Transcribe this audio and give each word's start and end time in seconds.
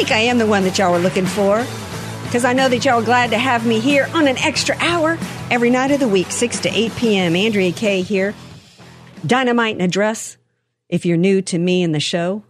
Think 0.00 0.12
I 0.12 0.20
am 0.20 0.38
the 0.38 0.46
one 0.46 0.62
that 0.64 0.78
y'all 0.78 0.92
were 0.92 0.98
looking 0.98 1.26
for. 1.26 1.62
Because 2.22 2.46
I 2.46 2.54
know 2.54 2.70
that 2.70 2.86
y'all 2.86 3.02
are 3.02 3.04
glad 3.04 3.32
to 3.32 3.38
have 3.38 3.66
me 3.66 3.80
here 3.80 4.08
on 4.14 4.26
an 4.28 4.38
extra 4.38 4.74
hour 4.78 5.18
every 5.50 5.68
night 5.68 5.90
of 5.90 6.00
the 6.00 6.08
week, 6.08 6.30
6 6.30 6.60
to 6.60 6.70
8 6.70 6.96
p.m. 6.96 7.36
Andrea 7.36 7.70
Kaye 7.70 8.00
here. 8.00 8.34
Dynamite 9.26 9.74
in 9.74 9.82
a 9.82 9.88
dress. 9.88 10.38
If 10.88 11.04
you're 11.04 11.18
new 11.18 11.42
to 11.42 11.58
me 11.58 11.82
and 11.82 11.94
the 11.94 12.00
show, 12.00 12.44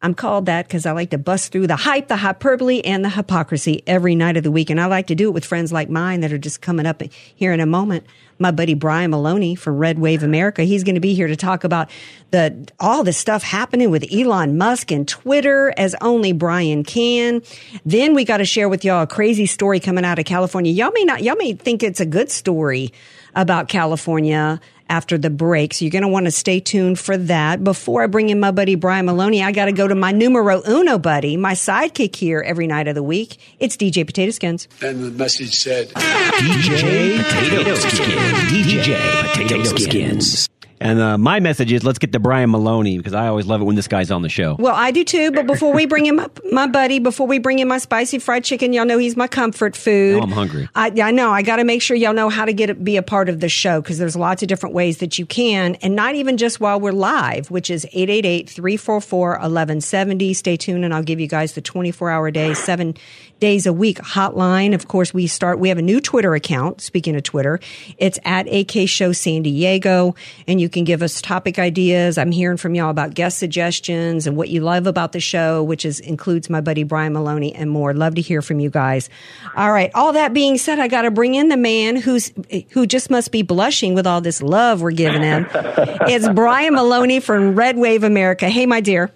I'm 0.00 0.14
called 0.14 0.46
that 0.46 0.68
because 0.68 0.86
I 0.86 0.92
like 0.92 1.10
to 1.10 1.18
bust 1.18 1.50
through 1.50 1.66
the 1.66 1.74
hype, 1.74 2.06
the 2.06 2.18
hyperbole, 2.18 2.82
and 2.82 3.04
the 3.04 3.10
hypocrisy 3.10 3.82
every 3.84 4.14
night 4.14 4.36
of 4.36 4.44
the 4.44 4.52
week. 4.52 4.70
And 4.70 4.80
I 4.80 4.86
like 4.86 5.08
to 5.08 5.16
do 5.16 5.26
it 5.26 5.32
with 5.32 5.44
friends 5.44 5.72
like 5.72 5.90
mine 5.90 6.20
that 6.20 6.32
are 6.32 6.38
just 6.38 6.60
coming 6.60 6.86
up 6.86 7.02
here 7.34 7.52
in 7.52 7.58
a 7.58 7.66
moment. 7.66 8.06
My 8.42 8.50
buddy 8.50 8.74
Brian 8.74 9.12
Maloney 9.12 9.54
from 9.54 9.78
Red 9.78 10.00
Wave 10.00 10.24
America, 10.24 10.64
he's 10.64 10.82
going 10.82 10.96
to 10.96 11.00
be 11.00 11.14
here 11.14 11.28
to 11.28 11.36
talk 11.36 11.62
about 11.62 11.88
the 12.32 12.68
all 12.80 13.04
the 13.04 13.12
stuff 13.12 13.44
happening 13.44 13.90
with 13.90 14.04
Elon 14.12 14.58
Musk 14.58 14.90
and 14.90 15.06
Twitter 15.06 15.72
as 15.76 15.94
only 16.00 16.32
Brian 16.32 16.82
can. 16.82 17.42
Then 17.86 18.14
we 18.14 18.24
got 18.24 18.38
to 18.38 18.44
share 18.44 18.68
with 18.68 18.84
y'all 18.84 19.02
a 19.02 19.06
crazy 19.06 19.46
story 19.46 19.78
coming 19.78 20.04
out 20.04 20.18
of 20.18 20.24
California. 20.24 20.72
Y'all 20.72 20.90
may 20.92 21.04
not, 21.04 21.22
y'all 21.22 21.36
may 21.36 21.52
think 21.52 21.84
it's 21.84 22.00
a 22.00 22.06
good 22.06 22.30
story 22.30 22.92
about 23.34 23.68
California 23.68 24.60
after 24.92 25.16
the 25.16 25.30
break. 25.30 25.72
So 25.72 25.86
you're 25.86 25.90
going 25.90 26.02
to 26.02 26.08
want 26.08 26.26
to 26.26 26.30
stay 26.30 26.60
tuned 26.60 26.98
for 26.98 27.16
that. 27.16 27.64
Before 27.64 28.02
I 28.02 28.06
bring 28.06 28.28
in 28.28 28.38
my 28.38 28.50
buddy 28.50 28.74
Brian 28.74 29.06
Maloney, 29.06 29.42
I 29.42 29.50
got 29.50 29.64
to 29.64 29.72
go 29.72 29.88
to 29.88 29.94
my 29.94 30.12
numero 30.12 30.62
uno 30.68 30.98
buddy, 30.98 31.38
my 31.38 31.54
sidekick 31.54 32.14
here 32.14 32.40
every 32.40 32.66
night 32.66 32.88
of 32.88 32.94
the 32.94 33.02
week. 33.02 33.38
It's 33.58 33.74
DJ 33.74 34.06
Potato 34.06 34.30
Skins. 34.32 34.68
And 34.82 35.02
the 35.02 35.10
message 35.10 35.54
said, 35.54 35.88
DJ 35.88 37.24
Potato 37.24 37.74
Skins. 37.74 38.52
DJ 38.52 39.32
Potato 39.32 39.76
Skins. 39.76 40.51
And 40.82 41.00
uh, 41.00 41.16
my 41.16 41.40
message 41.40 41.72
is 41.72 41.82
let's 41.84 41.98
get 41.98 42.12
to 42.12 42.18
Brian 42.18 42.50
Maloney 42.50 42.98
because 42.98 43.14
I 43.14 43.28
always 43.28 43.46
love 43.46 43.60
it 43.60 43.64
when 43.64 43.76
this 43.76 43.86
guy's 43.86 44.10
on 44.10 44.22
the 44.22 44.28
show. 44.28 44.56
Well, 44.58 44.74
I 44.74 44.90
do 44.90 45.04
too. 45.04 45.30
But 45.30 45.46
before 45.46 45.72
we 45.72 45.86
bring 45.86 46.04
him 46.04 46.18
up, 46.18 46.40
my 46.50 46.66
buddy, 46.66 46.98
before 46.98 47.28
we 47.28 47.38
bring 47.38 47.60
in 47.60 47.68
my 47.68 47.78
spicy 47.78 48.18
fried 48.18 48.42
chicken, 48.44 48.72
y'all 48.72 48.84
know 48.84 48.98
he's 48.98 49.16
my 49.16 49.28
comfort 49.28 49.76
food. 49.76 50.16
Now 50.16 50.24
I'm 50.24 50.32
hungry. 50.32 50.68
I, 50.74 50.90
I 51.00 51.12
know. 51.12 51.30
I 51.30 51.42
got 51.42 51.56
to 51.56 51.64
make 51.64 51.82
sure 51.82 51.96
y'all 51.96 52.14
know 52.14 52.28
how 52.28 52.44
to 52.44 52.52
get 52.52 52.68
it, 52.68 52.82
be 52.82 52.96
a 52.96 53.02
part 53.02 53.28
of 53.28 53.38
the 53.40 53.48
show 53.48 53.80
because 53.80 53.98
there's 53.98 54.16
lots 54.16 54.42
of 54.42 54.48
different 54.48 54.74
ways 54.74 54.98
that 54.98 55.18
you 55.18 55.26
can, 55.26 55.76
and 55.76 55.94
not 55.94 56.16
even 56.16 56.36
just 56.36 56.58
while 56.58 56.80
we're 56.80 56.92
live, 56.92 57.50
which 57.50 57.70
is 57.70 57.86
888-344-1170. 57.94 60.34
Stay 60.34 60.56
tuned, 60.56 60.84
and 60.84 60.92
I'll 60.92 61.02
give 61.02 61.20
you 61.20 61.28
guys 61.28 61.52
the 61.52 61.60
24 61.60 62.10
hour 62.10 62.30
day, 62.30 62.54
seven 62.54 62.94
days 63.38 63.66
a 63.66 63.72
week 63.72 63.98
hotline. 63.98 64.74
Of 64.74 64.88
course, 64.88 65.12
we 65.12 65.26
start. 65.26 65.58
We 65.58 65.68
have 65.68 65.78
a 65.78 65.82
new 65.82 66.00
Twitter 66.00 66.34
account. 66.34 66.80
Speaking 66.80 67.16
of 67.16 67.24
Twitter, 67.24 67.60
it's 67.98 68.18
at 68.24 68.46
AK 68.46 68.88
Show 68.88 69.12
San 69.12 69.42
Diego, 69.42 70.14
and 70.46 70.60
you 70.60 70.68
can 70.72 70.84
give 70.84 71.02
us 71.02 71.20
topic 71.20 71.58
ideas. 71.58 72.18
I'm 72.18 72.32
hearing 72.32 72.56
from 72.56 72.74
y'all 72.74 72.90
about 72.90 73.14
guest 73.14 73.38
suggestions 73.38 74.26
and 74.26 74.36
what 74.36 74.48
you 74.48 74.60
love 74.60 74.86
about 74.86 75.12
the 75.12 75.20
show, 75.20 75.62
which 75.62 75.84
is 75.84 76.00
includes 76.00 76.50
my 76.50 76.60
buddy 76.60 76.82
Brian 76.82 77.12
Maloney 77.12 77.54
and 77.54 77.70
more. 77.70 77.94
Love 77.94 78.16
to 78.16 78.20
hear 78.20 78.42
from 78.42 78.58
you 78.58 78.70
guys. 78.70 79.08
All 79.56 79.70
right. 79.70 79.90
All 79.94 80.12
that 80.14 80.34
being 80.34 80.58
said, 80.58 80.80
I 80.80 80.88
got 80.88 81.02
to 81.02 81.10
bring 81.10 81.34
in 81.34 81.48
the 81.48 81.56
man 81.56 81.96
who's 81.96 82.32
who 82.70 82.86
just 82.86 83.10
must 83.10 83.30
be 83.30 83.42
blushing 83.42 83.94
with 83.94 84.06
all 84.06 84.20
this 84.20 84.42
love 84.42 84.82
we're 84.82 84.90
giving 84.90 85.22
him. 85.22 85.46
it's 85.54 86.28
Brian 86.30 86.74
Maloney 86.74 87.20
from 87.20 87.54
Red 87.54 87.76
Wave 87.76 88.02
America. 88.02 88.48
Hey, 88.48 88.66
my 88.66 88.80
dear. 88.80 89.12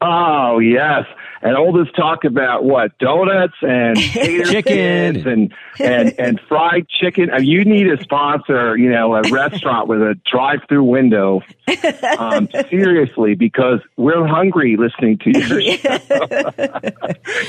Oh 0.00 0.58
yes, 0.60 1.04
and 1.42 1.56
all 1.56 1.72
this 1.72 1.88
talk 1.96 2.24
about 2.24 2.64
what 2.64 2.96
donuts 2.98 3.54
and 3.62 3.98
Chicken. 4.00 5.26
and 5.26 5.54
and 5.78 6.18
and 6.18 6.40
fried 6.48 6.86
chicken. 6.88 7.30
I 7.30 7.38
mean, 7.38 7.48
you 7.48 7.64
need 7.64 7.88
a 7.88 8.02
sponsor, 8.02 8.76
you 8.76 8.90
know, 8.90 9.14
a 9.14 9.22
restaurant 9.30 9.88
with 9.88 10.02
a 10.02 10.18
drive-through 10.30 10.84
window. 10.84 11.42
Um, 12.18 12.48
seriously, 12.70 13.34
because 13.34 13.80
we're 13.96 14.26
hungry 14.26 14.76
listening 14.76 15.18
to 15.18 15.30
your 15.30 15.60
show. 15.60 16.00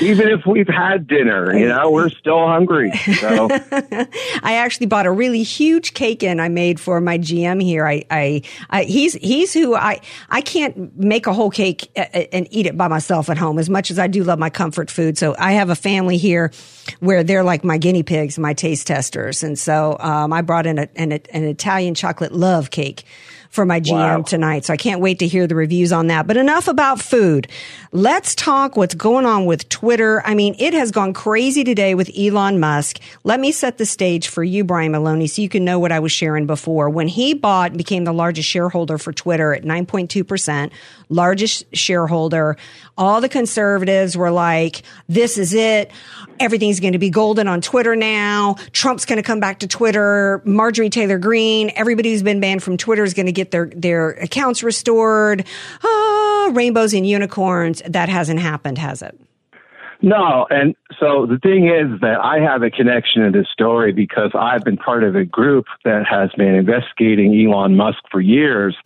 Even 0.00 0.28
if 0.28 0.46
we've 0.46 0.68
had 0.68 1.06
dinner, 1.06 1.56
you 1.56 1.68
know, 1.68 1.90
we're 1.90 2.08
still 2.10 2.46
hungry. 2.46 2.92
So 3.20 3.48
I 4.42 4.54
actually 4.54 4.86
bought 4.86 5.06
a 5.06 5.12
really 5.12 5.42
huge 5.42 5.94
cake 5.94 6.22
in 6.22 6.40
I 6.40 6.48
made 6.48 6.80
for 6.80 7.00
my 7.00 7.18
GM 7.18 7.62
here. 7.62 7.86
I, 7.86 8.04
I, 8.10 8.42
I 8.70 8.84
he's 8.84 9.14
he's 9.14 9.52
who 9.52 9.74
I 9.74 10.00
I 10.30 10.40
can't 10.40 10.96
make 10.96 11.26
a 11.26 11.32
whole 11.32 11.50
cake 11.50 11.90
uh, 11.96 12.04
uh, 12.14 12.24
and 12.32 12.46
eat 12.50 12.66
it 12.66 12.76
by 12.76 12.88
myself 12.88 13.28
at 13.28 13.36
home 13.38 13.58
as 13.58 13.68
much 13.68 13.81
as 13.90 13.98
I 13.98 14.06
do 14.06 14.24
love 14.24 14.38
my 14.38 14.50
comfort 14.50 14.90
food. 14.90 15.18
So 15.18 15.34
I 15.38 15.52
have 15.52 15.70
a 15.70 15.74
family 15.74 16.16
here 16.16 16.52
where 17.00 17.24
they're 17.24 17.44
like 17.44 17.64
my 17.64 17.78
guinea 17.78 18.02
pigs, 18.02 18.38
my 18.38 18.54
taste 18.54 18.86
testers, 18.86 19.42
and 19.42 19.58
so 19.58 19.96
um, 20.00 20.32
I 20.32 20.42
brought 20.42 20.66
in 20.66 20.78
a, 20.78 20.88
an, 20.96 21.12
an 21.12 21.44
Italian 21.44 21.94
chocolate 21.94 22.32
love 22.32 22.70
cake 22.70 23.04
for 23.52 23.64
my 23.66 23.80
GM 23.80 23.92
Wow. 23.92 24.22
tonight. 24.22 24.64
So 24.64 24.72
I 24.72 24.78
can't 24.78 25.00
wait 25.00 25.18
to 25.20 25.26
hear 25.28 25.46
the 25.46 25.54
reviews 25.54 25.92
on 25.92 26.06
that. 26.06 26.26
But 26.26 26.38
enough 26.38 26.68
about 26.68 27.00
food. 27.00 27.46
Let's 27.92 28.34
talk 28.34 28.78
what's 28.78 28.94
going 28.94 29.26
on 29.26 29.44
with 29.44 29.68
Twitter. 29.68 30.22
I 30.24 30.34
mean, 30.34 30.56
it 30.58 30.72
has 30.72 30.90
gone 30.90 31.12
crazy 31.12 31.62
today 31.62 31.94
with 31.94 32.10
Elon 32.18 32.58
Musk. 32.58 32.98
Let 33.24 33.38
me 33.40 33.52
set 33.52 33.76
the 33.76 33.84
stage 33.84 34.28
for 34.28 34.42
you, 34.42 34.64
Brian 34.64 34.92
Maloney, 34.92 35.26
so 35.26 35.42
you 35.42 35.50
can 35.50 35.66
know 35.66 35.78
what 35.78 35.92
I 35.92 35.98
was 36.00 36.10
sharing 36.12 36.46
before. 36.46 36.88
When 36.88 37.08
he 37.08 37.34
bought 37.34 37.72
and 37.72 37.78
became 37.78 38.04
the 38.04 38.12
largest 38.14 38.48
shareholder 38.48 38.96
for 38.96 39.12
Twitter 39.12 39.52
at 39.52 39.64
9.2%, 39.64 40.70
largest 41.10 41.64
shareholder, 41.76 42.56
all 42.96 43.20
the 43.20 43.28
conservatives 43.28 44.16
were 44.16 44.30
like, 44.30 44.82
this 45.10 45.36
is 45.36 45.52
it. 45.52 45.90
Everything's 46.40 46.80
going 46.80 46.94
to 46.94 46.98
be 46.98 47.10
golden 47.10 47.48
on 47.48 47.60
Twitter 47.60 47.94
now. 47.94 48.54
Trump's 48.72 49.04
going 49.04 49.18
to 49.18 49.22
come 49.22 49.40
back 49.40 49.58
to 49.58 49.68
Twitter. 49.68 50.40
Marjorie 50.46 50.88
Taylor 50.88 51.18
Greene, 51.18 51.70
everybody 51.76 52.12
who's 52.12 52.22
been 52.22 52.40
banned 52.40 52.62
from 52.62 52.78
Twitter 52.78 53.04
is 53.04 53.12
going 53.12 53.26
to 53.26 53.32
get 53.32 53.41
their, 53.50 53.66
their 53.74 54.10
accounts 54.10 54.62
restored. 54.62 55.44
Ah, 55.82 56.50
rainbows 56.52 56.94
and 56.94 57.06
unicorns. 57.06 57.82
That 57.86 58.08
hasn't 58.08 58.40
happened, 58.40 58.78
has 58.78 59.02
it? 59.02 59.18
No, 60.04 60.46
and 60.50 60.74
so 60.98 61.26
the 61.26 61.38
thing 61.38 61.68
is 61.68 62.00
that 62.00 62.18
I 62.20 62.40
have 62.40 62.64
a 62.64 62.70
connection 62.70 63.22
to 63.22 63.30
this 63.30 63.46
story 63.52 63.92
because 63.92 64.32
I've 64.34 64.64
been 64.64 64.76
part 64.76 65.04
of 65.04 65.14
a 65.14 65.24
group 65.24 65.66
that 65.84 66.04
has 66.10 66.30
been 66.36 66.56
investigating 66.56 67.32
Elon 67.46 67.76
Musk 67.76 67.98
for 68.10 68.20
years. 68.20 68.76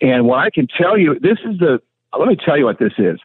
And 0.00 0.26
what 0.26 0.38
I 0.38 0.50
can 0.50 0.68
tell 0.68 0.96
you, 0.96 1.18
this 1.18 1.38
is 1.44 1.58
the, 1.58 1.80
let 2.16 2.28
me 2.28 2.36
tell 2.36 2.56
you 2.56 2.66
what 2.66 2.78
this 2.78 2.92
is. 2.98 3.18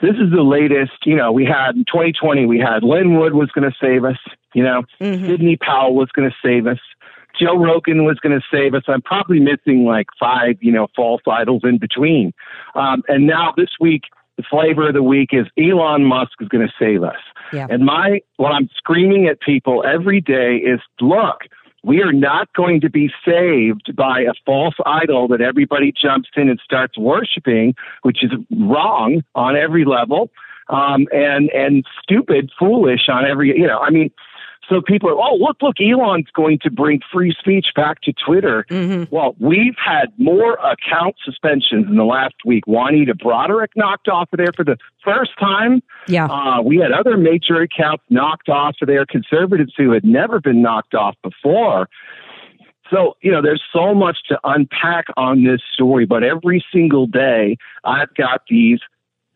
This 0.00 0.14
is 0.14 0.30
the 0.30 0.42
latest, 0.42 0.92
you 1.04 1.16
know, 1.16 1.32
we 1.32 1.44
had 1.44 1.74
in 1.74 1.84
2020, 1.84 2.46
we 2.46 2.58
had 2.58 2.84
Lin 2.84 3.18
Wood 3.18 3.34
was 3.34 3.50
going 3.50 3.68
to 3.68 3.76
save 3.80 4.04
us, 4.04 4.18
you 4.54 4.62
know, 4.62 4.82
Sidney 5.00 5.56
Powell 5.56 5.96
was 5.96 6.10
going 6.10 6.30
to 6.30 6.36
save 6.44 6.66
us. 6.66 6.78
Joe 7.38 7.56
Rogan 7.56 8.04
was 8.04 8.18
going 8.18 8.38
to 8.38 8.44
save 8.50 8.74
us. 8.74 8.82
I'm 8.88 9.02
probably 9.02 9.40
missing 9.40 9.84
like 9.84 10.06
five, 10.18 10.56
you 10.60 10.72
know, 10.72 10.88
false 10.94 11.22
idols 11.30 11.62
in 11.64 11.78
between. 11.78 12.32
Um, 12.74 13.02
and 13.08 13.26
now 13.26 13.52
this 13.56 13.70
week, 13.80 14.02
the 14.36 14.42
flavor 14.42 14.88
of 14.88 14.94
the 14.94 15.02
week 15.02 15.30
is 15.32 15.46
Elon 15.58 16.04
Musk 16.04 16.32
is 16.40 16.48
going 16.48 16.66
to 16.66 16.72
save 16.78 17.02
us. 17.02 17.20
Yeah. 17.52 17.66
And 17.70 17.84
my 17.84 18.20
what 18.36 18.52
I'm 18.52 18.68
screaming 18.76 19.26
at 19.26 19.40
people 19.40 19.84
every 19.86 20.20
day 20.20 20.56
is, 20.56 20.80
look, 21.00 21.42
we 21.84 22.02
are 22.02 22.12
not 22.12 22.52
going 22.54 22.80
to 22.80 22.90
be 22.90 23.10
saved 23.24 23.94
by 23.94 24.20
a 24.20 24.32
false 24.46 24.74
idol 24.86 25.28
that 25.28 25.40
everybody 25.40 25.92
jumps 25.92 26.30
in 26.36 26.48
and 26.48 26.58
starts 26.64 26.98
worshiping, 26.98 27.74
which 28.02 28.24
is 28.24 28.32
wrong 28.58 29.22
on 29.34 29.56
every 29.56 29.84
level, 29.84 30.30
um, 30.68 31.06
and 31.12 31.50
and 31.50 31.84
stupid, 32.02 32.50
foolish 32.58 33.08
on 33.08 33.24
every. 33.24 33.56
You 33.58 33.66
know, 33.66 33.78
I 33.78 33.90
mean. 33.90 34.10
So 34.68 34.80
people 34.80 35.10
are, 35.10 35.14
oh, 35.14 35.36
look, 35.36 35.58
look, 35.60 35.76
Elon's 35.80 36.30
going 36.34 36.58
to 36.62 36.70
bring 36.70 37.00
free 37.12 37.34
speech 37.38 37.66
back 37.74 38.00
to 38.02 38.12
Twitter. 38.12 38.64
Well, 39.10 39.34
we've 39.38 39.76
had 39.82 40.12
more 40.18 40.54
account 40.54 41.16
suspensions 41.24 41.86
in 41.88 41.96
the 41.96 42.04
last 42.04 42.34
week. 42.44 42.66
Juanita 42.66 43.14
Broaddrick 43.14 43.68
knocked 43.76 44.08
off 44.08 44.28
of 44.32 44.38
there 44.38 44.52
for 44.54 44.64
the 44.64 44.76
first 45.04 45.32
time. 45.38 45.82
Yeah. 46.08 46.26
Uh, 46.26 46.62
we 46.62 46.78
had 46.78 46.92
other 46.92 47.16
major 47.16 47.60
accounts 47.60 48.04
knocked 48.10 48.48
off 48.48 48.76
of 48.80 48.88
there, 48.88 49.04
conservatives 49.06 49.72
who 49.76 49.92
had 49.92 50.04
never 50.04 50.40
been 50.40 50.62
knocked 50.62 50.94
off 50.94 51.16
before. 51.22 51.88
So, 52.90 53.16
you 53.22 53.32
know, 53.32 53.40
there's 53.42 53.62
so 53.72 53.94
much 53.94 54.18
to 54.28 54.38
unpack 54.44 55.06
on 55.16 55.44
this 55.44 55.60
story, 55.72 56.04
but 56.04 56.22
every 56.22 56.64
single 56.72 57.06
day 57.06 57.56
I've 57.82 58.14
got 58.14 58.42
these 58.48 58.78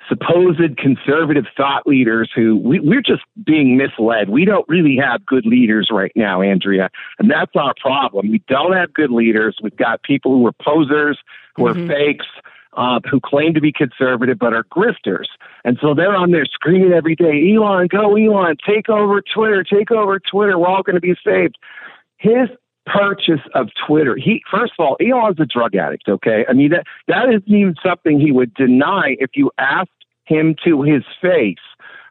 supposed 0.09 0.77
conservative 0.79 1.45
thought 1.57 1.87
leaders 1.87 2.31
who 2.35 2.57
we, 2.57 2.81
we're 2.81 3.03
just 3.03 3.23
being 3.45 3.77
misled. 3.77 4.31
We 4.31 4.45
don't 4.45 4.69
really 4.69 4.97
have 4.97 5.25
good 5.27 5.47
leaders 5.47 5.89
right 5.93 6.13
now, 6.17 6.41
Andrea, 6.43 6.91
and 7.19 7.31
that's 7.31 7.55
our 7.55 7.75
problem. 7.81 8.31
We 8.31 8.43
don't 8.49 8.73
have 8.73 8.93
good 8.93 9.11
leaders. 9.11 9.57
We've 9.63 9.77
got 9.77 10.03
people 10.03 10.33
who 10.33 10.47
are 10.47 10.53
posers, 10.53 11.19
who 11.57 11.67
are 11.67 11.75
fakes. 11.75 12.27
uh, 12.75 13.01
who 13.11 13.19
claim 13.21 13.55
to 13.55 13.61
be 13.61 13.73
conservative 13.73 14.39
but 14.39 14.53
are 14.53 14.65
grifters. 14.65 15.27
And 15.65 15.79
so 15.81 15.95
they're 15.95 16.15
on 16.15 16.31
there 16.31 16.47
screaming 16.47 16.93
every 16.93 17.17
day, 17.17 17.53
Elon, 17.53 17.89
go 17.89 18.15
Elon, 18.15 18.57
take 18.65 18.89
over 18.89 19.21
Twitter, 19.21 19.65
take 19.65 19.91
over 19.91 20.21
Twitter. 20.21 20.59
We're 20.59 20.69
all 20.69 20.83
going 20.83 20.95
to 20.95 21.01
be 21.01 21.17
saved. 21.25 21.57
His 22.19 22.49
purchase 22.87 23.41
of 23.55 23.69
Twitter. 23.87 24.17
He 24.17 24.43
first 24.51 24.73
of 24.79 24.85
all, 24.85 24.97
Elon's 25.01 25.41
a 25.41 25.47
drug 25.47 25.75
addict. 25.75 26.09
Okay, 26.09 26.45
I 26.49 26.53
mean 26.53 26.71
that 26.71 26.87
that 27.07 27.29
isn't 27.29 27.49
even 27.49 27.75
something 27.85 28.19
he 28.19 28.33
would 28.33 28.55
deny 28.55 29.17
if 29.19 29.31
you 29.35 29.51
asked 29.59 29.91
him 30.29 30.55
to 30.65 30.83
his 30.83 31.03
face. 31.21 31.57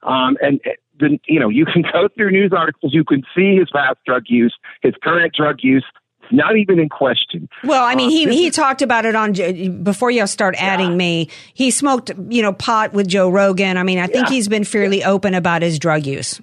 Um, 0.04 0.38
and 0.42 0.60
then 1.00 1.20
you 1.28 1.40
know 1.40 1.50
you 1.50 1.66
can 1.66 1.82
go 1.94 2.08
through 2.16 2.32
news 2.32 2.52
articles, 2.56 2.94
you 2.94 3.04
can 3.04 3.24
see 3.36 3.56
his 3.58 3.70
past 3.74 3.98
drug 4.06 4.24
use, 4.28 4.56
his 4.82 4.94
current 5.04 5.34
drug 5.34 5.58
use. 5.62 5.86
It's 6.24 6.34
not 6.34 6.58
even 6.58 6.78
in 6.78 6.90
question. 6.90 7.48
Well, 7.64 7.84
I 7.86 7.96
mean, 7.96 8.08
Uh, 8.08 8.12
he 8.12 8.26
he 8.36 8.48
is- 8.48 8.56
talked 8.56 8.82
about 8.82 9.06
it 9.06 9.16
on 9.16 9.32
before 9.84 10.12
you 10.12 10.28
start 10.28 10.56
adding 10.62 10.98
me. 10.98 11.30
He 11.54 11.72
smoked, 11.72 12.12
you 12.30 12.42
know, 12.42 12.52
pot 12.52 12.92
with 12.94 13.08
Joe 13.08 13.30
Rogan. 13.30 13.78
I 13.78 13.84
mean, 13.84 13.98
I 13.98 14.08
think 14.08 14.28
Yeah. 14.28 14.34
he's 14.36 14.48
been 14.50 14.66
fairly 14.66 15.04
open 15.06 15.34
about 15.34 15.62
his 15.62 15.80
drug 15.80 16.06
use. 16.06 16.42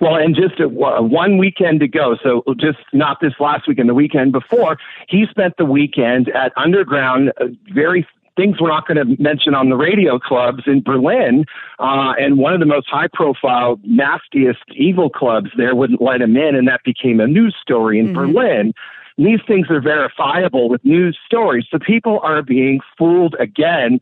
Well, 0.00 0.14
and 0.14 0.34
just 0.36 0.60
a, 0.60 0.68
one 0.68 1.36
weekend 1.38 1.82
ago, 1.82 2.16
so 2.22 2.42
just 2.58 2.78
not 2.92 3.18
this 3.20 3.32
last 3.40 3.66
weekend, 3.66 3.88
the 3.88 3.94
weekend 3.94 4.30
before, 4.32 4.78
he 5.08 5.26
spent 5.28 5.56
the 5.58 5.64
weekend 5.64 6.28
at 6.30 6.52
underground, 6.56 7.32
uh, 7.40 7.46
very 7.74 8.06
things 8.40 8.58
we're 8.58 8.68
not 8.68 8.86
going 8.88 8.96
to 8.96 9.22
mention 9.22 9.54
on 9.54 9.68
the 9.68 9.76
radio 9.76 10.18
clubs 10.18 10.62
in 10.66 10.82
Berlin, 10.82 11.44
uh, 11.78 12.14
and 12.18 12.38
one 12.38 12.54
of 12.54 12.60
the 12.60 12.66
most 12.66 12.88
high-profile, 12.88 13.78
nastiest, 13.84 14.64
evil 14.74 15.10
clubs 15.10 15.50
there 15.58 15.74
wouldn't 15.74 16.00
let 16.00 16.22
him 16.22 16.36
in, 16.36 16.54
and 16.54 16.66
that 16.66 16.80
became 16.82 17.20
a 17.20 17.26
news 17.26 17.54
story 17.60 17.98
in 17.98 18.14
Berlin. 18.14 18.72
And 19.18 19.26
these 19.26 19.40
things 19.46 19.66
are 19.68 19.82
verifiable 19.82 20.70
with 20.70 20.82
news 20.84 21.18
stories, 21.26 21.66
so 21.70 21.78
people 21.78 22.20
are 22.22 22.42
being 22.42 22.80
fooled 22.96 23.36
again. 23.38 24.00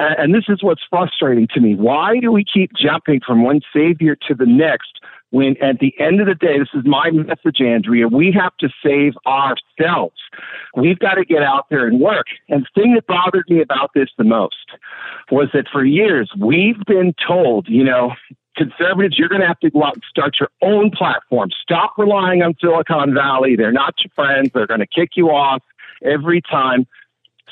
And 0.00 0.34
this 0.34 0.44
is 0.48 0.62
what's 0.62 0.82
frustrating 0.90 1.46
to 1.54 1.60
me. 1.60 1.74
Why 1.74 2.18
do 2.20 2.32
we 2.32 2.44
keep 2.44 2.72
jumping 2.74 3.20
from 3.24 3.44
one 3.44 3.60
savior 3.72 4.16
to 4.26 4.34
the 4.34 4.46
next 4.46 5.00
when 5.30 5.56
at 5.62 5.78
the 5.78 5.94
end 5.98 6.20
of 6.20 6.26
the 6.26 6.34
day, 6.34 6.58
this 6.58 6.68
is 6.74 6.86
my 6.86 7.10
message, 7.10 7.60
Andrea, 7.60 8.08
we 8.08 8.32
have 8.32 8.56
to 8.58 8.68
save 8.82 9.12
ourselves. 9.26 10.16
We've 10.74 10.98
got 10.98 11.14
to 11.14 11.24
get 11.24 11.42
out 11.42 11.66
there 11.70 11.86
and 11.86 12.00
work. 12.00 12.26
And 12.48 12.62
the 12.64 12.80
thing 12.80 12.94
that 12.94 13.06
bothered 13.06 13.44
me 13.48 13.60
about 13.60 13.90
this 13.94 14.08
the 14.16 14.24
most 14.24 14.56
was 15.30 15.48
that 15.52 15.66
for 15.70 15.84
years 15.84 16.30
we've 16.38 16.82
been 16.86 17.14
told, 17.26 17.68
you 17.68 17.84
know, 17.84 18.12
conservatives, 18.56 19.18
you're 19.18 19.28
going 19.28 19.40
to 19.40 19.46
have 19.46 19.60
to 19.60 19.70
go 19.70 19.84
out 19.84 19.94
and 19.94 20.02
start 20.08 20.36
your 20.40 20.50
own 20.62 20.90
platform. 20.90 21.50
Stop 21.62 21.92
relying 21.98 22.42
on 22.42 22.54
Silicon 22.60 23.14
Valley. 23.14 23.54
They're 23.54 23.72
not 23.72 23.94
your 24.02 24.10
friends. 24.14 24.50
They're 24.52 24.66
going 24.66 24.80
to 24.80 24.86
kick 24.86 25.10
you 25.14 25.30
off 25.30 25.62
every 26.02 26.40
time. 26.40 26.86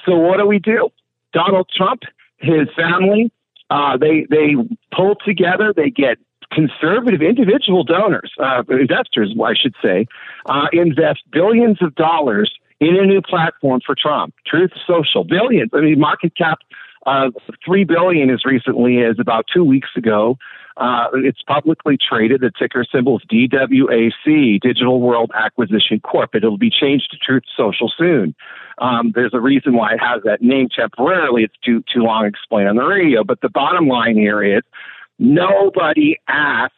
So 0.05 0.17
what 0.17 0.39
do 0.39 0.47
we 0.47 0.59
do? 0.59 0.89
Donald 1.33 1.69
Trump, 1.75 2.03
his 2.39 2.69
family, 2.75 3.31
uh, 3.71 3.97
they 3.97 4.27
they 4.31 4.55
pull 4.93 5.17
together. 5.25 5.73
They 5.75 5.91
get 5.91 6.19
conservative 6.57 7.21
individual 7.21 7.85
donors, 7.85 8.33
uh, 8.43 8.63
investors, 8.71 9.35
I 9.45 9.53
should 9.55 9.75
say, 9.85 10.07
uh, 10.47 10.69
invest 10.73 11.21
billions 11.31 11.83
of 11.83 11.95
dollars 11.95 12.51
in 12.81 12.97
a 12.97 13.05
new 13.05 13.21
platform 13.21 13.81
for 13.85 13.95
Trump. 13.95 14.35
Truth 14.47 14.73
Social, 14.87 15.23
billions. 15.23 15.71
I 15.75 15.81
mean, 15.81 16.01
market 16.01 16.35
cap 16.37 16.59
uh, 17.05 17.31
three 17.65 17.85
billion 17.85 18.31
as 18.31 18.45
recently 18.45 19.03
as 19.03 19.17
about 19.21 19.45
two 19.53 19.65
weeks 19.65 19.91
ago. 19.97 20.39
Uh, 20.77 21.07
it's 21.15 21.41
publicly 21.43 21.97
traded. 21.97 22.43
The 22.43 22.51
ticker 22.59 22.85
symbol 22.91 23.19
is 23.19 23.25
DWAC, 23.33 24.61
Digital 24.61 25.01
World 25.01 25.31
Acquisition 25.35 26.01
Corp. 26.01 26.35
It'll 26.35 26.59
be 26.59 26.71
changed 26.71 27.11
to 27.13 27.17
Truth 27.17 27.45
Social 27.57 27.91
soon. 27.97 28.35
Um, 28.79 29.13
there's 29.15 29.33
a 29.33 29.41
reason 29.41 29.75
why 29.75 29.95
it 29.95 30.01
has 30.01 30.23
that 30.25 30.43
name 30.43 30.69
temporarily. 30.69 31.45
It's 31.45 31.55
too 31.65 31.83
too 31.93 32.01
long 32.01 32.25
to 32.25 32.29
explain 32.29 32.67
on 32.67 32.77
the 32.77 32.85
radio. 32.85 33.25
But 33.25 33.41
the 33.41 33.49
bottom 33.49 33.89
line 33.89 34.17
here 34.17 34.43
is 34.43 34.63
nobody 35.19 36.17
asked 36.29 36.75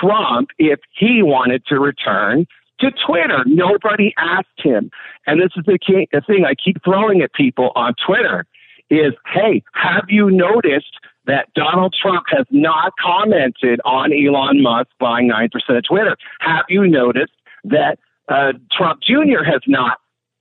Trump 0.00 0.50
if 0.58 0.80
he 0.98 1.22
wanted 1.22 1.64
to 1.66 1.78
return 1.78 2.46
to 2.80 2.90
Twitter. 3.06 3.42
Nobody 3.46 4.14
asked 4.18 4.48
him. 4.58 4.90
And 5.26 5.40
this 5.40 5.50
is 5.56 5.64
the, 5.66 5.78
key, 5.78 6.08
the 6.12 6.20
thing 6.20 6.44
I 6.44 6.54
keep 6.54 6.82
throwing 6.84 7.22
at 7.22 7.32
people 7.32 7.72
on 7.74 7.94
Twitter 8.04 8.46
is, 8.90 9.12
hey, 9.26 9.62
have 9.74 10.04
you 10.08 10.30
noticed 10.30 10.98
that 11.26 11.52
Donald 11.54 11.94
Trump 12.00 12.24
has 12.30 12.46
not 12.50 12.92
commented 13.00 13.80
on 13.84 14.12
Elon 14.12 14.62
Musk 14.62 14.88
buying 14.98 15.30
9% 15.30 15.50
of 15.76 15.84
Twitter? 15.84 16.16
Have 16.40 16.64
you 16.68 16.86
noticed 16.86 17.32
that 17.64 17.98
uh, 18.28 18.52
Trump 18.72 19.02
Jr. 19.02 19.44
has 19.44 19.60
not 19.66 19.98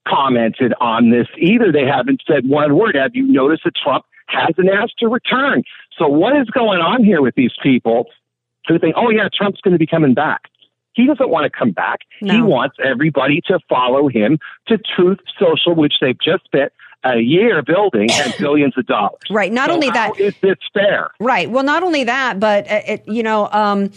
commented 0.07 0.73
on 0.79 1.09
this 1.09 1.27
either? 1.38 1.71
They 1.71 1.85
haven't 1.85 2.21
said 2.25 2.47
one 2.47 2.75
word. 2.77 2.95
Have 2.95 3.15
you 3.15 3.27
noticed 3.27 3.63
that 3.65 3.75
Trump 3.75 4.05
hasn't 4.27 4.69
asked 4.69 4.97
to 5.00 5.07
return? 5.07 5.63
So 5.97 6.07
what 6.07 6.35
is 6.38 6.47
going 6.49 6.79
on 6.79 7.03
here 7.03 7.21
with 7.21 7.35
these 7.35 7.51
people 7.61 8.07
who 8.67 8.77
think, 8.79 8.95
oh, 8.97 9.09
yeah, 9.09 9.29
Trump's 9.33 9.61
going 9.61 9.73
to 9.73 9.79
be 9.79 9.88
coming 9.88 10.13
back? 10.13 10.41
He 10.94 11.05
doesn't 11.05 11.29
want 11.29 11.44
to 11.44 11.49
come 11.55 11.71
back. 11.71 11.99
He 12.19 12.41
wants 12.41 12.75
everybody 12.83 13.41
to 13.47 13.59
follow 13.69 14.07
him 14.09 14.39
to 14.67 14.79
Truth 14.79 15.19
Social, 15.39 15.75
which 15.75 15.94
they've 16.01 16.19
just 16.19 16.44
spent 16.45 16.73
a 17.03 17.17
year 17.19 17.61
building 17.61 18.09
and 18.11 18.33
billions 18.39 18.75
of 18.77 18.88
dollars. 18.88 19.19
Right. 19.29 19.51
Not 19.51 19.69
So 19.69 19.75
only 19.75 19.91
that- 19.91 20.19
is 20.19 20.33
this 20.41 20.57
fair? 20.73 21.11
Right. 21.19 21.49
Well, 21.51 21.63
not 21.63 21.83
only 21.83 22.03
that, 22.05 22.39
but 22.39 22.65
uh, 22.69 22.81
it, 22.88 23.07
you 23.07 23.21
know, 23.21 23.47
um, 23.51 23.91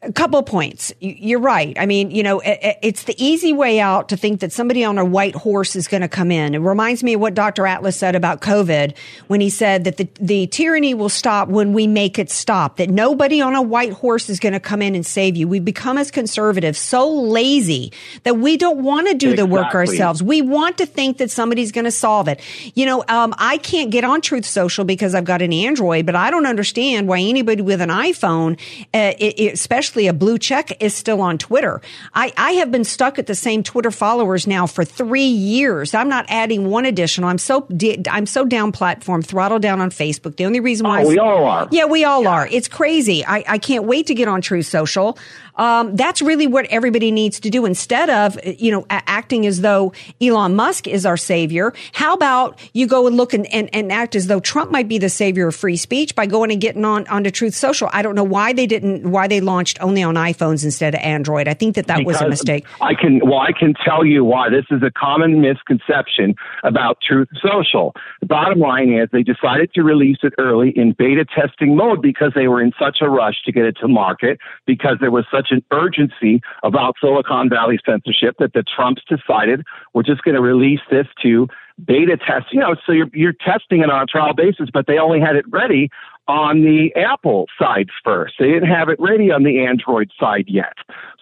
a 0.00 0.12
couple 0.12 0.38
of 0.38 0.46
points. 0.46 0.92
You- 1.00 1.16
You're 1.18 1.40
right. 1.40 1.76
I 1.78 1.84
mean, 1.84 2.12
you 2.12 2.22
know, 2.22 2.38
it, 2.38 2.58
it- 2.62 2.78
it's 2.82 3.02
the 3.02 3.16
easy 3.22 3.52
way 3.52 3.80
out 3.80 4.08
to 4.10 4.16
think 4.16 4.38
that 4.40 4.52
somebody 4.52 4.84
on 4.84 4.96
a 4.96 5.04
white 5.04 5.34
horse 5.34 5.74
is 5.74 5.88
going 5.88 6.02
to 6.02 6.08
come 6.08 6.30
in. 6.30 6.54
It 6.54 6.58
reminds 6.58 7.02
me 7.02 7.14
of 7.14 7.20
what 7.20 7.34
Dr. 7.34 7.66
Atlas 7.66 7.96
said 7.96 8.14
about 8.14 8.40
COVID 8.40 8.94
when 9.26 9.40
he 9.40 9.50
said 9.50 9.82
that 9.84 9.96
the, 9.96 10.08
the 10.20 10.46
tyranny 10.46 10.94
will 10.94 11.08
stop 11.08 11.48
when 11.48 11.72
we 11.72 11.88
make 11.88 12.16
it 12.16 12.30
stop, 12.30 12.76
that 12.76 12.88
nobody 12.90 13.40
on 13.40 13.56
a 13.56 13.62
white 13.62 13.92
horse 13.92 14.28
is 14.28 14.38
going 14.38 14.52
to 14.52 14.60
come 14.60 14.82
in 14.82 14.94
and 14.94 15.04
save 15.04 15.36
you. 15.36 15.48
We've 15.48 15.64
become 15.64 15.98
as 15.98 16.12
conservatives 16.12 16.78
so 16.78 17.10
lazy 17.12 17.92
that 18.22 18.38
we 18.38 18.56
don't 18.56 18.82
want 18.84 19.08
to 19.08 19.14
do 19.14 19.34
the 19.34 19.46
work 19.46 19.74
ourselves. 19.74 20.22
We 20.22 20.42
want 20.42 20.78
to 20.78 20.86
think 20.86 21.18
that 21.18 21.30
somebody's 21.32 21.72
going 21.72 21.86
to 21.86 21.90
solve 21.90 22.28
it. 22.28 22.40
You 22.76 22.86
know, 22.86 23.04
um, 23.08 23.34
I 23.36 23.58
can't 23.58 23.90
get 23.90 24.04
on 24.04 24.20
Truth 24.20 24.46
Social 24.46 24.84
because 24.84 25.16
I've 25.16 25.24
got 25.24 25.42
an 25.42 25.52
Android, 25.52 26.06
but 26.06 26.14
I 26.14 26.30
don't 26.30 26.46
understand 26.46 27.08
why 27.08 27.18
anybody 27.20 27.62
with 27.62 27.80
an 27.80 27.90
iPhone, 27.90 28.60
uh, 28.94 29.14
it, 29.18 29.34
it- 29.40 29.52
especially 29.54 29.87
a 29.96 30.12
blue 30.12 30.38
check, 30.38 30.82
is 30.82 30.94
still 30.94 31.20
on 31.20 31.38
Twitter. 31.38 31.80
I, 32.14 32.32
I 32.36 32.52
have 32.52 32.70
been 32.70 32.84
stuck 32.84 33.18
at 33.18 33.26
the 33.26 33.34
same 33.34 33.62
Twitter 33.62 33.90
followers 33.90 34.46
now 34.46 34.66
for 34.66 34.84
three 34.84 35.22
years. 35.22 35.94
I'm 35.94 36.08
not 36.08 36.26
adding 36.28 36.68
one 36.68 36.84
additional. 36.84 37.28
I'm 37.28 37.38
so 37.38 37.66
I'm 38.10 38.26
so 38.26 38.44
down 38.44 38.72
platform, 38.72 39.22
throttled 39.22 39.62
down 39.62 39.80
on 39.80 39.90
Facebook. 39.90 40.36
The 40.36 40.44
only 40.44 40.60
reason 40.60 40.86
oh, 40.86 40.90
why 40.90 41.02
Oh, 41.04 41.08
we 41.08 41.18
all 41.18 41.44
are. 41.44 41.68
yeah, 41.70 41.86
we 41.86 42.04
all 42.04 42.26
are. 42.28 42.46
It's 42.50 42.68
crazy. 42.68 43.24
I, 43.24 43.44
I 43.48 43.58
can't 43.58 43.84
wait 43.84 44.06
to 44.08 44.14
get 44.14 44.28
on 44.28 44.40
Truth 44.42 44.66
Social. 44.66 45.16
Um, 45.58 45.96
that's 45.96 46.22
really 46.22 46.46
what 46.46 46.66
everybody 46.66 47.10
needs 47.10 47.40
to 47.40 47.50
do 47.50 47.66
instead 47.66 48.08
of, 48.08 48.38
you 48.44 48.70
know, 48.70 48.86
acting 48.88 49.46
as 49.46 49.60
though 49.60 49.92
Elon 50.20 50.54
Musk 50.54 50.86
is 50.86 51.04
our 51.04 51.16
savior. 51.16 51.72
How 51.92 52.14
about 52.14 52.58
you 52.72 52.86
go 52.86 53.06
and 53.06 53.16
look 53.16 53.34
and, 53.34 53.46
and, 53.52 53.68
and 53.72 53.92
act 53.92 54.14
as 54.14 54.28
though 54.28 54.40
Trump 54.40 54.70
might 54.70 54.88
be 54.88 54.98
the 54.98 55.08
savior 55.08 55.48
of 55.48 55.56
free 55.56 55.76
speech 55.76 56.14
by 56.14 56.26
going 56.26 56.52
and 56.52 56.60
getting 56.60 56.84
on 56.84 57.06
onto 57.08 57.30
Truth 57.30 57.54
Social? 57.54 57.90
I 57.92 58.02
don't 58.02 58.14
know 58.14 58.24
why 58.24 58.52
they 58.52 58.66
didn't, 58.66 59.10
why 59.10 59.26
they 59.26 59.40
launched 59.40 59.78
only 59.80 60.02
on 60.02 60.14
iPhones 60.14 60.64
instead 60.64 60.94
of 60.94 61.00
Android. 61.00 61.48
I 61.48 61.54
think 61.54 61.74
that 61.74 61.86
that 61.88 62.04
was 62.04 62.20
a 62.20 62.28
mistake. 62.28 62.64
I 62.80 62.94
can 62.94 63.20
well, 63.24 63.40
I 63.40 63.52
can 63.52 63.74
tell 63.84 64.04
you 64.04 64.24
why. 64.24 64.48
This 64.50 64.64
is 64.70 64.82
a 64.82 64.90
common 64.90 65.40
misconception 65.40 66.34
about 66.62 66.98
Truth 67.00 67.28
Social. 67.42 67.94
The 68.20 68.26
bottom 68.26 68.60
line 68.60 68.92
is 68.92 69.08
they 69.12 69.22
decided 69.22 69.72
to 69.74 69.82
release 69.82 70.18
it 70.22 70.34
early 70.38 70.70
in 70.70 70.92
beta 70.92 71.24
testing 71.24 71.76
mode 71.76 72.00
because 72.00 72.32
they 72.34 72.48
were 72.48 72.62
in 72.62 72.72
such 72.78 72.98
a 73.00 73.08
rush 73.08 73.42
to 73.44 73.52
get 73.52 73.64
it 73.64 73.76
to 73.80 73.88
market 73.88 74.38
because 74.66 74.96
there 75.00 75.10
was 75.10 75.24
such 75.30 75.47
an 75.50 75.64
urgency 75.72 76.40
about 76.62 76.94
Silicon 77.00 77.48
Valley 77.48 77.78
censorship 77.84 78.36
that 78.38 78.52
the 78.52 78.62
Trumps 78.62 79.02
decided 79.08 79.64
we're 79.94 80.02
just 80.02 80.22
going 80.22 80.34
to 80.34 80.40
release 80.40 80.80
this 80.90 81.06
to 81.22 81.48
beta 81.84 82.16
test. 82.16 82.46
You 82.52 82.60
know, 82.60 82.76
so 82.86 82.92
you're 82.92 83.10
you're 83.12 83.32
testing 83.32 83.80
it 83.80 83.90
on 83.90 84.02
a 84.02 84.06
trial 84.06 84.34
basis, 84.34 84.68
but 84.72 84.86
they 84.86 84.98
only 84.98 85.20
had 85.20 85.36
it 85.36 85.44
ready 85.50 85.90
on 86.28 86.60
the 86.60 86.94
Apple 86.94 87.46
side 87.58 87.88
first. 88.04 88.34
They 88.38 88.48
didn't 88.48 88.68
have 88.68 88.90
it 88.90 89.00
ready 89.00 89.30
on 89.30 89.44
the 89.44 89.64
Android 89.64 90.10
side 90.20 90.44
yet. 90.46 90.74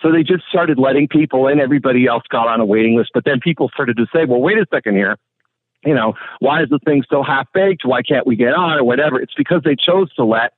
So 0.03 0.11
they 0.11 0.23
just 0.23 0.45
started 0.49 0.79
letting 0.79 1.07
people 1.07 1.47
in. 1.47 1.61
Everybody 1.61 2.07
else 2.07 2.25
got 2.29 2.49
on 2.49 2.61
a 2.61 2.67
waiting 2.67 2.97
list. 2.97 3.11
But 3.15 3.25
then 3.25 3.39
people 3.41 3.71
started 3.73 3.97
to 3.99 4.07
say, 4.13 4.25
well, 4.25 4.41
wait 4.41 4.59
a 4.59 4.67
second 4.73 4.97
here. 4.97 5.17
You 5.85 5.95
know, 5.95 6.15
why 6.41 6.63
is 6.63 6.69
the 6.71 6.81
thing 6.85 7.05
still 7.05 7.23
half 7.23 7.47
baked? 7.55 7.85
Why 7.85 8.03
can't 8.03 8.27
we 8.27 8.35
get 8.35 8.55
on 8.55 8.79
or 8.79 8.83
whatever? 8.85 9.21
It's 9.21 9.35
because 9.35 9.63
they 9.65 9.77
chose 9.77 10.13
to 10.15 10.25
let 10.25 10.55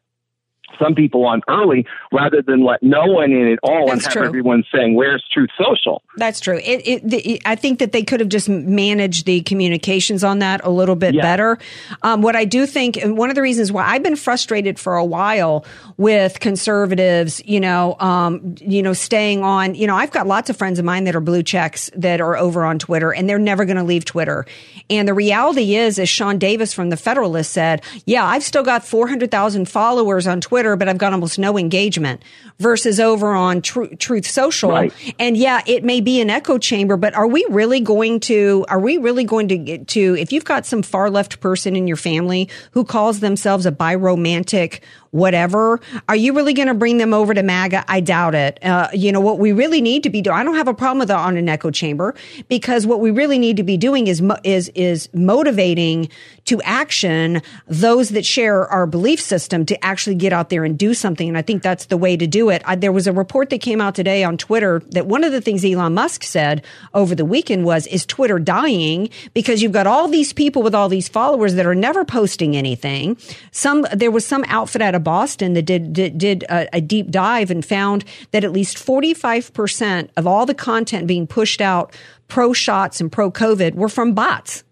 some 0.80 0.94
people 0.94 1.24
on 1.26 1.40
early 1.48 1.86
rather 2.12 2.42
than 2.42 2.64
let 2.64 2.82
no 2.82 3.04
one 3.06 3.32
in 3.32 3.48
at 3.52 3.58
all 3.62 3.90
and 3.90 4.02
have 4.02 4.12
true. 4.12 4.24
everyone 4.24 4.64
saying, 4.74 4.94
Where's 4.94 5.24
Truth 5.32 5.50
Social? 5.60 6.02
That's 6.16 6.40
true. 6.40 6.58
It, 6.62 6.86
it, 6.86 7.08
the, 7.08 7.42
I 7.44 7.54
think 7.54 7.78
that 7.80 7.92
they 7.92 8.02
could 8.02 8.20
have 8.20 8.28
just 8.28 8.48
managed 8.48 9.26
the 9.26 9.40
communications 9.42 10.22
on 10.24 10.40
that 10.40 10.60
a 10.64 10.70
little 10.70 10.96
bit 10.96 11.14
Yeah. 11.14 11.22
better. 11.22 11.58
Um, 12.02 12.22
what 12.22 12.36
I 12.36 12.44
do 12.44 12.66
think, 12.66 12.96
and 12.96 13.16
one 13.16 13.28
of 13.30 13.34
the 13.36 13.42
reasons 13.42 13.72
why 13.72 13.84
I've 13.86 14.02
been 14.02 14.16
frustrated 14.16 14.78
for 14.78 14.96
a 14.96 15.04
while 15.04 15.64
with 15.96 16.40
conservatives, 16.40 17.42
you 17.44 17.60
know, 17.60 17.96
um, 17.98 18.54
you 18.60 18.82
know, 18.82 18.92
staying 18.92 19.42
on, 19.42 19.74
you 19.74 19.86
know, 19.86 19.96
I've 19.96 20.10
got 20.10 20.26
lots 20.26 20.50
of 20.50 20.56
friends 20.56 20.78
of 20.78 20.84
mine 20.84 21.04
that 21.04 21.16
are 21.16 21.20
blue 21.20 21.42
checks 21.42 21.90
that 21.96 22.20
are 22.20 22.36
over 22.36 22.64
on 22.64 22.78
Twitter, 22.78 23.12
and 23.12 23.28
they're 23.28 23.38
never 23.38 23.64
going 23.64 23.76
to 23.78 23.82
leave 23.84 24.04
Twitter. 24.04 24.44
And 24.90 25.08
the 25.08 25.14
reality 25.14 25.74
is, 25.76 25.98
as 25.98 26.08
Sean 26.08 26.38
Davis 26.38 26.72
from 26.72 26.90
the 26.90 26.96
Federalist 26.96 27.52
said, 27.52 27.82
yeah, 28.06 28.24
I've 28.24 28.42
still 28.44 28.62
got 28.62 28.84
400,000 28.84 29.68
followers 29.68 30.26
on 30.26 30.40
Twitter, 30.40 30.57
but 30.76 30.88
I've 30.88 30.98
got 30.98 31.12
almost 31.12 31.38
no 31.38 31.58
engagement 31.58 32.22
versus 32.58 32.98
over 32.98 33.32
on 33.32 33.62
Tru- 33.62 33.94
Truth 33.96 34.26
Social. 34.26 34.70
Right. 34.70 34.92
And 35.18 35.36
yeah, 35.36 35.62
it 35.66 35.84
may 35.84 36.00
be 36.00 36.20
an 36.20 36.30
echo 36.30 36.58
chamber, 36.58 36.96
but 36.96 37.14
are 37.14 37.26
we 37.26 37.46
really 37.50 37.80
going 37.80 38.20
to, 38.20 38.64
are 38.68 38.80
we 38.80 38.96
really 38.96 39.24
going 39.24 39.48
to 39.48 39.56
get 39.56 39.88
to, 39.88 40.16
if 40.18 40.32
you've 40.32 40.44
got 40.44 40.66
some 40.66 40.82
far 40.82 41.10
left 41.10 41.40
person 41.40 41.76
in 41.76 41.86
your 41.86 41.96
family 41.96 42.48
who 42.72 42.84
calls 42.84 43.20
themselves 43.20 43.66
a 43.66 43.72
biromantic 43.72 44.80
whatever, 45.10 45.80
are 46.08 46.16
you 46.16 46.34
really 46.34 46.52
going 46.52 46.68
to 46.68 46.74
bring 46.74 46.98
them 46.98 47.14
over 47.14 47.34
to 47.34 47.42
MAGA? 47.42 47.84
I 47.88 48.00
doubt 48.00 48.34
it. 48.34 48.62
Uh, 48.64 48.88
you 48.92 49.12
know, 49.12 49.20
what 49.20 49.38
we 49.38 49.52
really 49.52 49.80
need 49.80 50.02
to 50.02 50.10
be 50.10 50.20
doing, 50.20 50.36
I 50.36 50.44
don't 50.44 50.56
have 50.56 50.68
a 50.68 50.74
problem 50.74 50.98
with 50.98 51.10
on 51.10 51.36
an 51.36 51.48
echo 51.48 51.70
chamber 51.70 52.14
because 52.48 52.86
what 52.86 53.00
we 53.00 53.10
really 53.10 53.38
need 53.38 53.56
to 53.56 53.62
be 53.62 53.76
doing 53.76 54.06
is, 54.06 54.22
is, 54.44 54.70
is 54.74 55.08
motivating 55.12 56.08
to 56.44 56.60
action 56.62 57.42
those 57.66 58.10
that 58.10 58.24
share 58.24 58.66
our 58.68 58.86
belief 58.86 59.20
system 59.20 59.66
to 59.66 59.84
actually 59.84 60.14
get 60.14 60.32
out 60.32 60.48
there 60.48 60.64
and 60.64 60.78
do 60.78 60.94
something. 60.94 61.28
And 61.28 61.36
I 61.36 61.42
think 61.42 61.62
that's 61.62 61.86
the 61.86 61.96
way 61.96 62.16
to 62.16 62.26
do 62.26 62.48
it. 62.50 62.62
I, 62.64 62.74
there 62.74 62.92
was 62.92 63.06
a 63.06 63.12
report 63.12 63.50
that 63.50 63.60
came 63.60 63.80
out 63.80 63.94
today 63.94 64.24
on 64.24 64.38
Twitter 64.38 64.82
that 64.90 65.06
one 65.06 65.24
of 65.24 65.32
the 65.32 65.40
things 65.40 65.64
Elon 65.64 65.94
Musk 65.94 66.22
said 66.22 66.64
over 66.94 67.14
the 67.14 67.24
weekend 67.24 67.64
was, 67.64 67.86
is 67.88 68.06
Twitter 68.06 68.38
dying 68.38 69.10
because 69.34 69.62
you've 69.62 69.72
got 69.72 69.86
all 69.86 70.08
these 70.08 70.32
people 70.32 70.62
with 70.62 70.74
all 70.74 70.88
these 70.88 71.08
followers 71.08 71.54
that 71.54 71.66
are 71.66 71.74
never 71.74 72.04
posting 72.04 72.56
anything. 72.56 73.16
Some, 73.50 73.86
there 73.92 74.10
was 74.10 74.24
some 74.26 74.44
outfit 74.48 74.80
out 74.80 74.94
of 74.94 74.97
Boston 75.00 75.54
that 75.54 75.62
did, 75.62 75.92
did, 75.92 76.18
did 76.18 76.42
a, 76.44 76.68
a 76.76 76.80
deep 76.80 77.10
dive 77.10 77.50
and 77.50 77.64
found 77.64 78.04
that 78.32 78.44
at 78.44 78.52
least 78.52 78.76
45% 78.76 80.08
of 80.16 80.26
all 80.26 80.46
the 80.46 80.54
content 80.54 81.06
being 81.06 81.26
pushed 81.26 81.60
out 81.60 81.94
pro 82.28 82.52
shots 82.52 83.00
and 83.00 83.10
pro 83.10 83.30
COVID 83.30 83.74
were 83.74 83.88
from 83.88 84.12
bots. 84.14 84.64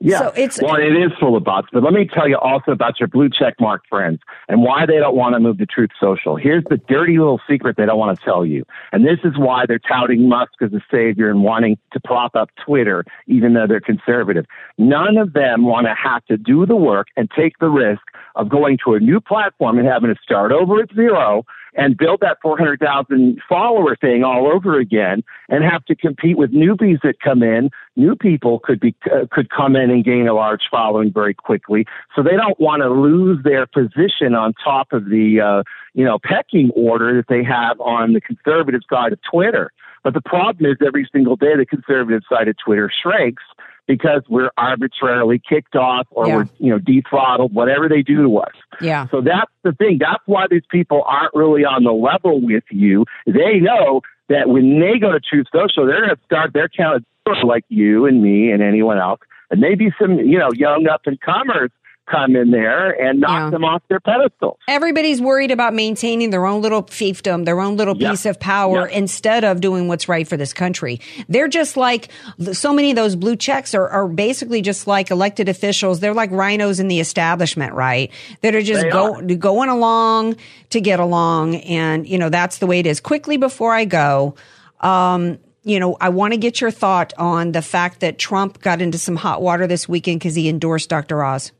Yeah. 0.00 0.18
So 0.18 0.26
it's- 0.36 0.60
well, 0.62 0.76
it 0.76 0.94
is 0.94 1.12
full 1.18 1.36
of 1.36 1.44
bots. 1.44 1.68
But 1.72 1.82
let 1.82 1.92
me 1.92 2.06
tell 2.06 2.28
you 2.28 2.36
also 2.36 2.70
about 2.72 3.00
your 3.00 3.08
blue 3.08 3.28
check 3.30 3.54
mark 3.60 3.82
friends 3.88 4.20
and 4.48 4.62
why 4.62 4.84
they 4.86 4.98
don't 4.98 5.16
want 5.16 5.34
to 5.34 5.40
move 5.40 5.58
to 5.58 5.66
Truth 5.66 5.90
Social. 6.00 6.36
Here's 6.36 6.64
the 6.64 6.76
dirty 6.76 7.18
little 7.18 7.40
secret 7.48 7.76
they 7.76 7.86
don't 7.86 7.98
want 7.98 8.18
to 8.18 8.24
tell 8.24 8.44
you. 8.44 8.64
And 8.92 9.06
this 9.06 9.18
is 9.24 9.38
why 9.38 9.64
they're 9.66 9.78
touting 9.78 10.28
Musk 10.28 10.52
as 10.60 10.72
a 10.72 10.80
savior 10.90 11.30
and 11.30 11.42
wanting 11.42 11.78
to 11.92 12.00
prop 12.00 12.36
up 12.36 12.50
Twitter, 12.64 13.04
even 13.26 13.54
though 13.54 13.66
they're 13.66 13.80
conservative. 13.80 14.44
None 14.76 15.16
of 15.16 15.32
them 15.32 15.64
want 15.64 15.86
to 15.86 15.94
have 15.94 16.24
to 16.26 16.36
do 16.36 16.66
the 16.66 16.76
work 16.76 17.08
and 17.16 17.30
take 17.30 17.58
the 17.58 17.68
risk 17.68 18.02
of 18.34 18.48
going 18.48 18.78
to 18.84 18.94
a 18.94 19.00
new 19.00 19.20
platform 19.20 19.78
and 19.78 19.88
having 19.88 20.14
to 20.14 20.20
start 20.22 20.52
over 20.52 20.80
at 20.82 20.92
zero 20.94 21.44
and 21.76 21.96
build 21.96 22.20
that 22.20 22.38
400,000 22.42 23.40
follower 23.48 23.96
thing 23.96 24.24
all 24.24 24.50
over 24.50 24.78
again 24.78 25.22
and 25.48 25.62
have 25.62 25.84
to 25.84 25.94
compete 25.94 26.36
with 26.38 26.52
newbies 26.52 27.00
that 27.02 27.20
come 27.20 27.42
in. 27.42 27.70
New 27.94 28.16
people 28.16 28.58
could 28.60 28.80
be 28.80 28.94
uh, 29.12 29.26
could 29.30 29.50
come 29.50 29.76
in 29.76 29.90
and 29.90 30.04
gain 30.04 30.26
a 30.26 30.34
large 30.34 30.62
following 30.70 31.12
very 31.12 31.34
quickly. 31.34 31.86
So 32.14 32.22
they 32.22 32.36
don't 32.36 32.58
want 32.58 32.82
to 32.82 32.88
lose 32.88 33.42
their 33.44 33.66
position 33.66 34.34
on 34.34 34.54
top 34.64 34.92
of 34.92 35.06
the 35.06 35.40
uh, 35.40 35.62
you 35.94 36.04
know 36.04 36.18
pecking 36.18 36.70
order 36.70 37.16
that 37.16 37.28
they 37.28 37.44
have 37.44 37.80
on 37.80 38.14
the 38.14 38.20
conservative 38.20 38.82
side 38.90 39.12
of 39.12 39.18
Twitter. 39.30 39.70
But 40.02 40.14
the 40.14 40.22
problem 40.22 40.70
is 40.70 40.76
every 40.86 41.08
single 41.12 41.36
day 41.36 41.56
the 41.56 41.66
conservative 41.66 42.22
side 42.28 42.48
of 42.48 42.56
Twitter 42.58 42.90
shrinks 43.02 43.42
because 43.86 44.22
we're 44.28 44.50
arbitrarily 44.56 45.40
kicked 45.48 45.76
off 45.76 46.06
or 46.10 46.26
Yeah. 46.26 46.36
we're 46.36 46.48
you 46.58 46.70
know 46.70 46.78
dethrottled, 46.78 47.52
whatever 47.52 47.88
they 47.88 48.02
do 48.02 48.22
to 48.22 48.38
us. 48.38 48.54
Yeah. 48.80 49.06
So 49.10 49.20
that's 49.20 49.50
the 49.62 49.72
thing. 49.72 49.98
That's 50.00 50.22
why 50.26 50.46
these 50.50 50.64
people 50.70 51.02
aren't 51.06 51.34
really 51.34 51.64
on 51.64 51.84
the 51.84 51.92
level 51.92 52.40
with 52.40 52.64
you. 52.70 53.04
They 53.26 53.58
know 53.60 54.02
that 54.28 54.48
when 54.48 54.80
they 54.80 54.98
go 54.98 55.12
to 55.12 55.20
Truth 55.20 55.46
Social, 55.52 55.86
they're 55.86 56.04
going 56.04 56.16
to 56.16 56.22
start 56.24 56.52
their 56.52 56.68
count 56.68 57.04
like 57.44 57.64
you 57.68 58.06
and 58.06 58.22
me 58.22 58.50
and 58.52 58.62
anyone 58.62 58.98
else, 58.98 59.20
and 59.50 59.60
maybe 59.60 59.92
some 60.00 60.18
you 60.18 60.38
know 60.38 60.50
young 60.52 60.86
up 60.88 61.02
and 61.06 61.20
comers 61.20 61.70
come 62.10 62.36
in 62.36 62.50
there 62.50 62.90
and 62.90 63.20
knock 63.20 63.46
Yeah. 63.46 63.50
them 63.50 63.64
off 63.64 63.82
their 63.88 64.00
pedestals. 64.00 64.58
Everybody's 64.68 65.20
worried 65.20 65.50
about 65.50 65.74
maintaining 65.74 66.30
their 66.30 66.46
own 66.46 66.62
little 66.62 66.82
fiefdom, 66.82 67.44
their 67.44 67.60
own 67.60 67.76
little 67.76 67.96
Yep. 67.96 68.10
piece 68.10 68.26
of 68.26 68.38
power 68.40 68.88
Yep. 68.88 68.96
instead 68.96 69.44
of 69.44 69.60
doing 69.60 69.88
what's 69.88 70.08
right 70.08 70.26
for 70.26 70.36
this 70.36 70.52
country. 70.52 71.00
They're 71.28 71.48
just 71.48 71.76
like 71.76 72.08
so 72.52 72.72
many 72.72 72.90
of 72.90 72.96
those 72.96 73.16
blue 73.16 73.36
checks 73.36 73.74
are, 73.74 73.88
are 73.88 74.06
basically 74.08 74.62
just 74.62 74.86
like 74.86 75.10
elected 75.10 75.48
officials. 75.48 76.00
They're 76.00 76.14
like 76.14 76.30
RINOs 76.30 76.80
in 76.80 76.88
the 76.88 77.00
establishment, 77.00 77.74
right? 77.74 78.10
That 78.42 78.54
are 78.54 78.62
just 78.62 78.88
go, 78.90 79.16
are. 79.16 79.22
going 79.22 79.68
along 79.68 80.36
to 80.70 80.80
get 80.80 81.00
along. 81.00 81.56
And, 81.56 82.06
you 82.06 82.18
know, 82.18 82.28
that's 82.28 82.58
the 82.58 82.66
way 82.66 82.78
it 82.78 82.86
is. 82.86 83.00
Quickly 83.00 83.36
before 83.36 83.72
I 83.74 83.84
go, 83.84 84.34
um, 84.80 85.38
you 85.64 85.80
know, 85.80 85.96
I 86.00 86.10
want 86.10 86.32
to 86.32 86.36
get 86.38 86.60
your 86.60 86.70
thought 86.70 87.12
on 87.18 87.50
the 87.50 87.62
fact 87.62 87.98
that 88.00 88.18
Trump 88.18 88.60
got 88.62 88.80
into 88.80 88.98
some 88.98 89.16
hot 89.16 89.42
water 89.42 89.66
this 89.66 89.88
weekend 89.88 90.20
because 90.20 90.36
he 90.36 90.48
endorsed 90.48 90.88
Dr. 90.88 91.24
Oz. 91.24 91.50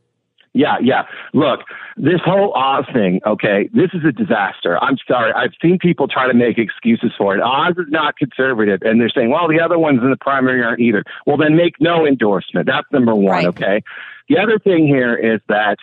Yeah, 0.57 0.77
yeah. 0.81 1.03
Look, 1.33 1.61
this 1.97 2.19
whole 2.25 2.51
Oz 2.53 2.85
thing, 2.91 3.21
okay, 3.25 3.69
this 3.73 3.91
is 3.93 4.03
a 4.03 4.11
disaster. 4.11 4.81
I'm 4.83 4.97
sorry. 5.07 5.31
I've 5.33 5.53
seen 5.61 5.77
people 5.77 6.07
try 6.07 6.27
to 6.27 6.33
make 6.33 6.57
excuses 6.57 7.11
for 7.17 7.35
it. 7.35 7.41
Oz 7.41 7.75
is 7.77 7.85
not 7.89 8.17
conservative, 8.17 8.81
and 8.81 8.99
they're 8.99 9.09
saying, 9.09 9.29
well, 9.29 9.47
the 9.47 9.59
other 9.59 9.77
ones 9.77 9.99
in 10.01 10.09
the 10.09 10.17
primary 10.17 10.63
aren't 10.63 10.79
either. 10.79 11.03
Well, 11.27 11.37
then 11.37 11.55
make 11.55 11.79
no 11.79 12.07
endorsement. 12.07 12.65
That's 12.65 12.87
number 12.91 13.13
one, 13.13 13.45
Right. 13.45 13.47
okay? 13.47 13.83
The 14.29 14.39
other 14.39 14.57
thing 14.57 14.87
here 14.87 15.15
is 15.15 15.41
that 15.47 15.77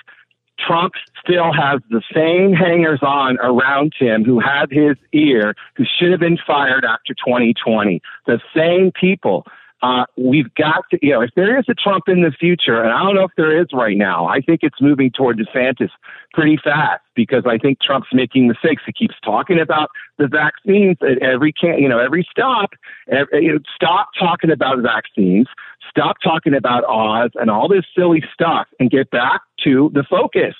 Trump 0.58 0.94
still 1.22 1.52
has 1.52 1.80
the 1.90 2.02
same 2.14 2.52
hangers 2.52 3.00
on 3.02 3.38
around 3.38 3.92
him 3.98 4.24
who 4.24 4.40
had 4.40 4.70
his 4.70 4.96
ear, 5.12 5.54
who 5.76 5.84
should 5.84 6.10
have 6.10 6.20
been 6.20 6.38
fired 6.46 6.84
after 6.84 7.14
2020. 7.14 8.00
The 8.26 8.40
same 8.54 8.92
people. 8.92 9.46
Uh, 9.84 10.06
we've 10.16 10.52
got 10.54 10.80
to, 10.90 10.98
you 11.02 11.12
know, 11.12 11.20
if 11.20 11.30
there 11.36 11.58
is 11.58 11.66
a 11.68 11.74
Trump 11.74 12.04
in 12.08 12.22
the 12.22 12.30
future, 12.30 12.80
and 12.82 12.90
I 12.90 13.02
don't 13.02 13.14
know 13.14 13.24
if 13.24 13.36
there 13.36 13.60
is 13.60 13.66
right 13.74 13.98
now, 13.98 14.26
I 14.26 14.40
think 14.40 14.60
it's 14.62 14.80
moving 14.80 15.10
toward 15.10 15.38
DeSantis 15.38 15.90
pretty 16.32 16.56
fast 16.56 17.02
because 17.14 17.44
I 17.46 17.58
think 17.58 17.82
Trump's 17.82 18.08
making 18.10 18.48
mistakes. 18.48 18.82
He 18.86 18.92
keeps 18.92 19.14
talking 19.22 19.60
about 19.60 19.90
the 20.16 20.26
vaccines 20.26 20.96
at 21.02 21.18
every 21.22 21.52
can, 21.52 21.78
you 21.78 21.88
know, 21.90 21.98
every 21.98 22.26
stop. 22.30 22.70
Every, 23.10 23.44
you 23.44 23.52
know, 23.52 23.58
stop 23.74 24.08
talking 24.18 24.50
about 24.50 24.78
vaccines. 24.78 25.48
Stop 25.90 26.16
talking 26.24 26.54
about 26.54 26.82
Oz 26.84 27.32
and 27.34 27.50
all 27.50 27.68
this 27.68 27.84
silly 27.94 28.22
stuff, 28.32 28.66
and 28.80 28.90
get 28.90 29.10
back 29.10 29.42
to 29.64 29.90
the 29.92 30.02
focus. 30.02 30.54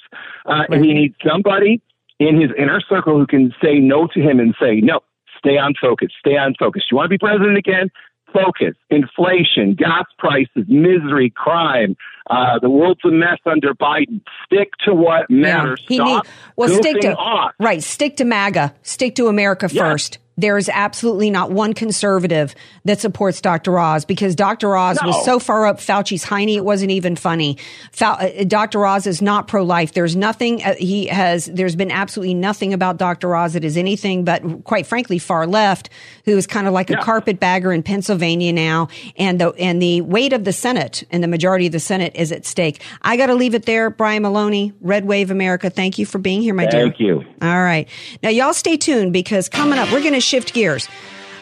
Uh, 0.45 0.64
And 0.69 0.85
he 0.85 0.93
needs 0.93 1.14
somebody 1.26 1.81
in 2.19 2.38
his 2.38 2.50
inner 2.59 2.81
circle 2.81 3.16
who 3.16 3.26
can 3.26 3.54
say 3.62 3.78
no 3.78 4.07
to 4.09 4.21
him 4.21 4.38
and 4.38 4.54
say, 4.61 4.83
no, 4.83 5.00
stay 5.38 5.57
on 5.57 5.73
focus, 5.81 6.11
stay 6.19 6.37
on 6.37 6.54
focus. 6.59 6.83
You 6.90 6.99
want 6.99 7.07
to 7.07 7.11
be 7.11 7.19
president 7.19 7.57
again? 7.57 7.90
Focus, 8.34 8.74
inflation, 8.90 9.74
gas 9.74 10.04
prices, 10.18 10.64
misery, 10.68 11.30
crime. 11.34 11.96
Uh, 12.28 12.58
the 12.60 12.68
world's 12.68 13.00
a 13.04 13.08
mess 13.10 13.38
under 13.46 13.72
Biden. 13.74 14.20
Stick 14.44 14.70
to 14.84 14.92
what 14.94 15.30
matters. 15.30 15.82
He 15.86 15.96
Stop 15.96 16.24
need, 16.24 16.32
well, 16.56 16.68
stick 16.68 17.00
to 17.02 17.14
off. 17.14 17.52
right. 17.60 17.82
Stick 17.82 18.16
to 18.16 18.24
MAGA. 18.24 18.74
Stick 18.82 19.14
to 19.16 19.28
America 19.28 19.68
Yeah. 19.70 19.90
first. 19.92 20.18
There 20.36 20.58
is 20.58 20.68
absolutely 20.68 21.30
not 21.30 21.50
one 21.52 21.74
conservative 21.74 22.54
that 22.84 22.98
supports 23.00 23.40
Dr. 23.40 23.78
Oz 23.78 24.04
because 24.04 24.34
Dr. 24.34 24.76
Oz 24.76 24.98
was 25.04 25.24
so 25.24 25.38
far 25.38 25.66
up 25.66 25.78
Fauci's 25.78 26.24
hiney 26.24 26.56
it 26.56 26.64
wasn't 26.64 26.90
even 26.90 27.14
funny. 27.14 27.56
Fau- 27.92 28.14
uh, 28.14 28.42
Dr. 28.44 28.84
Oz 28.84 29.06
is 29.06 29.22
not 29.22 29.46
pro-life. 29.46 29.92
There's 29.94 30.16
nothing 30.16 30.62
uh, 30.64 30.74
he 30.74 31.06
has. 31.06 31.46
There's 31.46 31.76
been 31.76 31.92
absolutely 31.92 32.34
nothing 32.34 32.72
about 32.72 32.96
Dr. 32.96 33.34
Oz 33.36 33.52
that 33.52 33.64
is 33.64 33.76
anything 33.76 34.24
but, 34.24 34.64
quite 34.64 34.86
frankly, 34.86 35.18
far 35.20 35.46
left, 35.46 35.88
who 36.24 36.36
is 36.36 36.46
kind 36.46 36.66
of 36.66 36.72
like 36.72 36.90
a 36.90 36.94
Yeah. 36.94 37.02
carpetbagger 37.02 37.72
in 37.72 37.82
Pennsylvania 37.84 38.52
now, 38.52 38.88
and 39.16 39.40
the 39.40 39.50
and 39.52 39.80
the 39.80 40.00
weight 40.00 40.32
of 40.32 40.44
the 40.44 40.52
Senate 40.52 41.04
and 41.12 41.22
the 41.22 41.28
majority 41.28 41.66
of 41.66 41.72
the 41.72 41.80
Senate 41.80 42.12
is 42.16 42.32
at 42.32 42.44
stake. 42.44 42.82
I 43.02 43.16
got 43.16 43.26
to 43.26 43.34
leave 43.34 43.54
it 43.54 43.66
there. 43.66 43.88
Brian 43.90 44.22
Maloney, 44.22 44.72
Red 44.80 45.04
Wave 45.04 45.30
America. 45.30 45.70
Thank 45.70 45.98
you 45.98 46.06
for 46.06 46.18
being 46.18 46.42
here, 46.42 46.54
my 46.54 46.66
dear. 46.66 46.82
Thank 46.82 46.98
you. 46.98 47.22
All 47.40 47.62
right. 47.62 47.88
Now, 48.22 48.30
y'all 48.30 48.52
stay 48.54 48.76
tuned 48.76 49.12
because 49.12 49.48
coming 49.48 49.78
up, 49.78 49.92
we're 49.92 50.00
going 50.00 50.14
to 50.14 50.24
shift 50.25 50.54
gears. 50.54 50.88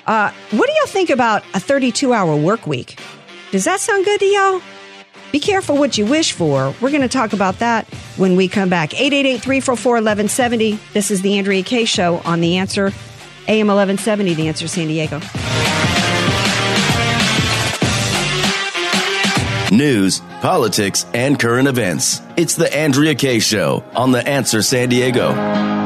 Uh, 0.07 0.33
what 0.51 0.67
do 0.67 0.73
y'all 0.73 0.87
think 0.87 1.11
about 1.11 1.43
a 1.55 1.61
32 1.61 2.13
hour 2.13 2.37
work 2.37 2.67
week? 2.67 2.99
Does 3.51 3.65
that 3.65 3.81
sound 3.81 4.05
good 4.05 4.21
to 4.21 4.27
y'all? 4.27 4.61
Be 5.31 5.41
careful 5.41 5.77
what 5.79 5.97
you 5.97 6.05
wish 6.05 6.33
for. 6.33 6.75
We're 6.81 6.91
going 6.91 7.03
to 7.03 7.09
talk 7.09 7.33
about 7.33 7.61
that 7.61 7.87
when 8.17 8.37
we 8.37 8.49
come 8.49 8.69
back. 8.69 8.93
888 8.93 9.41
344 9.41 9.93
1170. 9.95 10.79
This 10.93 11.11
is 11.11 11.23
the 11.23 11.39
Andrea 11.39 11.63
Kaye 11.63 11.87
Show 11.87 12.19
on 12.25 12.41
The 12.41 12.59
Answer, 12.59 12.93
AM 13.49 13.69
1170, 13.69 14.35
The 14.35 14.49
Answer 14.49 14.69
San 14.69 14.89
Diego. 14.89 15.21
News, 19.75 20.21
politics, 20.43 21.07
and 21.15 21.41
current 21.41 21.67
events. 21.67 22.21
It's 22.37 22.57
the 22.57 22.75
Andrea 22.77 23.15
Kaye 23.15 23.39
Show 23.39 23.83
on 23.97 24.13
The 24.13 24.27
Answer 24.27 24.61
San 24.61 24.91
Diego. 24.91 25.82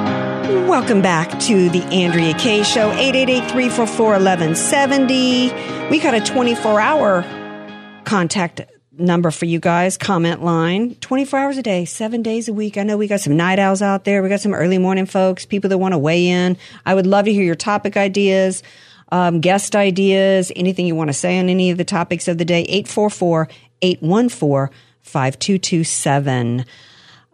Welcome 0.76 1.00
back 1.00 1.40
to 1.40 1.71
the 1.71 1.83
Andrea 1.85 2.35
Kaye 2.35 2.62
Show, 2.62 2.90
888-344-1170. 2.90 5.90
We 5.90 5.99
got 5.99 6.12
a 6.12 6.18
24-hour 6.18 7.25
contact 8.04 8.61
number 8.92 9.30
for 9.30 9.47
you 9.47 9.59
guys, 9.59 9.97
comment 9.97 10.45
line, 10.45 10.95
24 10.97 11.38
hours 11.38 11.56
a 11.56 11.62
day, 11.62 11.87
seven 11.87 12.21
days 12.21 12.50
a 12.50 12.52
week. 12.52 12.76
I 12.76 12.83
know 12.83 12.99
we 12.99 13.06
got 13.06 13.21
some 13.21 13.38
night 13.38 13.59
owls 13.59 13.80
out 13.80 14.04
there. 14.04 14.23
We 14.23 14.28
got 14.28 14.42
some 14.42 14.52
early 14.52 14.76
morning 14.76 15.06
folks, 15.06 15.47
people 15.47 15.71
that 15.71 15.78
want 15.78 15.95
to 15.95 15.99
weigh 15.99 16.28
in. 16.28 16.59
I 16.85 16.95
would 16.95 17.06
love 17.06 17.25
to 17.25 17.33
hear 17.33 17.42
your 17.42 17.54
topic 17.54 17.97
ideas, 17.97 18.62
um, 19.11 19.40
guest 19.40 19.75
ideas, 19.75 20.52
anything 20.54 20.87
you 20.87 20.95
want 20.95 21.09
to 21.09 21.14
say 21.14 21.38
on 21.38 21.49
any 21.49 21.71
of 21.71 21.78
the 21.78 21.87
topics 21.87 22.28
of 22.28 22.37
the 22.37 22.45
day. 22.45 22.66
844-814-5227. 23.80 26.66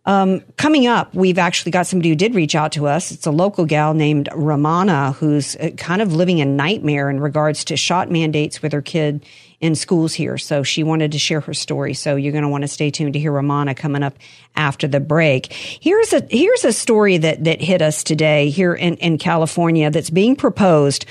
Um, 0.05 0.41
coming 0.57 0.89
up, 0.89 1.15
we've 1.15 1.39
actually 1.39 1.71
got 1.71 1.87
somebody 1.87 2.09
who 2.09 2.17
did 2.17 2.35
reach 2.35 2.57
out 2.57 2.73
to 2.73 2.89
us. 2.89 3.13
It's 3.13 3.27
a 3.27 3.31
local 3.31 3.67
gal 3.67 3.95
named 3.95 4.29
Ramana 4.33 5.15
who's 5.15 5.55
uh, 5.57 5.71
kind 5.77 6.03
of 6.03 6.13
living 6.13 6.41
a 6.41 6.45
nightmare 6.45 7.09
in 7.09 7.21
regards 7.21 7.65
to 7.67 7.77
shot 7.77 8.11
mandates 8.11 8.63
with 8.63 8.73
her 8.73 8.83
kid 8.83 9.25
in 9.61 9.77
schools 9.77 10.13
here. 10.13 10.37
So 10.39 10.65
she 10.65 10.83
wanted 10.83 11.13
to 11.13 11.21
share 11.21 11.41
her 11.41 11.55
story. 11.55 11.95
So 11.95 12.17
you're 12.17 12.33
going 12.33 12.43
to 12.43 12.49
want 12.49 12.63
to 12.63 12.69
stay 12.69 12.91
tuned 12.91 13.13
to 13.13 13.21
hear 13.21 13.31
Ramana 13.31 13.77
coming 13.77 14.03
up 14.03 14.19
after 14.57 14.89
the 14.89 14.99
break. 14.99 15.53
Here's 15.53 16.13
a 16.13 16.27
here's 16.29 16.65
a 16.65 16.73
story 16.73 17.17
that 17.19 17.45
that 17.45 17.61
hit 17.63 17.81
us 17.81 18.03
today 18.03 18.51
here 18.51 18.75
in 18.75 18.97
in 18.97 19.19
California 19.19 19.89
that's 19.89 20.11
being 20.11 20.35
proposed, 20.35 21.07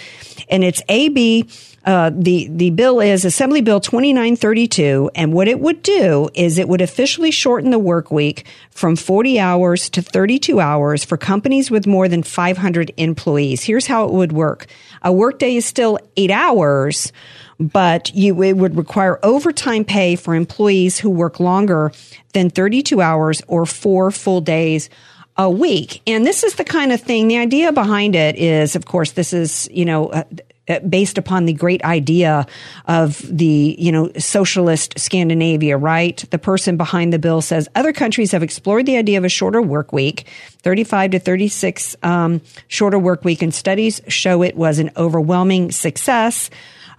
and 0.51 0.63
it's 0.63 0.81
AB. 0.89 1.47
Uh, 1.83 2.11
the 2.13 2.47
the 2.51 2.69
bill 2.69 2.99
is 2.99 3.25
Assembly 3.25 3.61
Bill 3.61 3.79
2932, 3.79 5.09
and 5.15 5.33
what 5.33 5.47
it 5.47 5.59
would 5.59 5.81
do 5.81 6.29
is 6.35 6.59
it 6.59 6.69
would 6.69 6.81
officially 6.81 7.31
shorten 7.31 7.71
the 7.71 7.79
work 7.79 8.11
week 8.11 8.45
from 8.69 8.95
40 8.95 9.39
hours 9.39 9.89
to 9.89 10.03
32 10.03 10.59
hours 10.59 11.03
for 11.03 11.17
companies 11.17 11.71
with 11.71 11.87
more 11.87 12.07
than 12.07 12.21
500 12.21 12.91
employees. 12.97 13.63
Here's 13.63 13.87
how 13.87 14.05
it 14.05 14.11
would 14.11 14.31
work: 14.31 14.67
a 15.01 15.11
workday 15.11 15.55
is 15.55 15.65
still 15.65 15.97
eight 16.17 16.29
hours, 16.29 17.11
but 17.59 18.13
you 18.13 18.43
it 18.43 18.57
would 18.57 18.77
require 18.77 19.19
overtime 19.23 19.83
pay 19.83 20.15
for 20.15 20.35
employees 20.35 20.99
who 20.99 21.09
work 21.09 21.39
longer 21.39 21.91
than 22.33 22.51
32 22.51 23.01
hours 23.01 23.41
or 23.47 23.65
four 23.65 24.11
full 24.11 24.41
days 24.41 24.87
a 25.41 25.49
week. 25.49 26.01
And 26.05 26.25
this 26.25 26.43
is 26.43 26.55
the 26.55 26.63
kind 26.63 26.91
of 26.91 27.01
thing, 27.01 27.27
the 27.27 27.37
idea 27.37 27.71
behind 27.71 28.15
it 28.15 28.35
is, 28.37 28.75
of 28.75 28.85
course, 28.85 29.13
this 29.13 29.33
is, 29.33 29.67
you 29.71 29.85
know, 29.85 30.07
uh, 30.07 30.23
uh, 30.69 30.79
based 30.81 31.17
upon 31.17 31.45
the 31.45 31.53
great 31.53 31.83
idea 31.83 32.45
of 32.85 33.19
the, 33.27 33.75
you 33.79 33.91
know, 33.91 34.11
socialist 34.19 34.99
Scandinavia, 34.99 35.77
right? 35.77 36.23
The 36.29 36.37
person 36.37 36.77
behind 36.77 37.11
the 37.11 37.17
bill 37.17 37.41
says 37.41 37.67
other 37.73 37.91
countries 37.91 38.31
have 38.33 38.43
explored 38.43 38.85
the 38.85 38.97
idea 38.97 39.17
of 39.17 39.25
a 39.25 39.29
shorter 39.29 39.63
work 39.63 39.91
week, 39.91 40.27
35 40.61 41.11
to 41.11 41.19
36 41.19 41.95
um, 42.03 42.41
shorter 42.67 42.99
work 42.99 43.25
week, 43.25 43.41
and 43.41 43.53
studies 43.53 43.99
show 44.07 44.43
it 44.43 44.55
was 44.55 44.77
an 44.77 44.91
overwhelming 44.95 45.71
success. 45.71 46.51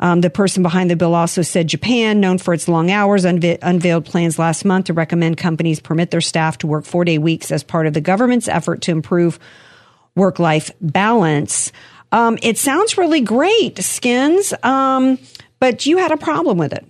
Um, 0.02 0.20
the 0.20 0.30
person 0.30 0.64
behind 0.64 0.90
the 0.90 0.96
bill 0.96 1.14
also 1.14 1.42
said 1.42 1.68
Japan, 1.68 2.18
known 2.18 2.38
for 2.38 2.52
its 2.52 2.66
long 2.66 2.90
hours, 2.90 3.24
unve- 3.24 3.60
unveiled 3.62 4.04
plans 4.04 4.36
last 4.36 4.64
month 4.64 4.86
to 4.86 4.92
recommend 4.92 5.36
companies 5.36 5.78
permit 5.78 6.10
their 6.10 6.20
staff 6.20 6.58
to 6.58 6.66
work 6.66 6.84
four 6.84 7.04
day 7.04 7.18
weeks 7.18 7.52
as 7.52 7.62
part 7.62 7.86
of 7.86 7.94
the 7.94 8.00
government's 8.00 8.48
effort 8.48 8.82
to 8.82 8.90
improve 8.90 9.38
work 10.16 10.40
life 10.40 10.72
balance. 10.80 11.70
Um, 12.10 12.36
it 12.42 12.58
sounds 12.58 12.98
really 12.98 13.20
great, 13.20 13.78
Skins, 13.78 14.52
um, 14.64 15.20
but 15.60 15.86
you 15.86 15.98
had 15.98 16.10
a 16.10 16.16
problem 16.16 16.58
with 16.58 16.72
it. 16.72 16.84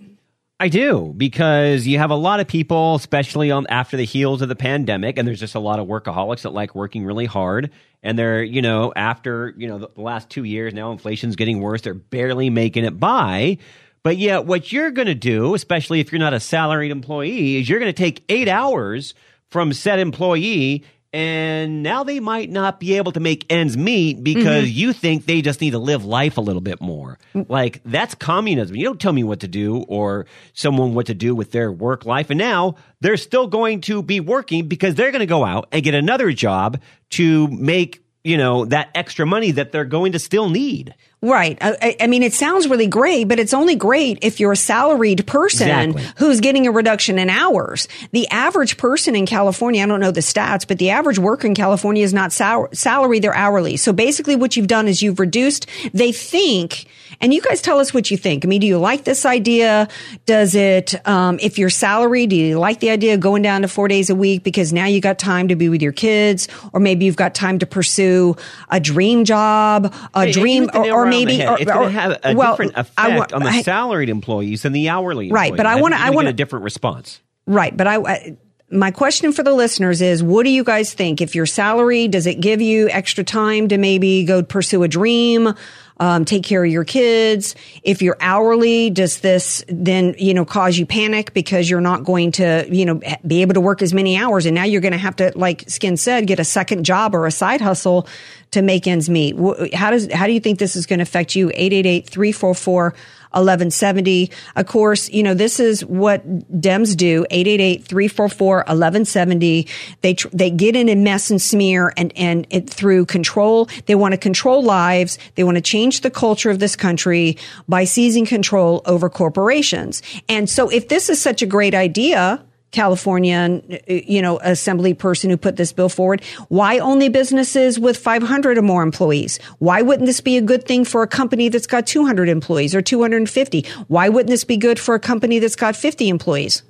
I 0.63 0.69
do 0.69 1.13
because 1.17 1.85
you 1.85 1.97
have 1.97 2.09
a 2.09 2.15
lot 2.15 2.39
of 2.39 2.47
people, 2.47 2.95
especially 2.95 3.51
on 3.51 3.67
after 3.67 3.97
the 3.97 4.05
heels 4.05 4.41
of 4.41 4.47
the 4.47 4.55
pandemic, 4.55 5.17
and 5.17 5.27
there's 5.27 5.41
just 5.41 5.55
a 5.55 5.59
lot 5.59 5.77
of 5.77 5.87
workaholics 5.89 6.43
that 6.43 6.53
like 6.53 6.73
working 6.73 7.03
really 7.03 7.25
hard, 7.25 7.71
and 8.01 8.17
they're 8.17 8.41
you 8.41 8.61
know 8.61 8.93
after 8.95 9.53
you 9.57 9.67
know 9.67 9.77
the, 9.77 9.89
the 9.93 9.99
last 9.99 10.29
two 10.29 10.45
years 10.45 10.73
now 10.73 10.93
inflation's 10.93 11.35
getting 11.35 11.59
worse, 11.59 11.81
they're 11.81 11.93
barely 11.93 12.49
making 12.49 12.85
it 12.85 12.97
by. 12.97 13.57
But 14.03 14.15
yet, 14.15 14.45
what 14.45 14.71
you're 14.71 14.91
going 14.91 15.09
to 15.09 15.15
do, 15.15 15.53
especially 15.53 15.99
if 15.99 16.13
you're 16.13 16.19
not 16.19 16.33
a 16.33 16.39
salaried 16.39 16.91
employee, 16.91 17.57
is 17.57 17.67
you're 17.67 17.79
going 17.79 17.93
to 17.93 18.01
take 18.01 18.23
eight 18.29 18.47
hours 18.47 19.15
from 19.49 19.73
said 19.73 19.99
employee 19.99 20.85
and 21.13 21.83
now 21.83 22.03
they 22.03 22.19
might 22.19 22.49
not 22.49 22.79
be 22.79 22.97
able 22.97 23.11
to 23.11 23.19
make 23.19 23.45
ends 23.47 23.77
meet 23.77 24.23
because 24.23 24.65
mm-hmm. 24.65 24.79
you 24.79 24.93
think 24.93 25.27
they 25.27 25.43
just 25.43 25.61
need 25.61 25.71
to 25.71 25.77
live 25.77 26.03
life 26.03 26.37
a 26.37 26.41
little 26.41 26.61
bit 26.61 26.81
more. 26.81 27.19
Like 27.35 27.81
that's 27.85 28.15
communism. 28.15 28.75
You 28.75 28.85
don't 28.85 28.99
tell 28.99 29.13
me 29.13 29.23
what 29.23 29.41
to 29.41 29.47
do 29.47 29.83
or 29.87 30.25
someone 30.53 30.95
what 30.95 31.05
to 31.07 31.13
do 31.13 31.35
with 31.35 31.51
their 31.51 31.71
work 31.71 32.05
life. 32.05 32.31
And 32.31 32.39
now 32.39 32.75
they're 32.99 33.17
still 33.17 33.45
going 33.45 33.81
to 33.81 34.01
be 34.01 34.19
working 34.21 34.67
because 34.67 34.95
they're 34.95 35.11
going 35.11 35.19
to 35.19 35.27
go 35.27 35.45
out 35.45 35.67
and 35.71 35.83
get 35.83 35.93
another 35.93 36.31
job 36.31 36.81
to 37.11 37.47
make, 37.47 38.03
you 38.23 38.37
know, 38.37 38.65
that 38.65 38.89
extra 38.95 39.27
money 39.27 39.51
that 39.51 39.71
they're 39.71 39.85
going 39.85 40.13
to 40.13 40.19
still 40.19 40.49
need. 40.49 40.95
Right. 41.23 41.57
I, 41.61 41.77
I- 41.81 41.95
I 42.01 42.07
mean, 42.07 42.21
it 42.21 42.33
sounds 42.33 42.67
really 42.67 42.87
great, 42.87 43.29
but 43.29 43.39
it's 43.39 43.53
only 43.53 43.75
great 43.75 44.19
if 44.23 44.41
you're 44.41 44.51
a 44.51 44.57
salaried 44.57 45.25
person 45.25 45.69
Exactly. 45.69 46.03
who's 46.17 46.41
getting 46.41 46.67
a 46.67 46.71
reduction 46.71 47.17
in 47.17 47.29
hours. 47.29 47.87
The 48.11 48.27
average 48.27 48.75
person 48.77 49.15
in 49.15 49.25
California, 49.25 49.81
I 49.81 49.85
don't 49.85 50.01
know 50.01 50.11
the 50.11 50.19
stats, 50.19 50.67
but 50.67 50.79
the 50.79 50.89
average 50.89 51.19
worker 51.19 51.47
in 51.47 51.55
California 51.55 52.03
is 52.03 52.13
not 52.13 52.33
sal- 52.33 52.67
salary, 52.73 53.19
they're 53.19 53.33
hourly. 53.33 53.77
So 53.77 53.93
basically 53.93 54.35
what 54.35 54.57
you've 54.57 54.67
done 54.67 54.89
is 54.89 55.01
you've 55.01 55.19
reduced, 55.19 55.65
they 55.93 56.11
think, 56.11 56.87
and 57.21 57.33
you 57.33 57.41
guys 57.41 57.61
tell 57.61 57.79
us 57.79 57.93
what 57.93 58.11
you 58.11 58.17
think. 58.17 58.43
I 58.43 58.47
mean, 58.49 58.59
do 58.59 58.67
you 58.67 58.77
like 58.77 59.05
this 59.05 59.25
idea? 59.25 59.87
Does 60.25 60.55
it, 60.55 60.95
um, 61.07 61.39
if 61.41 61.57
you're 61.57 61.69
salary, 61.69 62.27
do 62.27 62.35
you 62.35 62.59
like 62.59 62.81
the 62.81 62.89
idea 62.89 63.13
of 63.13 63.21
going 63.21 63.43
down 63.43 63.61
to 63.61 63.69
four 63.69 63.87
days 63.87 64.09
a 64.09 64.15
week 64.15 64.43
because 64.43 64.73
now 64.73 64.87
you 64.87 64.99
got 64.99 65.19
time 65.19 65.47
to 65.47 65.55
be 65.55 65.69
with 65.69 65.81
your 65.81 65.93
kids, 65.93 66.49
or 66.73 66.81
maybe 66.81 67.05
you've 67.05 67.15
got 67.15 67.33
time 67.33 67.59
to 67.59 67.65
pursue 67.65 68.35
a 68.69 68.79
dream 68.81 69.23
job, 69.23 69.93
a 70.13 70.25
Hey, 70.25 70.31
dream, 70.33 70.69
or, 70.73 70.81
nail 70.83 70.95
or 70.95 71.03
right 71.03 71.05
on 71.05 71.09
the 71.11 71.12
maybe, 71.13 71.45
or, 71.45 71.57
it's 71.59 71.71
going 71.71 71.93
to 71.93 71.99
have 71.99 72.19
a 72.23 72.35
well, 72.35 72.51
different 72.53 72.71
effect 72.77 72.93
I 72.97 73.35
on 73.35 73.43
the 73.43 73.61
salaried 73.63 74.09
employees 74.09 74.63
than 74.63 74.73
the 74.73 74.89
hourly 74.89 75.31
Right, 75.31 75.51
employees. 75.51 75.57
but 75.57 75.65
I 75.65 75.81
wanna- 75.81 75.95
I 75.99 76.09
wanna- 76.09 76.29
a 76.29 76.33
different 76.33 76.63
response. 76.63 77.19
Right, 77.45 77.75
but 77.75 77.87
I, 77.87 77.95
I 77.97 78.37
my 78.71 78.89
question 78.89 79.31
for 79.33 79.43
the 79.43 79.53
listeners 79.53 80.01
is 80.01 80.23
what 80.23 80.43
do 80.43 80.49
you 80.49 80.63
guys 80.63 80.93
think 80.93 81.21
if 81.21 81.35
your 81.35 81.45
salary 81.45 82.07
does 82.07 82.25
it 82.25 82.39
give 82.39 82.59
you 82.59 82.89
extra 82.89 83.23
time 83.23 83.67
to 83.67 83.77
maybe 83.77 84.23
go 84.23 84.41
pursue 84.41 84.81
a 84.83 84.87
dream 84.87 85.53
um, 85.97 86.25
take 86.25 86.43
care 86.43 86.63
of 86.63 86.71
your 86.71 86.83
kids. 86.83 87.55
If 87.83 88.01
you're 88.01 88.17
hourly 88.19 88.89
does 88.89 89.19
this 89.19 89.63
then 89.67 90.15
you 90.17 90.33
know 90.33 90.45
cause 90.45 90.77
you 90.77 90.85
panic 90.85 91.33
because 91.33 91.69
you're 91.69 91.81
not 91.81 92.03
going 92.03 92.31
to 92.33 92.67
you 92.69 92.85
know 92.85 93.01
be 93.25 93.41
able 93.41 93.53
to 93.53 93.61
work 93.61 93.81
as 93.81 93.93
many 93.93 94.17
hours? 94.17 94.45
And 94.45 94.55
now 94.55 94.63
you're 94.63 94.81
going 94.81 94.93
to 94.93 94.97
have 94.97 95.15
to 95.17 95.31
like 95.35 95.69
skin 95.69 95.97
said 95.97 96.27
get 96.27 96.39
a 96.39 96.45
second 96.45 96.83
job 96.83 97.15
or 97.15 97.25
a 97.25 97.31
side 97.31 97.61
hustle 97.61 98.07
to 98.51 98.61
make 98.61 98.87
ends 98.87 99.09
meet. 99.09 99.35
How 99.73 99.91
does 99.91 100.11
how 100.11 100.27
do 100.27 100.33
you 100.33 100.39
think 100.39 100.59
this 100.59 100.75
is 100.75 100.85
going 100.85 100.99
to 100.99 101.03
affect 101.03 101.35
you? 101.35 101.49
888 101.49 102.09
344 102.09 102.93
1170. 103.33 104.31
Of 104.55 104.67
course, 104.67 105.09
you 105.09 105.23
know, 105.23 105.33
this 105.33 105.59
is 105.59 105.83
what 105.85 106.25
Dems 106.61 106.95
do. 106.95 107.25
888-344-1170. 107.31 109.67
They, 110.01 110.13
tr- 110.13 110.27
they 110.31 110.49
get 110.49 110.75
in 110.75 110.89
and 110.89 111.03
mess 111.03 111.29
and 111.29 111.41
smear 111.41 111.93
and, 111.97 112.13
and 112.15 112.47
it 112.49 112.69
through 112.69 113.05
control. 113.05 113.67
They 113.85 113.95
want 113.95 114.13
to 114.13 114.17
control 114.17 114.63
lives. 114.63 115.17
They 115.35 115.43
want 115.43 115.55
to 115.55 115.61
change 115.61 116.01
the 116.01 116.11
culture 116.11 116.49
of 116.49 116.59
this 116.59 116.75
country 116.75 117.37
by 117.67 117.83
seizing 117.83 118.25
control 118.25 118.81
over 118.85 119.09
corporations. 119.09 120.01
And 120.29 120.49
so 120.49 120.69
if 120.69 120.89
this 120.89 121.09
is 121.09 121.21
such 121.21 121.41
a 121.41 121.45
great 121.45 121.75
idea, 121.75 122.43
California, 122.73 123.61
you 123.87 124.21
know, 124.21 124.39
assembly 124.39 124.93
person 124.93 125.29
who 125.29 125.37
put 125.37 125.55
this 125.55 125.71
bill 125.71 125.89
forward. 125.89 126.21
Why 126.49 126.79
only 126.79 127.07
businesses 127.07 127.79
with 127.79 127.95
500 127.97 128.57
or 128.57 128.61
more 128.61 128.83
employees? 128.83 129.39
Why 129.59 129.81
wouldn't 129.81 130.07
this 130.07 130.19
be 130.19 130.35
a 130.35 130.41
good 130.41 130.65
thing 130.65 130.83
for 130.83 131.03
a 131.03 131.07
company 131.07 131.47
that's 131.47 131.67
got 131.67 131.87
200 131.87 132.27
employees 132.27 132.75
or 132.75 132.81
250? 132.81 133.65
Why 133.87 134.09
wouldn't 134.09 134.29
this 134.29 134.43
be 134.43 134.57
good 134.57 134.79
for 134.79 134.95
a 134.95 134.99
company 134.99 135.39
that's 135.39 135.55
got 135.55 135.75
50 135.75 136.09
employees? 136.09 136.63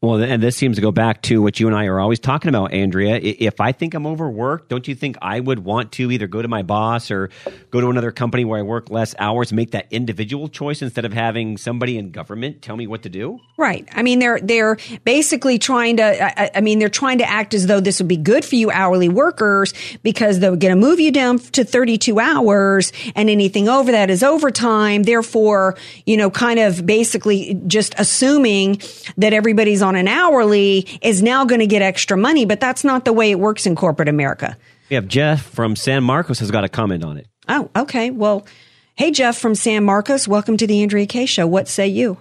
Well, 0.00 0.22
and 0.22 0.40
this 0.40 0.56
seems 0.56 0.76
to 0.76 0.80
go 0.80 0.92
back 0.92 1.22
to 1.22 1.42
what 1.42 1.58
you 1.58 1.66
and 1.66 1.74
I 1.74 1.86
are 1.86 1.98
always 1.98 2.20
talking 2.20 2.48
about, 2.48 2.72
Andrea. 2.72 3.18
If 3.20 3.60
I 3.60 3.72
think 3.72 3.94
I'm 3.94 4.06
overworked, 4.06 4.68
don't 4.68 4.86
you 4.86 4.94
think 4.94 5.16
I 5.20 5.40
would 5.40 5.58
want 5.58 5.90
to 5.92 6.12
either 6.12 6.28
go 6.28 6.40
to 6.40 6.46
my 6.46 6.62
boss 6.62 7.10
or 7.10 7.30
go 7.72 7.80
to 7.80 7.88
another 7.88 8.12
company 8.12 8.44
where 8.44 8.60
I 8.60 8.62
work 8.62 8.90
less 8.90 9.16
hours, 9.18 9.52
make 9.52 9.72
that 9.72 9.88
individual 9.90 10.46
choice 10.46 10.82
instead 10.82 11.04
of 11.04 11.12
having 11.12 11.56
somebody 11.56 11.98
in 11.98 12.12
government 12.12 12.62
tell 12.62 12.76
me 12.76 12.86
what 12.86 13.02
to 13.02 13.08
do? 13.08 13.40
Right. 13.56 13.88
I 13.90 14.02
mean, 14.02 14.20
they're 14.20 14.38
they're 14.38 14.76
basically 15.04 15.58
trying 15.58 15.96
to. 15.96 16.40
I, 16.40 16.50
I 16.54 16.60
mean, 16.60 16.78
they're 16.78 16.88
trying 16.88 17.18
to 17.18 17.28
act 17.28 17.52
as 17.52 17.66
though 17.66 17.80
this 17.80 17.98
would 17.98 18.06
be 18.06 18.16
good 18.16 18.44
for 18.44 18.54
you 18.54 18.70
hourly 18.70 19.08
workers 19.08 19.74
because 20.04 20.38
they're 20.38 20.54
going 20.54 20.80
to 20.80 20.80
move 20.80 21.00
you 21.00 21.10
down 21.10 21.40
to 21.40 21.64
32 21.64 22.20
hours, 22.20 22.92
and 23.16 23.28
anything 23.28 23.68
over 23.68 23.90
that 23.90 24.10
is 24.10 24.22
overtime. 24.22 25.02
Therefore, 25.02 25.76
you 26.06 26.16
know, 26.16 26.30
kind 26.30 26.60
of 26.60 26.86
basically 26.86 27.60
just 27.66 27.96
assuming 27.98 28.80
that 29.16 29.32
everybody's 29.32 29.82
an 29.96 30.08
hourly 30.08 30.86
is 31.02 31.22
now 31.22 31.44
going 31.44 31.60
to 31.60 31.66
get 31.66 31.82
extra 31.82 32.16
money, 32.16 32.44
but 32.44 32.60
that's 32.60 32.84
not 32.84 33.04
the 33.04 33.12
way 33.12 33.30
it 33.30 33.38
works 33.38 33.66
in 33.66 33.76
corporate 33.76 34.08
America. 34.08 34.56
We 34.90 34.94
have 34.94 35.08
Jeff 35.08 35.42
from 35.42 35.76
San 35.76 36.02
Marcos 36.02 36.38
has 36.38 36.50
got 36.50 36.64
a 36.64 36.68
comment 36.68 37.04
on 37.04 37.18
it. 37.18 37.26
Oh, 37.48 37.70
okay. 37.76 38.10
Well, 38.10 38.46
hey 38.94 39.10
Jeff 39.10 39.38
from 39.38 39.54
San 39.54 39.84
Marcos, 39.84 40.26
welcome 40.26 40.56
to 40.56 40.66
the 40.66 40.82
Andrea 40.82 41.06
Kaye 41.06 41.26
Show. 41.26 41.46
What 41.46 41.68
say 41.68 41.88
you? 41.88 42.18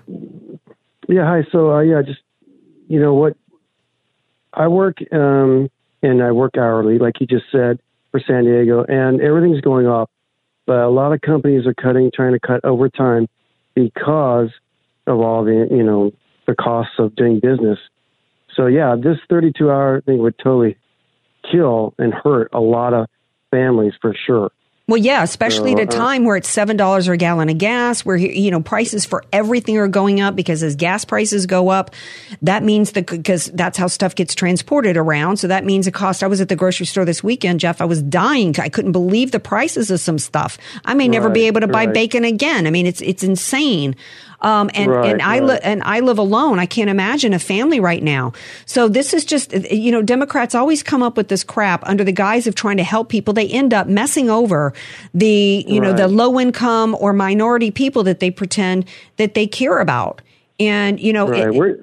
Yeah, 1.08 1.25
hi. 1.25 1.47
So, 1.51 1.71
uh, 1.71 1.80
yeah, 1.82 2.01
just 2.01 2.19
you 2.88 2.99
know 2.99 3.13
what, 3.13 3.36
I 4.53 4.67
work 4.67 4.97
um, 5.12 5.69
and 6.01 6.23
I 6.23 6.32
work 6.32 6.58
hourly, 6.58 6.97
like 6.97 7.19
you 7.19 7.27
just 7.27 7.45
said, 7.51 7.80
for 8.12 8.19
San 8.19 8.45
Diego, 8.45 8.84
and 8.84 9.21
everything's 9.21 9.62
going 9.62 9.88
up. 9.88 10.10
But 10.65 10.80
a 10.80 10.89
lot 10.89 11.13
of 11.13 11.21
companies 11.21 11.65
are 11.65 11.73
cutting, 11.73 12.12
trying 12.13 12.34
to 12.34 12.39
cut 12.39 12.65
overtime 12.65 13.27
because 13.73 14.49
of 15.06 15.19
all 15.19 15.43
the 15.45 15.67
you 15.71 15.84
know 15.84 16.12
the 16.47 16.55
costs 16.55 16.93
of 16.97 17.15
doing 17.15 17.39
business. 17.39 17.77
So 18.55 18.65
yeah, 18.65 18.95
this 18.95 19.17
32 19.29 19.69
hour 19.69 20.01
thing 20.01 20.19
would 20.19 20.38
totally 20.38 20.77
kill 21.51 21.93
and 21.97 22.13
hurt 22.13 22.49
a 22.53 22.60
lot 22.60 22.93
of 22.93 23.07
families 23.51 23.93
for 24.01 24.15
sure. 24.25 24.51
Well, 24.89 24.97
yeah, 24.97 25.21
especially 25.21 25.73
at 25.73 25.79
a 25.79 25.83
uh, 25.83 25.86
time 25.88 26.23
where 26.23 26.38
it's 26.38 26.47
seven 26.47 26.77
dollars 26.77 27.10
a 27.10 27.17
gallon 27.17 27.49
of 27.49 27.57
gas, 27.57 28.05
where 28.05 28.15
you 28.15 28.49
know 28.51 28.62
prices 28.62 29.05
for 29.05 29.21
everything 29.33 29.77
are 29.77 29.89
going 29.89 30.21
up 30.21 30.33
because 30.33 30.63
as 30.63 30.77
gas 30.77 31.03
prices 31.03 31.45
go 31.45 31.67
up, 31.67 31.93
that 32.41 32.63
means 32.63 32.93
the 32.93 33.01
because 33.01 33.47
that's 33.47 33.77
how 33.77 33.88
stuff 33.88 34.15
gets 34.15 34.33
transported 34.33 34.95
around. 34.95 35.38
So 35.38 35.49
that 35.49 35.65
means 35.65 35.88
the 35.88 35.91
cost. 35.91 36.23
I 36.23 36.27
was 36.27 36.39
at 36.39 36.47
the 36.47 36.55
grocery 36.55 36.86
store 36.86 37.03
this 37.03 37.21
weekend, 37.21 37.60
Jeff. 37.60 37.81
I 37.81 37.86
was 37.86 38.01
dying. 38.01 38.55
I 38.62 38.69
couldn't 38.69 38.93
believe 38.93 39.31
the 39.31 39.41
prices 39.41 39.91
of 39.91 39.99
some 39.99 40.17
stuff. 40.17 40.57
I 40.86 40.93
may 40.93 41.10
never 41.10 41.29
be 41.29 41.47
able 41.47 41.60
to 41.60 41.67
buy 41.67 41.83
right. 41.83 41.93
bacon 41.93 42.23
again. 42.23 42.65
I 42.65 42.69
mean, 42.69 42.86
it's 42.86 43.01
it's 43.01 43.23
insane. 43.23 43.93
Um, 44.41 44.69
and 44.76 44.91
Right, 44.91 45.12
and 45.13 45.21
I 45.21 45.39
li- 45.39 45.60
and 45.63 45.82
I 45.84 46.00
live 46.02 46.19
alone. 46.19 46.60
I 46.60 46.67
can't 46.67 46.89
imagine 46.91 47.34
a 47.34 47.39
family 47.39 47.80
right 47.80 48.04
now. 48.04 48.34
So 48.67 48.88
this 48.88 49.13
is 49.13 49.26
just, 49.26 49.52
you 49.71 49.91
know, 49.91 50.04
Democrats 50.04 50.54
always 50.54 50.84
come 50.84 51.02
up 51.02 51.17
with 51.17 51.28
this 51.28 51.43
crap 51.43 51.82
under 51.88 52.04
the 52.04 52.12
guise 52.12 52.45
of 52.45 52.54
trying 52.54 52.78
to 52.78 52.84
help 52.84 53.10
people. 53.10 53.34
They 53.34 53.47
end 53.47 53.73
up 53.73 53.88
messing 53.88 54.30
over 54.30 54.73
the, 55.13 55.65
you 55.67 55.82
know, 55.82 55.91
the 55.93 56.08
low 56.08 56.39
income 56.39 56.95
or 57.00 57.13
minority 57.13 57.71
people 57.71 58.04
that 58.04 58.19
they 58.19 58.30
pretend 58.30 58.86
that 59.17 59.34
they 59.34 59.47
care 59.47 59.80
about. 59.80 60.21
And, 60.60 61.00
you 61.00 61.13
know, 61.13 61.28
Right? 61.28 61.47
it- 61.47 61.54
where 61.56 61.78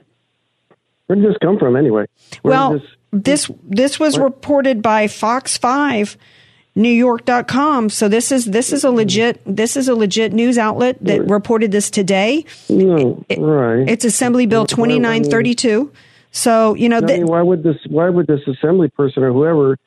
where 1.07 1.17
did 1.17 1.25
this 1.29 1.37
come 1.43 1.59
from 1.59 1.77
anyway? 1.77 2.07
Where 2.43 2.53
well, 2.53 2.73
this, 2.73 2.83
this 3.13 3.51
this 3.69 4.01
was 4.01 4.19
reported 4.19 4.81
by 4.81 5.07
Fox 5.09 5.59
5 5.59 6.17
newyork.com 6.77 7.89
so 7.89 8.09
this 8.09 8.33
is 8.33 8.47
this 8.47 8.73
is 8.73 8.83
a 8.83 8.91
legit 8.91 9.41
this 9.47 9.77
is 9.77 9.89
a 9.89 9.95
legit 9.95 10.33
news 10.33 10.59
outlet 10.59 10.97
that 11.01 11.21
reported 11.29 11.71
this 11.71 11.89
today 11.91 12.45
no, 12.69 13.25
right? 13.39 13.89
It's 13.89 14.05
Assembly 14.05 14.47
Bill 14.47 14.63
Why- 14.63 14.77
why- 14.77 14.89
2932. 14.89 15.93
So, 16.33 16.75
you 16.75 16.89
know, 16.89 16.99
I 16.99 17.01
mean, 17.03 17.27
why 17.27 17.43
would 17.43 17.63
this? 17.63 17.77
Why 17.89 18.09
would 18.09 18.27
this 18.27 18.41
assembly 18.49 18.89
person 18.89 19.23
or 19.23 19.33
whoever 19.33 19.79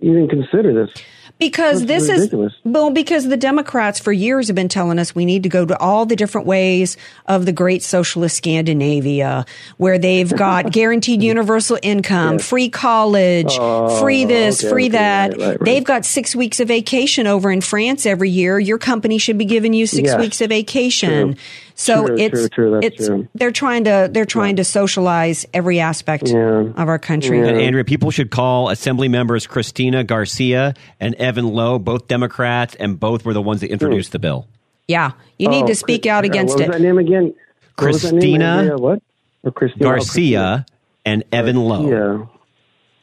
even 0.00 0.26
consider 0.28 0.74
this? 0.74 0.90
Because 1.38 1.84
That's 1.84 2.06
this 2.06 2.18
ridiculous. 2.18 2.52
is 2.52 2.58
well 2.64 2.90
because 2.90 3.28
the 3.28 3.36
Democrats 3.36 3.98
for 3.98 4.12
years 4.12 4.46
have 4.46 4.54
been 4.56 4.68
telling 4.68 4.98
us 4.98 5.14
we 5.14 5.24
need 5.24 5.42
to 5.42 5.48
go 5.48 5.66
to 5.66 5.78
all 5.78 6.06
the 6.06 6.16
different 6.16 6.46
ways 6.46 6.96
of 7.26 7.44
the 7.44 7.52
great 7.52 7.82
socialist 7.82 8.36
Scandinavia 8.36 9.44
where 9.76 9.98
they've 9.98 10.34
got 10.36 10.70
guaranteed 10.72 11.22
universal 11.22 11.78
income, 11.82 12.38
free 12.38 12.68
college, 12.68 13.52
free 14.00 14.24
oh, 14.24 14.28
this, 14.28 14.62
Oh, 14.62 14.66
okay, 14.68 14.72
free 14.72 14.84
okay, 14.84 14.88
that. 14.92 15.30
right, 15.32 15.38
right, 15.38 15.48
right. 15.48 15.64
They've 15.64 15.84
got 15.84 16.04
6 16.04 16.36
weeks 16.36 16.60
of 16.60 16.68
vacation 16.68 17.26
over 17.26 17.50
in 17.50 17.60
France 17.60 18.06
every 18.06 18.30
year. 18.30 18.58
Your 18.58 18.78
company 18.78 19.18
should 19.18 19.38
be 19.38 19.44
giving 19.44 19.72
you 19.74 19.86
6 19.86 20.06
Yeah. 20.08 20.18
weeks 20.20 20.40
of 20.40 20.48
vacation. 20.50 21.34
True. 21.34 21.42
So 21.76 22.06
True, 22.06 22.16
it's 22.18 22.38
true, 22.38 22.48
true, 22.48 22.70
that's 22.80 22.86
it's 22.86 23.06
true. 23.08 23.28
they're 23.34 23.50
trying 23.50 23.84
to 23.84 24.08
they're 24.12 24.24
trying 24.24 24.56
to 24.56 24.64
socialize 24.64 25.44
every 25.52 25.80
aspect 25.80 26.28
Yeah. 26.28 26.60
of 26.76 26.88
our 26.88 27.00
country. 27.00 27.40
And 27.40 27.58
Andrea, 27.60 27.82
people 27.84 28.12
should 28.12 28.30
call 28.30 28.68
Assembly 28.68 29.08
members 29.08 29.46
Cristina 29.48 30.04
Garcia 30.04 30.74
and 31.00 31.16
Evan 31.16 31.48
Low, 31.48 31.80
both 31.80 32.06
Democrats, 32.06 32.76
and 32.76 32.98
both 33.00 33.24
were 33.24 33.32
the 33.34 33.42
ones 33.42 33.60
that 33.60 33.70
introduced 33.70 34.12
the 34.12 34.20
bill. 34.20 34.46
Yeah, 34.86 35.12
you 35.38 35.48
need 35.48 35.64
Oh, 35.64 35.66
to 35.68 35.74
speak 35.74 36.02
Chris- 36.02 36.12
out 36.12 36.24
against 36.24 36.52
what 36.58 36.68
was 36.68 36.76
it. 36.76 36.78
that 36.78 36.84
name 36.86 36.98
again? 36.98 37.22
What 37.24 37.32
name? 37.32 37.34
Cristina 37.76 38.76
what? 38.78 39.02
Or 39.42 39.50
Cristina 39.50 39.86
oh, 39.86 39.90
Garcia 39.90 40.66
and 41.04 41.24
Evan 41.32 41.56
Low. 41.56 42.28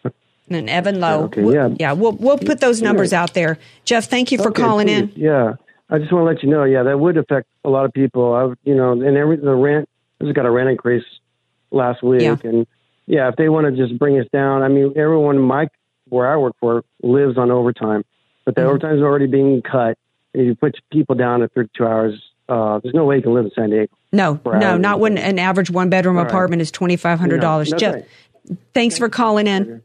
Yeah. 0.06 0.12
And 0.50 0.70
Evan 0.70 1.00
Low. 1.00 1.24
Okay, 1.24 1.42
We'll- 1.42 1.76
yeah. 1.80 1.94
we'll 1.94 2.12
we'll 2.14 2.38
put 2.38 2.60
those 2.60 2.82
numbers 2.82 3.14
out 3.14 3.34
there. 3.34 3.58
Jeff, 3.86 4.06
thank 4.10 4.32
you 4.32 4.38
for 4.38 4.50
Okay, 4.50 4.62
calling 4.62 4.88
please. 4.88 4.98
in. 5.00 5.12
Yeah, 5.16 5.54
I 5.92 6.00
just 6.00 6.12
want 6.12 6.24
to 6.24 6.34
let 6.34 6.42
you 6.44 6.50
know. 6.50 6.64
Yeah, 6.64 6.84
that 6.84 7.00
would 7.00 7.18
affect 7.18 7.48
a 7.66 7.70
lot 7.70 7.86
of 7.86 7.94
people. 7.94 8.34
I, 8.34 8.54
you 8.68 8.76
know, 8.76 8.94
and 8.94 9.18
every 9.18 9.36
the 9.38 9.54
rent. 9.54 9.88
This 10.20 10.32
got 10.34 10.46
a 10.46 10.52
rent 10.52 10.70
increase 10.70 11.04
last 11.72 12.02
week, 12.04 12.22
Yeah. 12.22 12.36
and 12.44 12.66
yeah, 13.08 13.28
if 13.28 13.36
they 13.36 13.50
want 13.50 13.66
to 13.68 13.76
just 13.88 13.98
bring 14.00 14.20
us 14.20 14.28
down, 14.32 14.62
I 14.62 14.68
mean, 14.68 14.94
everyone 14.96 15.38
my 15.40 15.68
where 16.10 16.32
I 16.32 16.38
work 16.38 16.56
for 16.60 16.84
lives 17.04 17.38
on 17.38 17.52
overtime, 17.52 18.04
but 18.46 18.54
Mm-hmm. 18.56 18.62
the 18.64 18.68
overtime's 18.70 19.02
already 19.02 19.28
being 19.28 19.62
cut. 19.62 19.98
And 20.34 20.46
you 20.46 20.56
put 20.56 20.78
people 20.94 21.16
down 21.16 21.44
at 21.44 21.52
32 21.54 21.86
hours. 21.86 22.22
Uh, 22.48 22.80
there's 22.82 22.94
no 22.96 23.04
way 23.06 23.18
you 23.18 23.22
can 23.22 23.34
live 23.34 23.46
in 23.46 23.52
San 23.54 23.70
Diego. 23.70 23.94
No, 24.14 24.40
no, 24.46 24.78
not 24.78 25.00
when 25.02 25.18
an 25.18 25.40
average 25.40 25.70
one 25.70 25.90
bedroom 25.90 26.16
Right. 26.18 26.26
apartment 26.28 26.62
is 26.62 26.72
twenty 26.72 26.96
five 26.98 27.20
hundred 27.20 27.42
dollars. 27.42 27.70
No, 27.72 27.78
Jeff, 27.78 27.96
okay. 27.96 28.08
thanks 28.74 28.98
for 28.98 29.10
calling 29.10 29.48
in. 29.48 29.82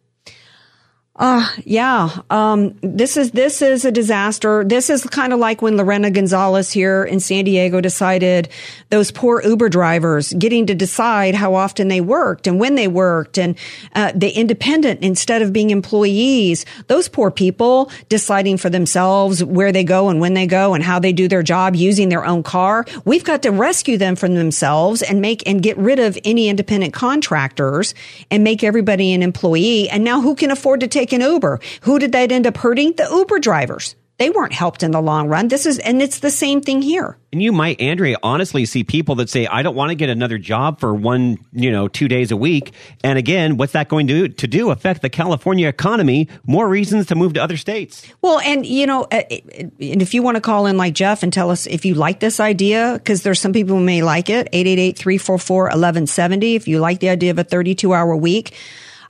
Uh, 1.18 1.48
yeah. 1.64 2.11
Um, 2.29 2.76
this 2.83 3.16
is, 3.16 3.31
this 3.31 3.62
is 3.62 3.87
a 3.87 3.90
disaster. 3.90 4.64
This 4.64 4.90
is 4.90 5.02
kind 5.05 5.33
of 5.33 5.38
like 5.38 5.62
when 5.62 5.79
Lorena 5.79 6.11
Gonzalez 6.11 6.70
here 6.70 7.05
in 7.05 7.20
San 7.20 7.46
Diego 7.46 7.81
decided 7.81 8.50
those 8.90 9.11
poor 9.11 9.40
Uber 9.42 9.70
drivers 9.70 10.35
getting 10.35 10.66
to 10.66 10.74
decide 10.74 11.35
how 11.35 11.55
often 11.55 11.88
they 11.88 12.02
worked 12.02 12.46
and 12.46 12.61
when 12.61 12.74
they 12.74 12.87
worked 12.87 13.38
and, 13.38 13.57
uh, 13.94 14.12
the 14.14 14.29
independent 14.29 15.00
instead 15.00 15.40
of 15.40 15.55
being 15.55 15.70
employees. 15.70 16.66
Those 16.87 17.09
poor 17.09 17.31
people 17.31 17.90
deciding 18.11 18.59
for 18.59 18.68
themselves 18.68 19.42
where 19.42 19.72
they 19.72 19.85
go 19.85 20.11
and 20.11 20.20
when 20.20 20.35
they 20.35 20.46
go 20.46 20.74
and 20.74 20.85
how 20.85 20.98
they 20.98 21.14
do 21.14 21.29
their 21.29 21.42
job 21.42 21.74
using 21.74 22.11
their 22.11 22.26
own 22.26 22.42
car. 22.42 22.85
We've 23.07 23.24
got 23.24 23.42
to 23.44 23.52
rescue 23.52 23.96
them 23.96 24.16
from 24.16 24.35
themselves 24.35 25.00
and 25.00 25.22
make 25.22 25.48
and 25.48 25.62
get 25.62 25.79
rid 25.79 25.98
of 25.98 26.18
any 26.24 26.50
independent 26.50 26.92
contractors 26.92 27.94
and 28.31 28.44
make 28.44 28.62
everybody 28.62 29.14
an 29.14 29.22
employee. 29.22 29.88
And 29.88 30.05
now 30.05 30.20
who 30.20 30.35
can 30.35 30.50
afford 30.50 30.81
to 30.81 30.87
take 30.87 31.06
an 31.12 31.21
Uber? 31.21 31.61
Who 31.83 31.99
did 31.99 32.12
that 32.12 32.33
end 32.33 32.47
up 32.47 32.57
hurting? 32.57 32.92
The 32.92 33.09
Uber 33.11 33.40
drivers. 33.40 33.95
They 34.19 34.31
weren't 34.31 34.55
helped 34.55 34.83
in 34.83 34.92
the 34.92 35.03
long 35.03 35.29
run. 35.29 35.49
This 35.49 35.66
is, 35.66 35.79
and 35.79 36.01
it's 36.01 36.21
the 36.21 36.31
same 36.31 36.62
thing 36.62 36.81
here. 36.81 37.19
And 37.33 37.42
you 37.42 37.53
might, 37.53 37.79
Andrea, 37.83 38.16
honestly 38.23 38.64
see 38.64 38.83
people 38.83 39.16
that 39.16 39.29
say, 39.29 39.47
I 39.47 39.61
don't 39.61 39.77
want 39.77 39.90
to 39.90 39.95
get 39.95 40.09
another 40.09 40.38
job 40.38 40.81
for 40.81 40.95
one, 40.95 41.37
you 41.53 41.71
know, 41.71 41.87
two 41.87 42.09
days 42.09 42.31
a 42.31 42.37
week. 42.37 42.73
And 43.05 43.19
again, 43.19 43.59
what's 43.59 43.75
that 43.75 43.88
going 43.88 44.07
to, 44.07 44.29
to 44.29 44.47
do? 44.47 44.71
Affect 44.71 45.03
the 45.03 45.11
California 45.11 45.69
economy. 45.69 46.31
More 46.47 46.66
reasons 46.66 47.05
to 47.07 47.14
move 47.14 47.35
to 47.35 47.42
other 47.42 47.59
states. 47.59 48.11
Well, 48.23 48.38
and 48.38 48.64
you 48.64 48.87
know, 48.87 49.03
uh, 49.12 49.23
and 49.31 50.01
if 50.01 50.14
you 50.14 50.23
want 50.23 50.37
to 50.37 50.40
call 50.40 50.64
in 50.64 50.79
like 50.79 50.95
Jeff 50.95 51.23
and 51.23 51.31
tell 51.31 51.51
us 51.51 51.66
if 51.66 51.85
you 51.85 51.95
like 51.95 52.21
this 52.21 52.40
idea, 52.40 52.95
because 52.95 53.23
there's 53.23 53.40
some 53.40 53.53
people 53.53 53.77
who 53.77 53.85
may 53.85 54.03
like 54.03 54.31
it, 54.31 54.51
888-344-1170. 54.53 56.57
If 56.57 56.66
you 56.66 56.79
like 56.79 57.01
the 57.01 57.11
idea 57.11 57.33
of 57.33 57.38
a 57.38 57.45
32 57.45 57.92
hour 57.92 58.16
week, 58.16 58.55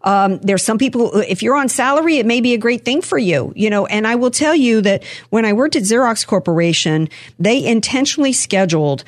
um, 0.07 0.38
there's 0.38 0.62
some 0.62 0.79
people, 0.79 1.21
if 1.21 1.42
you're 1.42 1.57
on 1.57 1.69
salary, 1.69 2.19
it 2.19 2.27
may 2.27 2.40
be 2.40 2.55
a 2.55 2.59
great 2.59 2.85
thing 2.85 3.03
for 3.03 3.19
you, 3.19 3.53
you 3.57 3.69
know, 3.69 3.87
and 3.87 4.07
I 4.07 4.14
will 4.14 4.31
tell 4.31 4.55
you 4.55 4.81
that 4.83 5.03
when 5.31 5.45
I 5.45 5.53
worked 5.53 5.75
at 5.75 5.83
Xerox 5.83 6.25
Corporation, 6.25 7.09
they 7.40 7.66
intentionally 7.66 8.33
scheduled 8.33 9.03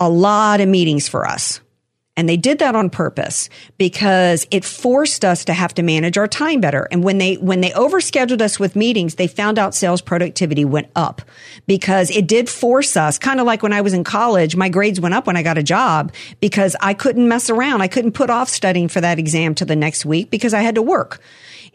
a 0.00 0.08
lot 0.08 0.62
of 0.62 0.68
meetings 0.68 1.06
for 1.08 1.28
us. 1.28 1.60
And 2.20 2.28
they 2.28 2.36
did 2.36 2.58
that 2.58 2.76
on 2.76 2.90
purpose 2.90 3.48
because 3.78 4.46
it 4.50 4.62
forced 4.62 5.24
us 5.24 5.42
to 5.46 5.54
have 5.54 5.72
to 5.76 5.82
manage 5.82 6.18
our 6.18 6.28
time 6.28 6.60
better. 6.60 6.86
And 6.90 7.02
when 7.02 7.16
they, 7.16 7.36
when 7.36 7.62
they 7.62 7.70
overscheduled 7.70 8.42
us 8.42 8.60
with 8.60 8.76
meetings, 8.76 9.14
they 9.14 9.26
found 9.26 9.58
out 9.58 9.74
sales 9.74 10.02
productivity 10.02 10.66
went 10.66 10.90
up 10.94 11.22
because 11.66 12.10
it 12.10 12.26
did 12.26 12.50
force 12.50 12.94
us, 12.94 13.18
kind 13.18 13.40
of 13.40 13.46
like 13.46 13.62
when 13.62 13.72
I 13.72 13.80
was 13.80 13.94
in 13.94 14.04
college, 14.04 14.54
my 14.54 14.68
grades 14.68 15.00
went 15.00 15.14
up 15.14 15.26
when 15.26 15.38
I 15.38 15.42
got 15.42 15.56
a 15.56 15.62
job 15.62 16.12
because 16.40 16.76
I 16.82 16.92
couldn't 16.92 17.26
mess 17.26 17.48
around. 17.48 17.80
I 17.80 17.88
couldn't 17.88 18.12
put 18.12 18.28
off 18.28 18.50
studying 18.50 18.88
for 18.88 19.00
that 19.00 19.18
exam 19.18 19.54
to 19.54 19.64
the 19.64 19.74
next 19.74 20.04
week 20.04 20.30
because 20.30 20.52
I 20.52 20.60
had 20.60 20.74
to 20.74 20.82
work. 20.82 21.22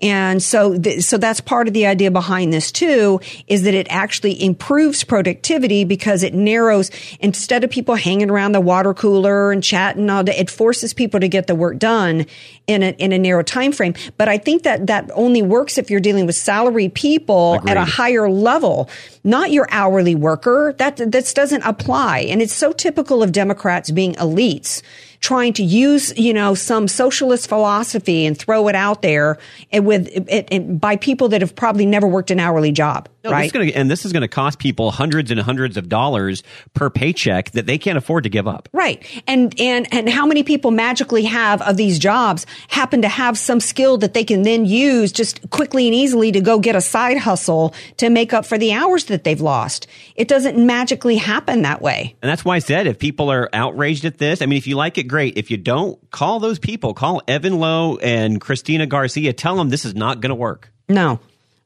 And 0.01 0.41
so, 0.43 0.77
th- 0.77 1.03
so 1.03 1.17
that's 1.17 1.41
part 1.41 1.67
of 1.67 1.73
the 1.73 1.86
idea 1.86 2.12
behind 2.12 2.51
this 2.51 2.71
too, 2.71 3.19
is 3.47 3.63
that 3.63 3.73
it 3.73 3.88
actually 3.89 4.43
improves 4.43 5.03
productivity 5.03 5.84
because 5.84 6.23
it 6.23 6.34
narrows, 6.34 6.91
instead 7.19 7.63
of 7.63 7.69
people 7.69 7.95
hanging 7.95 8.29
around 8.29 8.51
the 8.51 8.62
water 8.62 8.93
cooler 8.93 9.51
and 9.51 9.63
chatting 9.63 10.10
all 10.10 10.23
day, 10.23 10.36
it 10.36 10.49
forces 10.49 10.93
people 10.93 11.19
to 11.19 11.27
get 11.27 11.47
the 11.47 11.55
work 11.55 11.77
done 11.77 12.25
in 12.67 12.84
a, 12.84 12.89
in 12.91 13.12
a 13.12 13.17
narrow 13.17 13.43
time 13.43 13.71
frame. 13.71 13.93
But 14.17 14.27
I 14.27 14.38
think 14.38 14.63
that 14.63 14.88
that 14.88 15.10
only 15.13 15.41
works 15.41 15.77
if 15.77 15.89
you're 15.89 15.99
dealing 15.99 16.25
with 16.25 16.36
salary 16.36 16.89
people 16.89 17.62
at 17.67 17.77
a 17.77 17.86
higher 17.86 18.29
level, 18.29 18.89
not 19.23 19.51
your 19.51 19.67
hourly 19.71 20.15
worker. 20.15 20.73
That, 20.77 20.97
that 20.97 21.31
doesn't 21.36 21.63
apply. 21.63 22.19
And 22.19 22.41
it's 22.41 22.53
so 22.53 22.71
typical 22.71 23.23
of 23.23 23.31
Democrats 23.31 23.91
being 23.91 24.13
elites 24.15 24.81
trying 25.26 25.54
to 25.54 25.64
use, 25.64 26.16
you 26.20 26.32
know, 26.32 26.54
some 26.54 26.88
socialist 26.88 27.50
philosophy 27.50 28.28
and 28.28 28.38
throw 28.38 28.68
it 28.68 28.76
out 28.76 29.02
there 29.02 29.40
and 29.72 29.84
with 29.84 30.08
it, 30.08 30.80
by 30.80 30.96
people 30.98 31.30
that 31.30 31.42
have 31.42 31.56
probably 31.56 31.88
never 31.88 32.08
worked 32.08 32.30
an 32.30 32.40
hourly 32.40 32.72
job, 32.72 33.10
No, 33.24 33.32
right? 33.32 33.52
This 33.52 33.52
gonna, 33.52 33.72
and 33.72 33.90
this 33.90 34.06
is 34.06 34.14
going 34.14 34.22
to 34.22 34.28
cost 34.28 34.60
people 34.60 34.92
hundreds 34.92 35.32
and 35.32 35.40
hundreds 35.40 35.78
of 35.78 35.90
dollars 35.90 36.44
per 36.76 36.92
paycheck 36.92 37.50
that 37.52 37.66
they 37.66 37.80
can't 37.80 37.98
afford 37.98 38.26
to 38.26 38.30
give 38.30 38.48
up. 38.48 38.70
Right. 38.72 39.04
And, 39.26 39.60
and, 39.60 39.92
and 39.92 40.08
how 40.08 40.28
many 40.28 40.44
people 40.44 40.70
magically 40.70 41.24
have 41.24 41.60
of 41.64 41.76
these 41.76 41.98
jobs 41.98 42.46
happen 42.68 43.02
to 43.02 43.10
have 43.10 43.36
some 43.36 43.60
skill 43.60 43.98
that 43.98 44.14
they 44.14 44.24
can 44.24 44.44
then 44.44 44.66
use 44.66 45.12
just 45.12 45.50
quickly 45.50 45.88
and 45.88 45.96
easily 45.96 46.32
to 46.34 46.40
go 46.40 46.60
get 46.60 46.76
a 46.76 46.82
side 46.82 47.18
hustle 47.18 47.74
to 47.98 48.12
make 48.12 48.32
up 48.32 48.46
for 48.46 48.60
the 48.60 48.74
hours 48.74 49.06
that 49.06 49.24
they've 49.24 49.42
lost? 49.42 49.88
It 50.16 50.28
doesn't 50.28 50.64
magically 50.64 51.16
happen 51.16 51.64
that 51.64 51.82
way. 51.82 52.16
And 52.22 52.30
that's 52.30 52.46
why 52.46 52.58
I 52.58 52.60
said 52.60 52.86
if 52.86 53.00
people 53.00 53.32
are 53.32 53.50
outraged 53.54 54.06
at 54.06 54.20
this, 54.20 54.44
I 54.44 54.46
mean, 54.46 54.58
if 54.60 54.68
you 54.68 54.76
like 54.76 55.00
it, 55.00 55.14
great. 55.15 55.38
If 55.38 55.49
you 55.49 55.56
don't, 55.56 55.97
call 56.12 56.41
those 56.41 56.60
people. 56.60 56.93
Call 56.93 57.21
Evan 57.25 57.58
Low 57.58 57.95
and 57.95 58.41
Cristina 58.41 58.86
Garcia. 58.86 59.32
Tell 59.32 59.56
them 59.56 59.69
this 59.69 59.86
is 59.86 59.95
not 59.95 60.19
going 60.19 60.32
to 60.32 60.36
work. 60.36 60.73
No. 60.89 61.21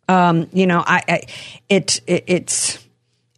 Um, 0.07 0.47
you 0.53 0.67
know, 0.67 0.83
I, 0.85 1.01
I 1.09 1.21
it, 1.67 1.99
it 2.05 2.25
it's 2.27 2.87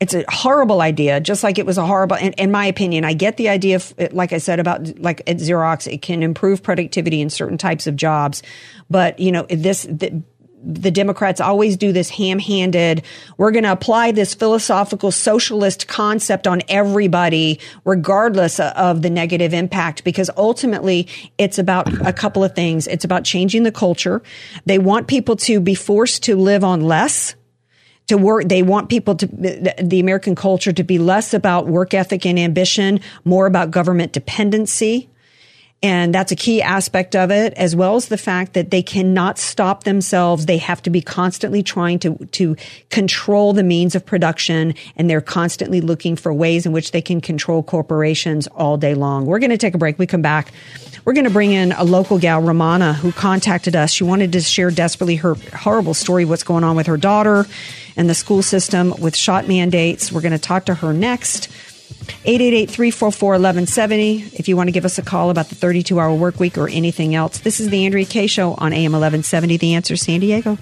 it's 0.02 0.14
a 0.14 0.26
horrible 0.28 0.82
idea, 0.82 1.22
just 1.22 1.46
like 1.46 1.60
it 1.60 1.66
was 1.66 1.78
a 1.78 1.86
horrible, 1.86 2.18
in, 2.18 2.34
in 2.34 2.52
my 2.52 2.66
opinion, 2.66 3.06
I 3.06 3.14
get 3.14 3.38
the 3.38 3.48
idea, 3.48 3.78
of, 3.78 3.94
like 4.12 4.34
I 4.34 4.40
said 4.40 4.60
about 4.60 5.00
like 5.00 5.22
at 5.28 5.38
Xerox, 5.38 5.90
it 5.90 6.02
can 6.02 6.24
improve 6.24 6.62
productivity 6.62 7.22
in 7.22 7.30
certain 7.30 7.58
types 7.58 7.88
of 7.88 7.96
jobs. 7.96 8.44
But, 8.90 9.20
you 9.20 9.32
know, 9.32 9.46
this, 9.48 9.84
the, 9.84 10.24
the 10.64 10.92
Democrats 10.92 11.42
always 11.42 11.78
do 11.78 11.92
this 11.92 12.10
ham 12.10 12.40
handed. 12.40 13.04
We're 13.38 13.52
going 13.52 13.64
to 13.64 13.72
apply 13.72 14.12
this 14.12 14.34
philosophical 14.34 15.12
socialist 15.12 15.88
concept 15.88 16.48
on 16.48 16.62
everybody, 16.68 17.60
regardless 17.86 18.60
of 18.60 19.02
the 19.02 19.10
negative 19.10 19.54
impact, 19.54 20.04
because 20.04 20.30
ultimately 20.38 21.08
it's 21.38 21.58
about 21.58 22.08
a 22.08 22.14
couple 22.14 22.44
of 22.44 22.56
things. 22.56 22.88
It's 22.88 23.06
about 23.06 23.24
changing 23.24 23.64
the 23.64 23.72
culture. 23.72 24.22
They 24.66 24.80
want 24.80 25.08
people 25.08 25.36
to 25.38 25.60
be 25.60 25.76
forced 25.76 26.24
to 26.24 26.36
live 26.36 26.64
on 26.64 26.82
less 26.82 27.36
to 28.08 28.18
work. 28.18 28.48
They 28.48 28.62
want 28.62 28.90
people 28.90 29.16
to, 29.16 29.26
the 29.26 30.00
American 30.00 30.36
culture 30.36 30.74
to 30.74 30.84
be 30.84 31.00
less 31.00 31.34
about 31.34 31.68
work 31.68 31.94
ethic 31.94 32.26
and 32.26 32.38
ambition, 32.38 33.00
more 33.24 33.46
about 33.48 33.72
government 33.72 34.12
dependency. 34.12 35.10
And 35.84 36.14
that's 36.14 36.32
a 36.32 36.36
key 36.36 36.62
aspect 36.62 37.16
of 37.16 37.32
it, 37.32 37.54
as 37.56 37.76
well 37.76 37.96
as 37.96 38.08
the 38.08 38.18
fact 38.18 38.54
that 38.54 38.70
they 38.70 38.84
cannot 38.84 39.40
stop 39.40 39.84
themselves. 39.84 40.46
They 40.46 40.60
have 40.60 40.82
to 40.84 40.92
be 40.92 41.02
constantly 41.02 41.64
trying 41.64 41.98
to, 42.00 42.16
to 42.34 42.56
control 42.92 43.54
the 43.54 43.64
means 43.64 43.96
of 43.96 44.06
production. 44.06 44.76
And 44.96 45.10
they're 45.10 45.22
constantly 45.22 45.82
looking 45.82 46.16
for 46.16 46.32
ways 46.32 46.68
in 46.68 46.72
which 46.72 46.92
they 46.92 47.02
can 47.02 47.20
control 47.20 47.64
corporations 47.64 48.46
all 48.48 48.78
day 48.78 48.94
long. 48.94 49.26
We're 49.26 49.40
going 49.40 49.50
to 49.50 49.58
take 49.58 49.74
a 49.74 49.80
break. 49.80 49.98
We 49.98 50.06
come 50.06 50.22
back. 50.22 50.52
We're 51.04 51.14
going 51.14 51.26
to 51.26 51.32
bring 51.32 51.52
in 51.52 51.72
a 51.72 51.84
local 51.84 52.20
gal, 52.20 52.44
Romana, 52.44 52.94
who 52.94 53.12
contacted 53.12 53.76
us. 53.76 53.92
She 53.92 54.04
wanted 54.04 54.34
to 54.34 54.42
share 54.42 54.70
desperately 54.70 55.16
her 55.16 55.34
horrible 55.52 55.96
story, 55.96 56.26
what's 56.26 56.44
going 56.44 56.64
on 56.64 56.76
with 56.76 56.86
her 56.86 56.98
daughter 56.98 57.48
and 57.98 58.08
the 58.08 58.14
school 58.14 58.44
system 58.44 58.94
with 59.00 59.16
shot 59.16 59.48
mandates. 59.48 60.12
We're 60.12 60.22
going 60.22 60.32
to 60.32 60.38
talk 60.38 60.66
to 60.66 60.76
her 60.76 60.94
next. 60.94 61.50
888-344-1170 62.24 64.40
if 64.40 64.48
you 64.48 64.56
want 64.58 64.68
to 64.68 64.72
give 64.72 64.86
us 64.86 64.98
a 64.98 65.02
call 65.02 65.30
about 65.30 65.50
the 65.50 65.56
32-hour 65.56 66.16
work 66.16 66.40
week 66.40 66.58
or 66.58 66.70
anything 66.70 67.16
else. 67.16 67.40
This 67.40 67.60
is 67.60 67.70
the 67.70 67.86
Andrea 67.86 68.06
Kaye 68.06 68.28
Show 68.28 68.54
on 68.54 68.72
AM 68.74 68.92
1170, 68.92 69.58
The 69.58 69.74
Answer 69.76 69.96
San 69.96 70.20
Diego. 70.20 70.58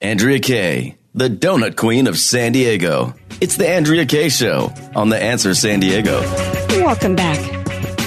Andrea 0.00 0.40
Kaye, 0.40 0.96
the 1.14 1.28
donut 1.28 1.76
queen 1.76 2.06
of 2.06 2.18
San 2.18 2.52
Diego. 2.52 3.14
It's 3.40 3.56
the 3.56 3.68
Andrea 3.68 4.06
Kaye 4.06 4.28
Show 4.28 4.72
on 4.94 5.08
The 5.08 5.20
Answer 5.20 5.54
San 5.54 5.80
Diego. 5.80 6.20
Welcome 6.70 7.16
back 7.16 7.38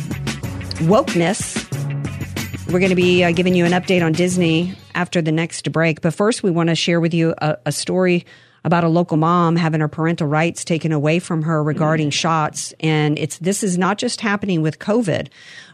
wokeness. 0.81 1.60
We're 2.73 2.79
going 2.79 2.91
to 2.91 2.95
be 2.97 3.25
uh, 3.25 3.33
giving 3.33 3.57
you 3.57 3.65
an 3.65 3.73
update 3.73 4.01
on 4.01 4.13
Disney 4.13 4.75
after 4.95 5.21
the 5.21 5.33
next 5.33 5.73
break. 5.73 6.03
But 6.03 6.15
first, 6.15 6.45
we 6.45 6.53
want 6.53 6.69
to 6.69 6.77
share 6.77 7.01
with 7.01 7.13
you 7.13 7.35
a, 7.39 7.59
a 7.67 7.73
story 7.73 8.25
about 8.63 8.85
a 8.85 8.89
local 8.89 9.17
mom 9.17 9.57
having 9.57 9.81
her 9.81 9.89
parental 9.89 10.29
rights 10.29 10.65
taken 10.65 10.93
away 10.93 11.19
from 11.19 11.43
her 11.43 11.65
regarding 11.65 12.11
shots. 12.11 12.73
And 12.79 13.19
it's 13.19 13.39
this 13.39 13.65
is 13.65 13.77
not 13.77 13.99
just 13.99 14.21
happening 14.21 14.63
with 14.63 14.79
COVID. 14.79 15.31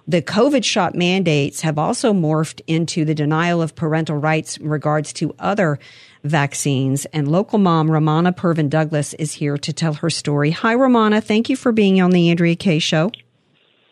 The 0.09 0.23
COVID 0.23 0.65
shot 0.65 0.95
mandates 0.95 1.61
have 1.61 1.77
also 1.79 2.15
morphed 2.15 2.63
into 2.67 3.05
the 3.05 3.15
denial 3.15 3.61
of 3.61 3.75
parental 3.75 4.17
rights 4.17 4.57
in 4.57 4.71
regards 4.71 5.13
to 5.15 5.35
other 5.39 5.79
vaccines. 6.25 7.05
And 7.13 7.31
local 7.31 7.59
mom 7.59 7.91
Romana 7.91 8.33
Pervin 8.33 8.71
Douglas 8.71 9.13
is 9.15 9.35
here 9.35 9.59
to 9.59 9.73
tell 9.75 9.93
her 9.93 10.09
story. 10.09 10.51
Hi, 10.51 10.75
Romana. 10.75 11.21
Thank 11.21 11.51
you 11.51 11.57
for 11.57 11.73
being 11.73 12.01
on 12.01 12.13
the 12.13 12.31
Andrea 12.31 12.57
Kaye 12.57 12.79
Show. 12.79 13.11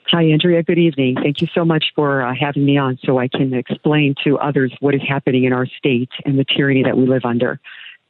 Hi, 0.08 0.24
Andrea. 0.24 0.62
Good 0.62 0.78
evening. 0.78 1.16
Thank 1.22 1.40
you 1.40 1.48
so 1.54 1.64
much 1.64 1.86
for 1.94 2.22
uh, 2.22 2.34
having 2.38 2.64
me 2.64 2.76
on 2.76 2.98
so 3.04 3.18
I 3.18 3.28
can 3.28 3.54
explain 3.54 4.14
to 4.24 4.38
others 4.38 4.72
what 4.80 4.94
is 4.94 5.00
happening 5.06 5.44
in 5.44 5.52
our 5.52 5.66
state 5.66 6.10
and 6.24 6.38
the 6.38 6.44
tyranny 6.44 6.82
that 6.82 6.96
we 6.96 7.06
live 7.06 7.24
under. 7.24 7.58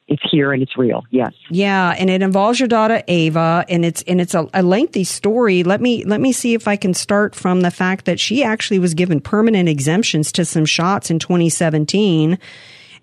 It's 0.07 0.23
here 0.31 0.53
and 0.53 0.63
it's 0.63 0.77
real. 0.77 1.05
Yes. 1.11 1.33
Yeah, 1.49 1.95
and 1.99 2.11
it 2.11 2.21
involves 2.21 2.61
your 2.61 2.69
daughter 2.69 3.03
Ava, 3.09 3.65
and 3.71 3.87
it's 3.87 4.03
and 4.03 4.21
it's 4.21 4.35
a, 4.35 4.47
a 4.53 4.63
lengthy 4.63 5.05
story. 5.05 5.63
Let 5.63 5.81
me 5.81 6.05
let 6.05 6.21
me 6.21 6.31
see 6.31 6.53
if 6.53 6.69
I 6.69 6.77
can 6.77 6.93
start 6.93 7.35
from 7.35 7.63
the 7.63 7.71
fact 7.71 8.05
that 8.05 8.21
she 8.21 8.45
actually 8.45 8.79
was 8.79 8.93
given 8.93 9.21
permanent 9.21 9.69
exemptions 9.69 10.31
to 10.33 10.45
some 10.45 10.67
shots 10.67 11.11
in 11.11 11.19
2017 11.19 12.39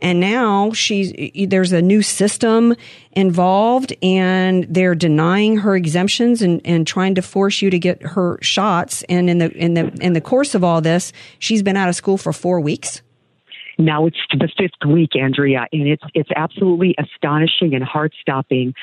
and 0.01 0.19
now 0.19 0.71
she's 0.71 1.13
there's 1.47 1.71
a 1.71 1.81
new 1.81 2.01
system 2.01 2.75
involved 3.13 3.93
and 4.01 4.65
they're 4.69 4.95
denying 4.95 5.57
her 5.57 5.75
exemptions 5.75 6.41
and, 6.41 6.61
and 6.65 6.87
trying 6.87 7.15
to 7.15 7.21
force 7.21 7.61
you 7.61 7.69
to 7.69 7.79
get 7.79 8.01
her 8.01 8.39
shots 8.41 9.03
and 9.03 9.29
in 9.29 9.37
the 9.37 9.51
in 9.51 9.73
the 9.73 9.87
in 10.01 10.13
the 10.13 10.21
course 10.21 10.55
of 10.55 10.63
all 10.63 10.81
this 10.81 11.13
she's 11.39 11.61
been 11.61 11.77
out 11.77 11.89
of 11.89 11.95
school 11.95 12.17
for 12.17 12.33
four 12.33 12.59
weeks 12.59 13.01
now 13.77 14.05
it's 14.05 14.17
the 14.31 14.49
fifth 14.57 14.87
week, 14.87 15.15
Andrea, 15.15 15.67
and 15.71 15.87
it's 15.87 16.03
it's 16.13 16.29
absolutely 16.35 16.95
astonishing 16.99 17.73
and 17.73 17.83
heart 17.83 18.13
stopping. 18.21 18.73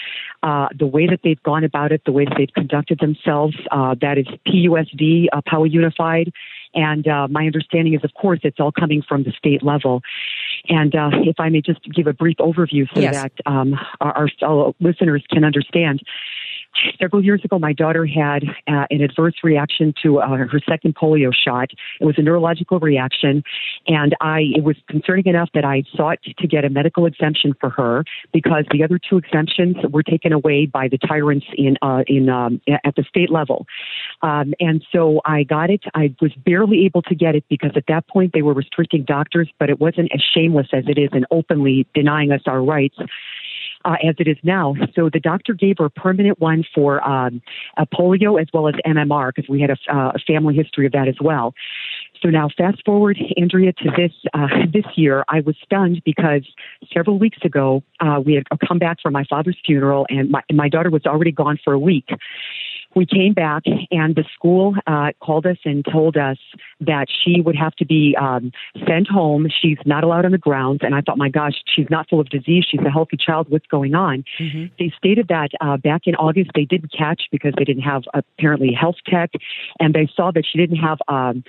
Uh, 0.43 0.69
the 0.77 0.87
way 0.87 1.07
that 1.07 1.21
they've 1.23 1.43
gone 1.43 1.65
about 1.65 1.93
it, 1.93 2.03
the 2.05 2.13
way 2.13 2.25
that 2.25 2.35
they've 2.37 2.53
conducted 2.53 2.99
themselves. 2.99 3.57
Uh, 3.71 3.95
that 4.01 4.19
is 4.19 4.27
PUSD, 4.47 5.27
uh, 5.33 5.41
Poway 5.43 5.71
Unified, 5.71 6.33
and 6.75 7.07
uh, 7.09 7.29
my 7.29 7.47
understanding 7.47 7.95
is, 7.95 8.05
of 8.05 8.15
course, 8.15 8.41
it's 8.43 8.61
all 8.61 8.73
coming 8.73 9.03
from 9.07 9.23
the 9.25 9.33
state 9.33 9.63
level. 9.63 10.03
And 10.69 10.95
uh, 10.95 11.11
if 11.25 11.41
I 11.41 11.49
may 11.49 11.61
just 11.61 11.81
give 11.93 12.07
a 12.07 12.13
brief 12.13 12.37
overview 12.39 12.87
so 12.95 13.01
Yes. 13.01 13.15
that 13.15 13.33
um, 13.47 13.75
our, 14.01 14.13
our 14.13 14.29
fellow 14.41 14.75
listeners 14.81 15.25
can 15.31 15.45
understand. 15.45 16.03
Several 17.01 17.25
years 17.25 17.45
ago, 17.45 17.59
my 17.59 17.73
daughter 17.73 18.07
had 18.07 18.45
uh, 18.67 18.87
an 18.91 19.01
adverse 19.01 19.35
reaction 19.43 19.95
to 20.03 20.21
uh, 20.21 20.29
her 20.29 20.61
second 20.69 20.95
polio 20.95 21.33
shot. 21.33 21.71
It 22.01 22.05
was 22.05 22.17
a 22.19 22.23
neurological 22.23 22.79
reaction, 22.79 23.43
and 23.87 24.17
I 24.21 24.53
it 24.55 24.65
was 24.65 24.77
concerning 24.89 25.27
enough 25.27 25.51
that 25.55 25.65
I 25.65 25.85
sought 25.97 26.19
to 26.23 26.47
get 26.47 26.65
a 26.65 26.71
medical 26.71 27.07
exemption 27.07 27.55
for 27.61 27.71
her 27.71 28.05
because 28.33 28.65
the 28.71 28.83
other 28.85 28.99
two 28.99 29.17
exemptions 29.17 29.77
were 29.91 30.03
taken 30.03 30.33
away 30.33 30.67
by 30.67 30.89
the 30.89 30.99
tyrants 30.99 31.47
in 31.57 31.77
uh, 31.83 32.03
in 32.07 32.29
um, 32.29 32.61
at 32.85 32.95
the 32.97 33.05
state 33.09 33.31
level. 33.31 33.67
Um, 34.23 34.55
and 34.61 34.85
so 34.93 35.21
I 35.25 35.43
got 35.43 35.71
it. 35.71 35.83
I 35.95 36.15
was 36.21 36.33
barely 36.45 36.85
able 36.85 37.03
to 37.03 37.15
get 37.15 37.35
it 37.35 37.45
because 37.49 37.73
at 37.77 37.85
that 37.89 38.07
point 38.09 38.33
they 38.33 38.43
were 38.43 38.55
restricting 38.55 39.05
doctors, 39.05 39.49
but 39.59 39.71
it 39.71 39.81
wasn't 39.81 40.11
as 40.15 40.21
shameless 40.35 40.69
as 40.73 40.85
it 40.87 40.99
is 40.99 41.11
and 41.13 41.27
openly 41.31 41.87
denying 41.95 42.33
us 42.33 42.43
our 42.47 42.63
rights 42.63 42.99
uh, 43.85 43.97
as 44.07 44.15
it 44.19 44.29
is 44.29 44.37
now. 44.43 44.75
So 44.95 45.11
the 45.13 45.21
doctor 45.21 45.55
gave 45.55 45.77
her 45.79 45.87
a 45.87 45.91
permanent 45.91 46.41
one 46.41 46.65
for 46.75 47.07
um, 47.07 47.43
polio 47.95 48.41
as 48.41 48.49
well 48.53 48.69
as 48.69 48.75
MMR 48.87 49.33
because 49.35 49.49
we 49.49 49.61
had 49.61 49.71
a, 49.71 49.77
uh, 49.93 50.13
a 50.15 50.19
family 50.27 50.55
history 50.55 50.87
of 50.87 50.93
that 50.93 51.09
as 51.09 51.17
well. 51.21 51.55
So 52.23 52.29
now, 52.31 52.49
fast 52.57 52.85
forward, 52.85 53.19
Andrea, 53.37 53.73
to 53.73 53.91
this 53.97 54.13
uh, 54.35 54.49
this 54.73 54.85
year, 54.97 55.25
I 55.29 55.41
was 55.41 55.57
stunned 55.63 56.03
because 56.05 56.47
several 56.93 57.19
weeks 57.19 57.39
ago 57.45 57.83
uh, 58.01 58.21
we 58.25 58.35
had 58.35 58.45
come 58.67 58.79
back 58.79 59.01
from 59.01 59.13
my 59.13 59.25
father's 59.25 59.57
funeral, 59.65 60.07
and 60.09 60.31
my, 60.31 60.43
my 60.53 60.69
daughter 60.69 60.91
was 60.91 61.07
already 61.07 61.33
gone 61.33 61.59
for 61.63 61.73
a 61.73 61.79
week. 61.79 62.09
We 62.99 63.07
came 63.07 63.33
back, 63.33 63.63
and 63.93 64.17
the 64.17 64.25
school 64.35 64.75
uh, 64.89 65.13
called 65.23 65.47
us 65.47 65.59
and 65.65 65.85
told 65.85 66.17
us 66.17 66.37
that 66.81 67.07
she 67.09 67.41
would 67.41 67.55
have 67.55 67.73
to 67.77 67.87
be 67.87 68.17
um, 68.21 68.51
sent 68.89 69.07
home. 69.07 69.47
She's 69.63 69.79
not 69.87 70.03
allowed 70.03 70.25
on 70.25 70.33
the 70.33 70.39
grounds. 70.39 70.81
And 70.83 70.97
I 70.97 71.01
thought, 71.01 71.17
my 71.17 71.29
gosh, 71.29 71.53
she's 71.73 71.87
not 71.91 72.09
full 72.11 72.19
of 72.19 72.29
disease. 72.29 72.67
She's 72.69 72.81
a 72.85 72.91
healthy 72.91 73.17
child. 73.17 73.51
What's 73.51 73.69
going 73.69 73.95
on? 73.95 74.25
They 74.81 74.93
stated 74.99 75.29
that 75.29 75.51
uh, 75.61 75.77
back 75.77 76.03
in 76.07 76.17
August 76.17 76.51
they 76.57 76.65
didn't 76.65 76.91
catch 76.91 77.23
because 77.31 77.55
they 77.57 77.63
didn't 77.63 77.85
have 77.85 78.03
apparently 78.15 78.73
health 78.73 78.97
tech, 79.07 79.31
and 79.79 79.95
they 79.95 80.11
saw 80.17 80.33
that 80.33 80.45
she 80.51 80.59
didn't 80.59 80.79
have. 80.79 80.99
Um, 81.07 81.45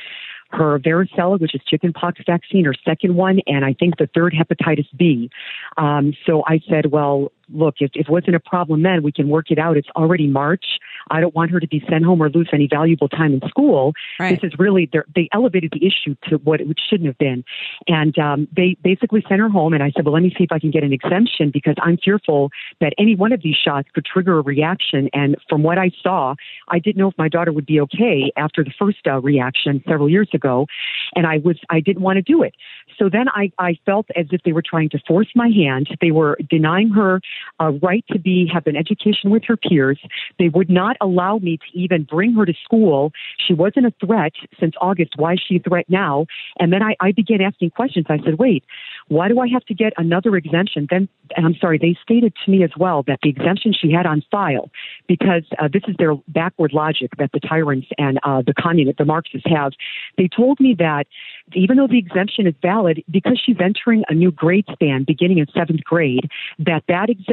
her 0.51 0.79
varicella, 0.79 1.39
which 1.39 1.53
is 1.53 1.62
chickenpox 1.67 2.21
vaccine, 2.25 2.65
her 2.65 2.73
second 2.83 3.15
one, 3.15 3.39
and 3.45 3.63
I 3.63 3.73
think 3.73 3.97
the 3.97 4.09
third 4.15 4.33
hepatitis 4.33 4.88
B. 4.97 5.29
Um, 5.77 6.13
so 6.25 6.43
I 6.47 6.59
said, 6.67 6.88
well, 6.88 7.31
look, 7.53 7.75
if, 7.79 7.91
if 7.93 8.07
it 8.07 8.12
wasn't 8.12 8.35
a 8.35 8.39
problem 8.39 8.83
then, 8.83 9.03
we 9.03 9.12
can 9.12 9.29
work 9.29 9.51
it 9.51 9.59
out. 9.59 9.77
It's 9.77 9.89
already 9.95 10.27
March. 10.27 10.65
I 11.12 11.21
don't 11.21 11.35
want 11.35 11.51
her 11.51 11.59
to 11.59 11.67
be 11.67 11.83
sent 11.89 12.03
home 12.03 12.21
or 12.21 12.29
lose 12.29 12.49
any 12.53 12.67
valuable 12.67 13.09
time 13.09 13.33
in 13.33 13.41
school. 13.47 13.93
Right. 14.19 14.39
This 14.39 14.51
is 14.51 14.59
really, 14.59 14.89
they're- 14.91 15.05
elevated 15.33 15.71
the 15.73 15.85
issue 15.85 16.15
to 16.29 16.38
what 16.38 16.62
it 16.62 16.67
shouldn't 16.89 17.07
have 17.07 17.17
been. 17.17 17.43
And 17.88 18.17
um, 18.17 18.47
they 18.55 18.77
basically 18.83 19.23
sent 19.27 19.39
her 19.41 19.49
home, 19.49 19.73
and 19.73 19.83
I 19.83 19.91
said, 19.95 20.05
well, 20.05 20.13
let 20.13 20.23
me 20.23 20.33
see 20.38 20.43
if 20.43 20.51
I 20.51 20.59
can 20.59 20.71
get 20.71 20.83
an 20.83 20.93
exemption 20.93 21.51
because 21.51 21.75
I'm 21.81 21.97
fearful 21.97 22.49
that 22.81 22.93
any 22.97 23.15
one 23.15 23.31
of 23.31 23.41
these 23.41 23.55
shots 23.55 23.89
could 23.93 24.05
trigger 24.05 24.39
a 24.39 24.41
reaction. 24.41 25.09
And 25.13 25.35
from 25.47 25.63
what 25.63 25.77
I 25.77 25.91
saw, 26.01 26.35
I 26.69 26.79
didn't 26.79 26.97
know 26.97 27.09
if 27.09 27.17
my 27.17 27.29
daughter 27.29 27.51
would 27.51 27.65
be 27.65 27.79
okay 27.81 28.31
after 28.38 28.63
the 28.63 28.71
first 28.77 28.99
uh, 29.07 29.21
reaction 29.21 29.83
several 29.88 30.09
years 30.09 30.29
ago, 30.33 30.67
and 31.15 31.25
I 31.25 31.38
was 31.38 31.57
I 31.69 31.79
didn't 31.79 32.01
want 32.01 32.17
to 32.17 32.21
do 32.21 32.43
it. 32.43 32.55
So 32.97 33.09
then 33.09 33.29
I, 33.29 33.51
I 33.57 33.77
felt 33.85 34.07
as 34.15 34.27
if 34.31 34.41
they 34.43 34.51
were 34.51 34.63
trying 34.67 34.89
to 34.89 34.99
force 35.07 35.29
my 35.35 35.49
hand. 35.49 35.88
They 36.01 36.12
were 36.12 36.38
denying 36.49 36.89
her 36.89 37.21
a 37.60 37.71
right 37.71 38.06
to 38.12 38.19
be 38.19 38.49
have 38.52 38.67
an 38.67 38.75
education 38.75 39.30
with 39.30 39.43
her 39.45 39.58
peers. 39.58 39.99
They 40.38 40.49
would 40.49 40.69
not 40.69 40.97
allow 41.02 41.38
me 41.38 41.58
to 41.58 41.80
even 41.80 42.04
bring 42.04 42.34
her 42.34 42.45
to 42.45 42.54
school. 42.63 43.12
She 43.45 43.54
wasn't 43.54 43.86
a 43.86 43.93
threat 44.06 44.34
since 44.60 44.73
August. 44.82 45.13
Why 45.15 45.34
is 45.34 45.41
she 45.45 45.58
a 45.58 45.60
threat 45.60 45.86
now? 45.89 46.25
And 46.60 46.71
then 46.73 46.84
I, 46.84 46.95
I 46.99 47.12
began 47.12 47.41
asking 47.41 47.71
questions. 47.71 48.06
I 48.10 48.17
said, 48.23 48.39
wait, 48.39 48.63
why 49.08 49.28
do 49.28 49.39
I 49.39 49.47
have 49.47 49.65
to 49.65 49.73
get 49.73 49.93
another 49.97 50.36
exemption? 50.36 50.88
Then, 50.89 51.08
and 51.36 51.45
I'm 51.45 51.56
sorry, 51.56 51.78
they 51.78 51.97
stated 52.02 52.34
to 52.45 52.52
me 52.52 52.63
as 52.63 52.71
well 52.78 53.04
that 53.08 53.19
the 53.23 53.30
exemption 53.30 53.73
she 53.73 53.91
had 53.91 54.06
on 54.06 54.23
file, 54.32 54.69
because 55.08 55.43
uh, 55.60 55.67
this 55.71 55.84
is 55.88 55.95
their 55.97 56.15
backward 56.28 56.73
logic 56.73 57.12
that 57.17 57.32
the 57.34 57.39
tyrants 57.39 57.88
and 57.97 58.19
uh, 58.23 58.41
the 58.45 58.54
communists, 58.54 58.97
the 58.97 59.06
Marxists 59.06 59.47
have. 59.49 59.73
They 60.17 60.28
told 60.28 60.60
me 60.60 60.75
that 60.80 61.06
even 61.54 61.78
though 61.78 61.88
the 61.88 61.97
exemption 61.97 62.47
is 62.47 62.54
valid, 62.62 63.04
because 63.10 63.41
she's 63.43 63.58
entering 63.60 64.04
a 64.10 64.13
new 64.13 64.32
grade 64.32 64.65
span 64.71 65.04
beginning 65.06 65.39
in 65.39 65.47
seventh 65.54 65.84
grade, 65.84 66.30
that 66.60 66.84
that 66.88 67.10
exemption 67.10 67.28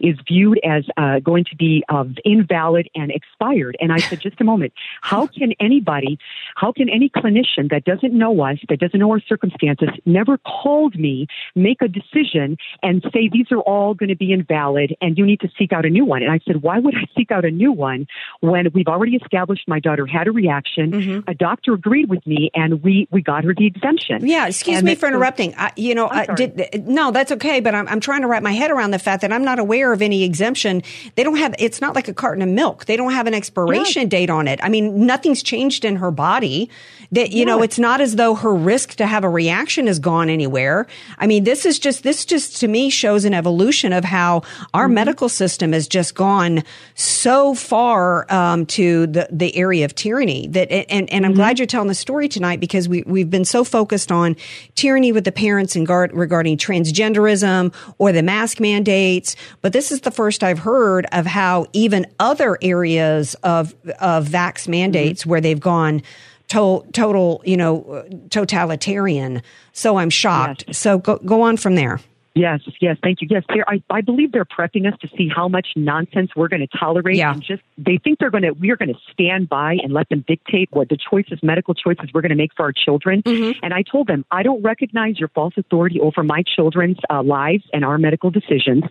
is 0.00 0.16
viewed 0.26 0.60
as 0.64 0.84
uh, 0.96 1.20
going 1.20 1.44
to 1.44 1.56
be 1.56 1.84
uh, 1.88 2.04
invalid 2.24 2.88
and 2.94 3.10
expired. 3.10 3.76
And 3.80 3.92
I 3.92 3.98
said, 3.98 4.20
just 4.20 4.40
a 4.40 4.44
moment, 4.44 4.72
how 5.00 5.26
can 5.26 5.52
anybody, 5.60 6.18
how 6.56 6.72
can 6.72 6.88
any 6.88 7.08
clinician 7.08 7.70
that 7.70 7.84
doesn't 7.84 8.12
know 8.12 8.40
us, 8.42 8.58
that 8.68 8.78
doesn't 8.80 8.98
know 8.98 9.10
our 9.10 9.20
circumstances, 9.20 9.88
never 10.06 10.38
called 10.38 10.98
me, 10.98 11.26
make 11.54 11.82
a 11.82 11.88
decision 11.88 12.56
and 12.82 13.02
say 13.12 13.28
these 13.32 13.50
are 13.50 13.60
all 13.60 13.94
going 13.94 14.08
to 14.08 14.16
be 14.16 14.32
invalid 14.32 14.96
and 15.00 15.18
you 15.18 15.26
need 15.26 15.40
to 15.40 15.48
seek 15.58 15.72
out 15.72 15.84
a 15.84 15.90
new 15.90 16.04
one? 16.04 16.22
And 16.22 16.32
I 16.32 16.40
said, 16.46 16.62
why 16.62 16.78
would 16.78 16.94
I 16.94 17.06
seek 17.16 17.30
out 17.30 17.44
a 17.44 17.50
new 17.50 17.72
one 17.72 18.06
when 18.40 18.66
we've 18.72 18.88
already 18.88 19.16
established 19.16 19.66
my 19.68 19.80
daughter 19.80 20.06
had 20.06 20.26
a 20.26 20.32
reaction, 20.32 21.24
a 21.26 21.34
doctor 21.34 21.74
agreed 21.74 22.08
with 22.08 22.26
me, 22.26 22.50
and 22.54 22.82
we 22.82 23.08
we 23.10 23.22
got 23.22 23.44
her 23.44 23.54
the 23.54 23.66
exemption. 23.66 24.26
Yeah, 24.26 24.46
excuse 24.46 24.78
And 24.78 24.86
me 24.86 24.94
for 24.94 25.06
interrupting. 25.06 25.54
I, 25.56 25.72
you 25.76 25.94
know, 25.94 26.08
I 26.08 26.26
did, 26.26 26.86
no, 26.86 27.10
that's 27.10 27.32
okay. 27.32 27.60
But 27.60 27.74
I'm, 27.74 27.88
I'm 27.88 28.00
trying 28.00 28.22
to 28.22 28.28
wrap 28.28 28.42
my 28.42 28.52
head 28.52 28.70
around 28.70 28.90
the 28.90 28.98
fact 29.04 29.22
that 29.22 29.32
I'm 29.32 29.44
not 29.44 29.58
aware 29.58 29.92
of 29.92 30.02
any 30.02 30.24
exemption. 30.24 30.82
They 31.14 31.22
don't 31.22 31.36
have. 31.36 31.54
It's 31.58 31.80
not 31.80 31.94
like 31.94 32.08
a 32.08 32.14
carton 32.14 32.42
of 32.42 32.48
milk. 32.48 32.86
They 32.86 32.96
don't 32.96 33.12
have 33.12 33.26
an 33.26 33.34
expiration 33.34 34.08
date 34.08 34.30
on 34.30 34.48
it. 34.48 34.58
I 34.62 34.68
mean, 34.68 35.06
nothing's 35.06 35.42
changed 35.42 35.84
in 35.84 35.96
her 35.96 36.10
body. 36.10 36.70
That 37.12 37.30
you 37.30 37.44
know, 37.44 37.62
it's 37.62 37.78
not 37.78 38.00
as 38.00 38.16
though 38.16 38.34
her 38.34 38.52
risk 38.52 38.94
to 38.96 39.06
have 39.06 39.22
a 39.22 39.28
reaction 39.28 39.86
has 39.86 40.00
gone 40.00 40.28
anywhere. 40.28 40.86
I 41.18 41.28
mean, 41.28 41.44
this 41.44 41.64
is 41.64 41.78
just 41.78 42.02
this 42.02 42.24
just 42.24 42.56
to 42.60 42.66
me 42.68 42.90
shows 42.90 43.24
an 43.24 43.34
evolution 43.34 43.92
of 43.92 44.04
how 44.04 44.42
our 44.72 44.86
Mm-hmm. 44.86 44.94
medical 44.94 45.28
system 45.28 45.72
has 45.72 45.86
just 45.86 46.14
gone 46.14 46.62
so 46.94 47.54
far 47.54 48.26
um, 48.32 48.66
to 48.66 49.06
the 49.06 49.28
the 49.30 49.54
area 49.56 49.84
of 49.84 49.94
tyranny 49.94 50.48
that 50.48 50.72
and 50.72 51.08
and 51.10 51.24
I'm 51.24 51.32
Mm-hmm. 51.32 51.40
glad 51.40 51.58
you're 51.58 51.66
telling 51.66 51.88
the 51.88 51.94
story 51.94 52.28
tonight 52.28 52.58
because 52.58 52.88
we 52.88 53.02
we've 53.06 53.30
been 53.30 53.44
so 53.44 53.62
focused 53.64 54.10
on 54.10 54.34
tyranny 54.74 55.12
with 55.12 55.24
the 55.24 55.32
parents 55.32 55.76
and 55.76 55.86
guard, 55.86 56.12
regarding 56.12 56.56
transgenderism 56.56 57.72
or 57.98 58.12
the 58.12 58.22
mask 58.22 58.60
mandates, 58.94 59.36
but 59.60 59.72
this 59.72 59.90
is 59.92 60.02
the 60.02 60.10
first 60.10 60.42
I've 60.42 60.58
heard 60.58 61.06
of 61.12 61.26
how 61.26 61.66
even 61.72 62.06
other 62.18 62.58
areas 62.62 63.34
of 63.42 63.74
of 64.00 64.26
vax 64.28 64.68
mandates 64.68 65.22
mm-hmm. 65.22 65.30
where 65.30 65.40
they've 65.40 65.60
gone 65.60 66.02
to, 66.48 66.84
total, 66.92 67.42
you 67.44 67.56
know, 67.56 68.04
totalitarian. 68.30 69.42
So 69.72 69.96
I'm 69.96 70.10
shocked. 70.10 70.74
So 70.74 70.98
go 70.98 71.16
go 71.24 71.42
on 71.42 71.56
from 71.56 71.74
there. 71.74 72.00
Yes, 72.34 72.60
yes, 72.80 72.96
thank 73.00 73.20
you. 73.20 73.28
Yes, 73.30 73.44
they're, 73.48 73.68
I, 73.68 73.80
I 73.90 74.00
believe 74.00 74.32
they're 74.32 74.44
prepping 74.44 74.92
us 74.92 74.98
to 75.02 75.08
see 75.16 75.28
how 75.28 75.46
much 75.46 75.68
nonsense 75.76 76.32
we're 76.34 76.48
going 76.48 76.66
to 76.66 76.78
tolerate. 76.78 77.16
Yeah. 77.16 77.32
And 77.32 77.40
just 77.40 77.62
they 77.78 77.98
think 78.02 78.18
they're 78.18 78.30
going 78.30 78.42
to 78.42 78.50
we're 78.50 78.76
going 78.76 78.92
to 78.92 78.98
stand 79.12 79.48
by 79.48 79.76
and 79.82 79.92
let 79.92 80.08
them 80.08 80.24
dictate 80.26 80.68
what 80.72 80.88
the 80.88 80.96
choices, 80.96 81.38
medical 81.44 81.74
choices 81.74 82.10
we're 82.12 82.22
going 82.22 82.30
to 82.30 82.36
make 82.36 82.50
for 82.56 82.64
our 82.64 82.72
children. 82.72 83.22
And 83.62 83.72
I 83.72 83.82
told 83.82 84.08
them 84.08 84.24
I 84.32 84.42
don't 84.42 84.62
recognize 84.62 85.20
your 85.20 85.28
false 85.28 85.54
authority 85.56 86.00
over 86.00 86.24
my 86.24 86.42
children's 86.42 86.96
uh, 87.08 87.22
lives 87.22 87.64
and 87.72 87.84
our 87.84 87.98
medical 87.98 88.30
decisions. 88.30 88.82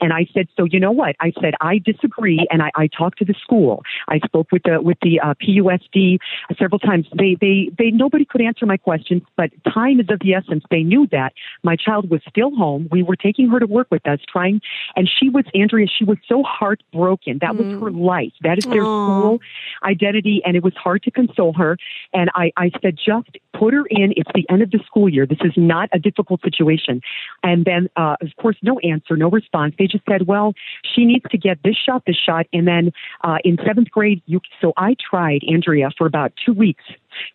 And 0.00 0.14
I 0.14 0.26
said, 0.32 0.48
so 0.56 0.64
you 0.64 0.80
know 0.80 0.92
what? 0.92 1.16
I 1.20 1.32
said 1.40 1.52
I 1.60 1.78
disagree, 1.78 2.46
and 2.50 2.62
I, 2.62 2.70
I 2.76 2.86
talked 2.86 3.18
to 3.18 3.26
the 3.26 3.34
school. 3.42 3.82
I 4.08 4.20
spoke 4.20 4.52
with 4.52 4.62
the 4.64 4.80
with 4.80 4.98
the 5.02 5.20
uh, 5.20 5.34
PUSD 5.34 6.18
several 6.58 6.78
times. 6.78 7.06
They 7.16 7.36
they 7.38 7.70
they 7.76 7.90
nobody 7.90 8.24
could 8.24 8.40
answer 8.40 8.64
my 8.64 8.78
questions, 8.78 9.22
but 9.36 9.50
time 9.72 10.00
is 10.00 10.06
of 10.08 10.20
the 10.20 10.32
essence. 10.32 10.64
They 10.70 10.82
knew 10.82 11.06
that 11.12 11.34
my 11.62 11.76
child 11.76 12.08
was 12.08 12.22
still 12.28 12.54
home. 12.54 12.85
We 12.90 13.02
were 13.02 13.16
taking 13.16 13.48
her 13.50 13.58
to 13.58 13.66
work 13.66 13.88
with 13.90 14.06
us, 14.06 14.20
trying, 14.30 14.60
and 14.94 15.08
she 15.08 15.28
was 15.28 15.44
Andrea. 15.54 15.86
She 15.86 16.04
was 16.04 16.18
so 16.28 16.42
heartbroken. 16.42 17.38
That 17.40 17.56
was 17.56 17.66
her 17.80 17.90
life. 17.90 18.32
That 18.42 18.58
is 18.58 18.64
their 18.64 18.82
school 18.82 19.40
identity, 19.84 20.42
and 20.44 20.56
it 20.56 20.62
was 20.62 20.74
hard 20.74 21.02
to 21.04 21.10
console 21.10 21.52
her. 21.54 21.76
And 22.12 22.30
I 22.34 22.52
I 22.56 22.70
said, 22.82 22.96
just 22.96 23.30
put 23.58 23.74
her 23.74 23.84
in. 23.90 24.12
It's 24.16 24.30
the 24.34 24.46
end 24.50 24.62
of 24.62 24.70
the 24.70 24.80
school 24.86 25.08
year. 25.08 25.26
This 25.26 25.38
is 25.42 25.52
not 25.56 25.88
a 25.92 25.98
difficult 25.98 26.40
situation. 26.42 27.00
And 27.42 27.64
then, 27.64 27.88
uh, 27.96 28.16
of 28.20 28.28
course, 28.40 28.56
no 28.62 28.78
answer, 28.80 29.16
no 29.16 29.30
response. 29.30 29.74
They 29.78 29.86
just 29.86 30.04
said, 30.08 30.26
well, 30.26 30.54
she 30.94 31.04
needs 31.04 31.24
to 31.30 31.38
get 31.38 31.58
this 31.64 31.76
shot, 31.76 32.02
this 32.06 32.16
shot, 32.16 32.46
and 32.52 32.66
then 32.66 32.92
uh, 33.22 33.38
in 33.44 33.58
seventh 33.66 33.90
grade, 33.90 34.22
you. 34.26 34.40
So 34.60 34.72
I 34.76 34.96
tried 35.10 35.42
Andrea 35.50 35.90
for 35.96 36.06
about 36.06 36.32
two 36.44 36.52
weeks 36.52 36.84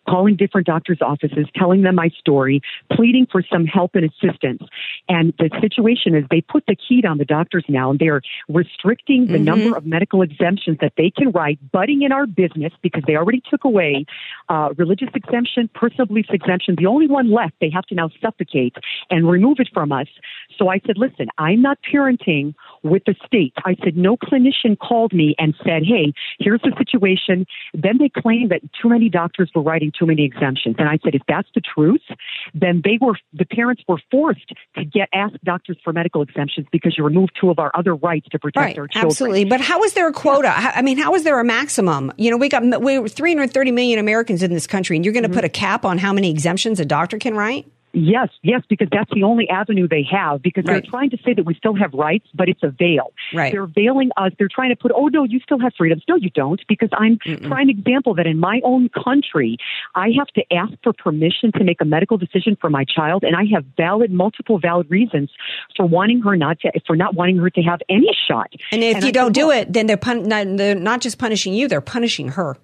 calling 0.08 0.36
different 0.36 0.66
doctors' 0.66 0.98
offices, 1.00 1.46
telling 1.54 1.82
them 1.82 1.96
my 1.96 2.08
story, 2.18 2.60
pleading 2.92 3.26
for 3.30 3.42
some 3.42 3.66
help 3.66 3.94
and 3.94 4.04
assistance. 4.04 4.62
And 5.08 5.32
the 5.38 5.50
situation 5.60 6.14
is 6.14 6.24
they 6.30 6.40
put 6.40 6.64
the 6.66 6.76
key 6.76 7.02
on 7.08 7.18
the 7.18 7.24
doctors 7.24 7.64
now, 7.68 7.90
and 7.90 7.98
they're 7.98 8.22
restricting 8.48 9.26
the 9.26 9.38
Mhm. 9.38 9.44
number 9.44 9.76
of 9.76 9.86
medical 9.86 10.22
exemptions 10.22 10.78
that 10.78 10.92
they 10.96 11.10
can 11.10 11.30
write, 11.32 11.58
butting 11.72 12.02
in 12.02 12.12
our 12.12 12.26
business 12.26 12.72
because 12.82 13.02
they 13.06 13.16
already 13.16 13.42
took 13.50 13.64
away 13.64 14.04
uh, 14.48 14.70
religious 14.76 15.08
exemption, 15.14 15.68
personal 15.74 16.06
beliefs 16.06 16.28
exemption. 16.30 16.74
The 16.76 16.86
only 16.86 17.06
one 17.06 17.30
left, 17.30 17.54
they 17.60 17.70
have 17.70 17.86
to 17.86 17.94
now 17.94 18.10
suffocate 18.20 18.76
and 19.10 19.28
remove 19.28 19.58
it 19.60 19.68
from 19.72 19.92
us. 19.92 20.08
So 20.58 20.68
I 20.68 20.80
said, 20.86 20.98
listen, 20.98 21.28
I'm 21.38 21.62
not 21.62 21.78
parenting 21.82 22.54
with 22.82 23.04
the 23.04 23.14
state. 23.26 23.54
I 23.64 23.76
said, 23.82 23.96
no 23.96 24.16
clinician 24.16 24.78
called 24.78 25.12
me 25.12 25.34
and 25.38 25.54
said, 25.64 25.82
hey, 25.84 26.12
here's 26.38 26.60
the 26.62 26.72
situation. 26.76 27.46
Then 27.74 27.98
they 27.98 28.08
claimed 28.08 28.50
that 28.50 28.60
too 28.80 28.88
many 28.88 29.08
doctors 29.08 29.50
were 29.54 29.62
writing 29.72 29.90
too 29.98 30.06
many 30.06 30.24
exemptions. 30.24 30.76
And 30.78 30.88
I 30.88 30.98
said, 31.02 31.14
if 31.14 31.22
that's 31.26 31.48
the 31.54 31.62
truth, 31.74 32.02
then 32.54 32.82
they 32.84 32.98
were, 33.00 33.16
the 33.32 33.46
parents 33.46 33.82
were 33.88 34.00
forced 34.10 34.48
to 34.76 34.84
get, 34.84 35.08
ask 35.14 35.34
doctors 35.44 35.78
for 35.82 35.92
medical 35.92 36.20
exemptions 36.22 36.66
because 36.70 36.94
you 36.98 37.04
removed 37.04 37.32
two 37.40 37.48
of 37.50 37.58
our 37.58 37.70
other 37.74 37.94
rights 37.94 38.26
to 38.32 38.38
protect 38.38 38.56
Right, 38.62 38.78
our 38.78 38.86
children. 38.88 39.10
absolutely. 39.10 39.44
But 39.46 39.60
how 39.60 39.82
is 39.82 39.94
there 39.94 40.08
a 40.08 40.12
quota? 40.12 40.52
I 40.54 40.82
mean, 40.82 40.98
how 40.98 41.14
is 41.14 41.24
there 41.24 41.40
a 41.40 41.44
maximum? 41.44 42.12
You 42.18 42.30
know, 42.30 42.36
we 42.36 42.48
got 42.48 42.62
we 42.82 43.08
330 43.08 43.70
million 43.72 43.98
Americans 43.98 44.42
in 44.42 44.52
this 44.52 44.66
country, 44.66 44.96
and 44.96 45.04
you're 45.04 45.12
Mm-hmm. 45.14 45.22
going 45.22 45.30
to 45.30 45.36
put 45.36 45.44
a 45.44 45.48
cap 45.48 45.84
on 45.84 45.98
how 45.98 46.12
many 46.12 46.30
exemptions 46.30 46.80
a 46.80 46.84
doctor 46.84 47.18
can 47.18 47.34
write? 47.34 47.66
Yes, 47.92 48.28
yes, 48.42 48.62
because 48.68 48.88
that's 48.90 49.10
the 49.12 49.22
only 49.22 49.48
avenue 49.48 49.86
they 49.86 50.02
have. 50.10 50.42
Because 50.42 50.64
Right. 50.64 50.82
they're 50.82 50.90
trying 50.90 51.10
to 51.10 51.18
say 51.24 51.34
that 51.34 51.44
we 51.44 51.54
still 51.54 51.74
have 51.74 51.92
rights, 51.92 52.26
but 52.34 52.48
it's 52.48 52.62
a 52.62 52.70
veil. 52.70 53.12
Right. 53.34 53.52
They're 53.52 53.66
veiling 53.66 54.10
us. 54.16 54.32
They're 54.38 54.48
trying 54.48 54.70
to 54.70 54.76
put, 54.76 54.92
oh 54.94 55.08
no, 55.08 55.24
you 55.24 55.40
still 55.40 55.58
have 55.60 55.72
freedoms. 55.76 56.02
No, 56.08 56.16
you 56.16 56.30
don't, 56.30 56.60
because 56.68 56.88
I'm 56.92 57.18
prime 57.42 57.68
example 57.68 58.14
that 58.14 58.26
in 58.26 58.38
my 58.38 58.60
own 58.64 58.88
country, 58.88 59.58
I 59.94 60.10
have 60.18 60.28
to 60.28 60.42
ask 60.54 60.72
for 60.82 60.92
permission 60.92 61.52
to 61.52 61.64
make 61.64 61.80
a 61.80 61.84
medical 61.84 62.16
decision 62.16 62.56
for 62.60 62.70
my 62.70 62.84
child, 62.84 63.24
and 63.24 63.36
I 63.36 63.44
have 63.54 63.64
valid, 63.76 64.10
multiple 64.10 64.58
valid 64.58 64.90
reasons 64.90 65.30
for 65.76 65.84
wanting 65.86 66.22
her 66.22 66.36
not 66.36 66.60
to, 66.60 66.72
for 66.86 66.96
not 66.96 67.14
wanting 67.14 67.36
her 67.38 67.50
to 67.50 67.62
have 67.62 67.80
any 67.88 68.10
shot. 68.28 68.52
And 68.70 68.82
if 68.82 68.96
And 68.96 69.04
you 69.04 69.08
I 69.08 69.12
don't 69.12 69.32
do 69.32 69.50
it, 69.50 69.72
then 69.72 69.86
they're, 69.86 69.96
pun- 69.96 70.28
not, 70.28 70.46
they're 70.56 70.74
not 70.74 71.00
just 71.02 71.18
punishing 71.18 71.52
you; 71.52 71.68
they're 71.68 71.80
punishing 71.80 72.28
her. 72.28 72.56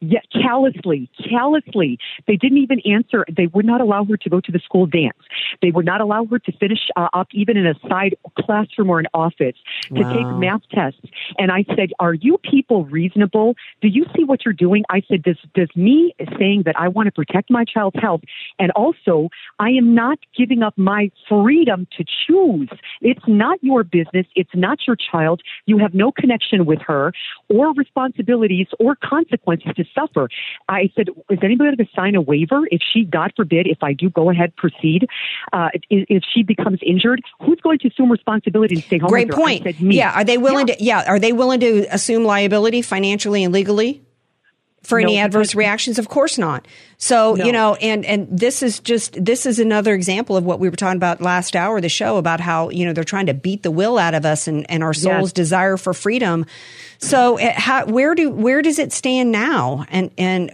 Yeah, 0.00 0.20
callously, 0.30 1.10
callously. 1.28 1.98
They 2.26 2.36
didn't 2.36 2.58
even 2.58 2.80
answer. 2.80 3.24
They 3.34 3.46
would 3.46 3.64
not 3.64 3.80
allow 3.80 4.04
her 4.04 4.16
to 4.18 4.28
go 4.28 4.40
to 4.40 4.52
the 4.52 4.58
school 4.58 4.86
dance. 4.86 5.16
They 5.62 5.70
would 5.70 5.86
not 5.86 6.00
allow 6.00 6.26
her 6.26 6.38
to 6.38 6.52
finish 6.52 6.88
uh, 6.96 7.08
up 7.14 7.28
even 7.32 7.56
in 7.56 7.66
a 7.66 7.74
side 7.88 8.14
classroom 8.38 8.90
or 8.90 8.98
an 8.98 9.06
office 9.14 9.56
to 9.94 10.02
Wow. 10.02 10.12
take 10.12 10.30
math 10.30 10.62
tests. 10.70 11.00
And 11.38 11.50
I 11.50 11.64
said, 11.74 11.92
"Are 11.98 12.14
you 12.14 12.38
people 12.38 12.84
reasonable? 12.84 13.56
Do 13.80 13.88
you 13.88 14.04
see 14.14 14.24
what 14.24 14.44
you're 14.44 14.54
doing?" 14.54 14.84
I 14.90 15.02
said, 15.08 15.22
"Does 15.22 15.38
does 15.54 15.74
me 15.74 16.14
saying 16.38 16.62
that 16.64 16.78
I 16.78 16.88
want 16.88 17.06
to 17.06 17.12
protect 17.12 17.50
my 17.50 17.64
child's 17.64 17.98
health, 18.00 18.22
and 18.58 18.70
also 18.72 19.30
I 19.58 19.70
am 19.70 19.94
not 19.94 20.18
giving 20.36 20.62
up 20.62 20.76
my 20.76 21.10
freedom 21.28 21.86
to 21.96 22.04
choose. 22.04 22.68
It's 23.00 23.26
not 23.26 23.62
your 23.62 23.82
business. 23.82 24.26
It's 24.34 24.54
not 24.54 24.86
your 24.86 24.96
child. 24.96 25.42
You 25.64 25.78
have 25.78 25.94
no 25.94 26.12
connection 26.12 26.66
with 26.66 26.80
her, 26.82 27.12
or 27.48 27.72
responsibilities, 27.74 28.66
or 28.78 28.96
consequences 28.96 29.72
to 29.76 29.84
suffer." 29.94 30.28
I 30.68 30.90
said, 30.96 31.08
"Is 31.30 31.38
anybody 31.42 31.76
going 31.76 31.76
to 31.76 31.86
sign 31.94 32.14
a 32.14 32.20
waiver 32.20 32.66
if 32.70 32.80
she, 32.92 33.04
God 33.04 33.32
forbid, 33.36 33.66
if 33.66 33.82
I 33.82 33.92
do 33.92 34.10
go 34.10 34.30
ahead 34.30 34.54
proceed, 34.56 35.06
uh, 35.52 35.68
if, 35.90 36.06
if 36.08 36.22
she 36.32 36.42
becomes 36.42 36.78
injured, 36.82 37.22
who's 37.40 37.60
going 37.60 37.78
to 37.80 37.88
assume 37.88 38.10
responsibility 38.10 38.76
and 38.76 38.84
stay 38.84 38.98
home?" 38.98 39.08
Great 39.08 39.28
with 39.28 39.36
her? 39.36 39.42
I 39.42 39.44
point. 39.44 39.62
said, 39.64 39.80
"Me." 39.80 39.96
Yeah, 39.96 40.12
are 40.12 40.24
they 40.24 40.38
willing 40.38 40.66
to? 40.68 40.76
Yeah, 40.82 41.04
are 41.06 41.18
they 41.18 41.32
willing 41.32 41.60
to 41.60 41.86
assume 41.90 42.24
liability 42.24 42.82
financially 42.82 43.44
and 43.44 43.52
legally 43.52 44.05
for 44.86 44.98
any 44.98 45.18
adverse 45.18 45.54
reactions? 45.54 45.98
Of 45.98 46.08
course 46.08 46.38
not. 46.38 46.66
So 46.98 47.34
No. 47.34 47.44
you 47.44 47.52
know, 47.52 47.74
and 47.76 48.04
and 48.06 48.26
this 48.30 48.62
is 48.62 48.78
just 48.80 49.22
this 49.22 49.44
is 49.46 49.58
another 49.58 49.94
example 49.94 50.36
of 50.36 50.44
what 50.44 50.60
we 50.60 50.68
were 50.68 50.76
talking 50.76 50.96
about 50.96 51.20
last 51.20 51.54
hour 51.56 51.76
of 51.76 51.82
the 51.82 51.88
show 51.88 52.16
about 52.16 52.40
how 52.40 52.70
you 52.70 52.86
know 52.86 52.92
they're 52.92 53.04
trying 53.04 53.26
to 53.26 53.34
beat 53.34 53.62
the 53.62 53.70
will 53.70 53.98
out 53.98 54.14
of 54.14 54.24
us 54.24 54.48
and 54.48 54.64
and 54.70 54.82
our 54.82 54.94
soul's 54.94 55.28
Yes. 55.28 55.32
desire 55.32 55.76
for 55.76 55.92
freedom. 55.92 56.46
So 56.98 57.38
uh, 57.38 57.52
how, 57.54 57.84
where 57.86 58.14
do 58.14 58.30
where 58.30 58.62
does 58.62 58.78
it 58.78 58.92
stand 58.92 59.30
now? 59.32 59.84
And 59.90 60.10
and. 60.16 60.50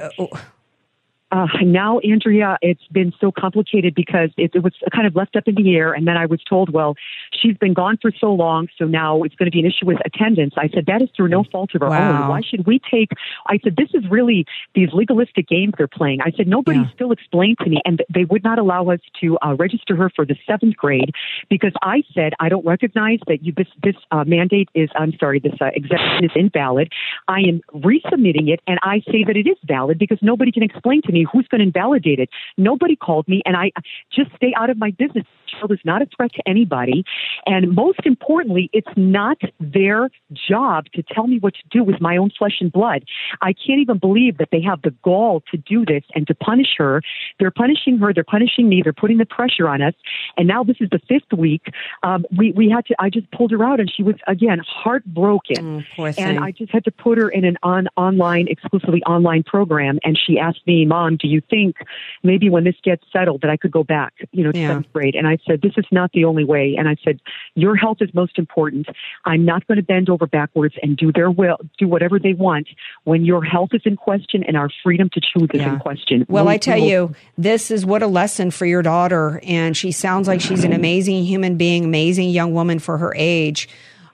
Uh, 1.33 1.47
now, 1.64 1.99
Andrea, 2.01 2.59
it's 2.61 2.87
been 2.92 3.11
so 3.18 3.33
complicated 3.33 3.95
because 3.95 4.29
it, 4.37 4.51
it 4.55 4.62
was 4.62 4.75
kind 4.95 5.07
of 5.07 5.16
left 5.16 5.35
up 5.35 5.45
in 5.47 5.55
the 5.55 5.75
air. 5.75 5.95
And 5.95 6.07
then 6.07 6.16
I 6.18 6.27
was 6.27 6.40
told, 6.45 6.71
well, 6.71 6.95
she's 7.33 7.57
been 7.57 7.72
gone 7.72 7.99
for 8.01 8.12
so 8.20 8.33
long, 8.33 8.68
so 8.78 8.85
now 8.85 9.22
it's 9.22 9.35
going 9.35 9.51
to 9.51 9.55
be 9.55 9.61
an 9.61 9.64
issue 9.66 9.87
with 9.87 9.97
attendance. 10.05 10.53
I 10.59 10.68
said, 10.68 10.85
that 10.87 11.01
is 11.01 11.09
through 11.16 11.28
no 11.28 11.43
fault 11.51 11.74
of 11.74 11.83
our 11.83 11.89
Wow. 11.89 12.12
own. 12.22 12.28
Why 12.28 12.41
should 12.43 12.66
we 12.66 12.78
take, 12.91 13.09
I 13.49 13.59
said, 13.64 13.76
this 13.76 13.89
is 13.95 14.05
really 14.11 14.45
these 14.74 14.91
legalistic 14.93 15.49
games 15.49 15.72
they're 15.78 15.89
playing. 15.89 16.20
I 16.20 16.33
said, 16.37 16.47
nobody 16.47 16.80
Yeah. 16.80 16.91
still 16.95 17.12
explained 17.12 17.59
to 17.61 17.70
me, 17.70 17.80
and 17.87 18.03
they 18.12 18.24
would 18.24 18.45
not 18.45 18.59
allow 18.59 18.91
us 18.91 19.01
to 19.22 19.39
uh, 19.39 19.55
register 19.55 19.97
her 19.97 20.11
for 20.11 20.26
the 20.26 20.37
seventh 20.47 20.76
grade 20.76 21.12
because 21.49 21.72
I 21.83 22.03
said, 22.14 22.35
I 22.41 22.51
don't 22.51 22.66
recognize 22.66 23.20
that 23.26 23.43
you, 23.43 23.55
this, 23.57 23.68
this 23.83 23.97
uh, 24.11 24.24
mandate 24.26 24.68
is, 24.74 24.91
I'm 24.95 25.14
sorry, 25.18 25.39
this 25.39 25.55
uh, 25.62 25.70
exemption 25.74 26.24
is 26.24 26.30
invalid. 26.37 26.93
I 27.26 27.41
am 27.41 27.62
resubmitting 27.74 28.49
it, 28.53 28.61
and 28.66 28.78
I 28.83 29.01
say 29.11 29.24
that 29.26 29.37
it 29.37 29.47
is 29.49 29.57
valid 29.66 29.99
because 29.99 30.18
nobody 30.20 30.53
can 30.53 30.62
explain 30.62 31.01
to 31.03 31.12
me 31.12 31.22
who's 31.31 31.47
going 31.49 31.61
to 31.61 31.66
invalidate 31.66 32.18
it. 32.18 32.29
Nobody 32.57 32.97
called 32.97 33.29
me, 33.29 33.43
and 33.45 33.57
I 33.57 33.73
just 34.12 34.35
stay 34.37 34.53
out 34.57 34.70
of 34.70 34.79
my 34.79 34.91
business. 34.91 35.25
Child 35.49 35.73
is 35.73 35.81
not 35.85 36.01
a 36.01 36.07
threat 36.16 36.33
to 36.35 36.43
anybody, 36.49 37.05
and 37.47 37.75
most 37.75 38.01
importantly, 38.05 38.70
it's 38.73 38.89
not 38.97 39.39
their 39.61 40.09
job 40.33 40.87
to 40.95 41.03
tell 41.03 41.27
me 41.27 41.39
what 41.39 41.55
to 41.55 41.62
do 41.70 41.85
with 41.85 42.01
my 42.01 42.16
own 42.16 42.31
flesh 42.37 42.57
and 42.61 42.73
blood. 42.73 43.05
I 43.43 43.53
can't 43.53 43.81
even 43.81 43.99
believe 43.99 44.39
that 44.39 44.49
they 44.51 44.62
have 44.62 44.81
the 44.83 44.95
gall 45.03 45.43
to 45.51 45.59
do 45.59 45.85
this 45.85 46.05
and 46.14 46.27
to 46.27 46.35
punish 46.35 46.75
her. 46.79 47.03
They're 47.39 47.51
punishing 47.51 47.99
her. 47.99 48.14
They're 48.14 48.25
punishing 48.25 48.68
me. 48.68 48.81
They're 48.83 48.93
putting 48.93 49.18
the 49.18 49.27
pressure 49.27 49.68
on 49.68 49.83
us. 49.83 49.95
And 50.37 50.49
now 50.49 50.64
this 50.64 50.77
is 50.81 50.89
the 50.91 51.01
fifth 51.07 51.39
week. 51.39 51.66
Um, 52.03 52.25
we 52.37 52.53
we 52.53 52.70
had 52.70 52.87
to. 52.87 52.95
I 52.99 53.11
just 53.11 53.31
pulled 53.31 53.51
her 53.51 53.62
out, 53.62 53.79
and 53.79 53.93
she 53.95 54.03
was 54.03 54.16
again 54.27 54.61
heartbroken. 54.66 55.57
Mm, 55.57 55.85
And. 56.18 56.39
I 56.43 56.51
just 56.53 56.73
had 56.73 56.85
to 56.85 56.91
put 56.91 57.18
her 57.18 57.29
in 57.29 57.45
an 57.45 57.57
on 57.62 57.89
online, 57.97 58.49
exclusively 58.49 59.03
online 59.05 59.43
program. 59.43 59.99
And 60.05 60.18
she 60.18 60.39
asked 60.39 60.66
me, 60.66 60.87
"Mom, 60.87 61.11
do 61.16 61.28
you 61.28 61.40
think 61.50 61.76
maybe 62.22 62.48
when 62.50 62.64
this 62.64 62.76
gets 62.82 63.04
settled 63.12 63.42
that 63.42 63.50
I 63.50 63.56
could 63.56 63.70
go 63.70 63.84
back, 63.84 64.12
you 64.32 64.44
know, 64.44 64.52
to 64.52 64.58
Yeah. 64.58 64.68
seventh 64.68 64.92
grade?" 64.92 65.14
And 65.14 65.26
I 65.26 65.38
said, 65.46 65.62
"This 65.62 65.72
is 65.76 65.84
not 65.90 66.12
the 66.12 66.24
only 66.24 66.44
way." 66.44 66.76
And 66.78 66.88
I 66.88 66.96
said, 67.04 67.20
"Your 67.54 67.76
health 67.76 67.98
is 68.00 68.12
most 68.14 68.38
important. 68.38 68.86
I'm 69.24 69.44
not 69.44 69.66
going 69.66 69.76
to 69.76 69.82
bend 69.82 70.08
over 70.10 70.26
backwards 70.26 70.74
and 70.82 70.96
do 70.96 71.12
their 71.12 71.30
will, 71.30 71.58
do 71.78 71.88
whatever 71.88 72.18
they 72.18 72.32
want 72.34 72.68
when 73.04 73.24
your 73.24 73.42
health 73.44 73.70
is 73.72 73.82
in 73.84 73.96
question 73.96 74.42
and 74.44 74.56
our 74.56 74.70
freedom 74.82 75.08
to 75.12 75.20
choose 75.20 75.48
is 75.54 75.60
Yeah. 75.60 75.74
in 75.74 75.78
question." 75.78 76.26
Well, 76.28 76.46
We- 76.46 76.52
I 76.52 76.56
tell 76.58 76.78
you, 76.78 77.14
this 77.38 77.70
is 77.70 77.84
what 77.86 78.02
a 78.02 78.06
lesson 78.06 78.50
for 78.50 78.66
your 78.66 78.82
daughter. 78.82 79.40
And 79.46 79.76
she 79.76 79.92
sounds 79.92 80.28
like 80.28 80.40
she's 80.40 80.64
an 80.64 80.72
amazing 80.72 81.24
human 81.24 81.56
being, 81.56 81.84
amazing 81.84 82.30
young 82.30 82.52
woman 82.54 82.78
for 82.78 82.98
her 82.98 83.12
age. 83.16 83.68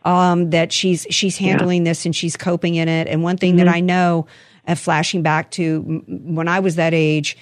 Um, 0.05 0.51
that 0.51 0.73
she's 0.73 1.07
she's 1.11 1.37
handling 1.39 1.83
this 1.85 2.07
and 2.07 2.15
she's 2.15 2.37
coping 2.37 2.77
in 2.77 2.89
it. 2.89 3.09
And 3.09 3.23
one 3.23 3.37
thing 3.37 3.57
that 3.57 3.69
I 3.69 3.81
know, 3.81 4.27
uh, 4.69 4.75
flashing 4.75 5.23
back 5.23 5.51
to 5.53 6.03
when 6.07 6.47
I 6.47 6.61
was 6.61 6.77
that 6.77 6.95
age, 6.95 7.37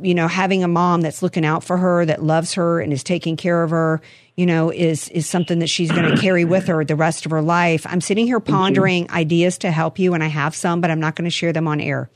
you 0.00 0.14
know, 0.14 0.26
having 0.26 0.64
a 0.64 0.68
mom 0.68 1.00
that's 1.00 1.22
looking 1.22 1.44
out 1.44 1.62
for 1.62 1.76
her, 1.76 2.04
that 2.06 2.22
loves 2.22 2.54
her 2.54 2.80
and 2.80 2.92
is 2.92 3.04
taking 3.04 3.36
care 3.36 3.62
of 3.62 3.70
her, 3.70 4.00
you 4.36 4.46
know, 4.46 4.70
is 4.70 5.08
is 5.10 5.28
something 5.28 5.58
that 5.58 5.68
she's 5.68 5.90
going 5.90 6.10
to 6.10 6.20
carry 6.20 6.44
with 6.44 6.66
her 6.66 6.84
the 6.84 6.96
rest 6.96 7.26
of 7.26 7.30
her 7.30 7.42
life. 7.42 7.86
I'm 7.88 8.00
sitting 8.00 8.26
here 8.26 8.40
pondering 8.40 9.10
ideas 9.10 9.58
to 9.58 9.70
help 9.70 9.98
you, 9.98 10.14
and 10.14 10.24
I 10.24 10.28
have 10.28 10.54
some, 10.54 10.80
but 10.80 10.90
I'm 10.90 11.00
not 11.00 11.16
going 11.16 11.26
to 11.26 11.30
share 11.30 11.52
them 11.52 11.68
on 11.68 11.80
air 11.80 12.10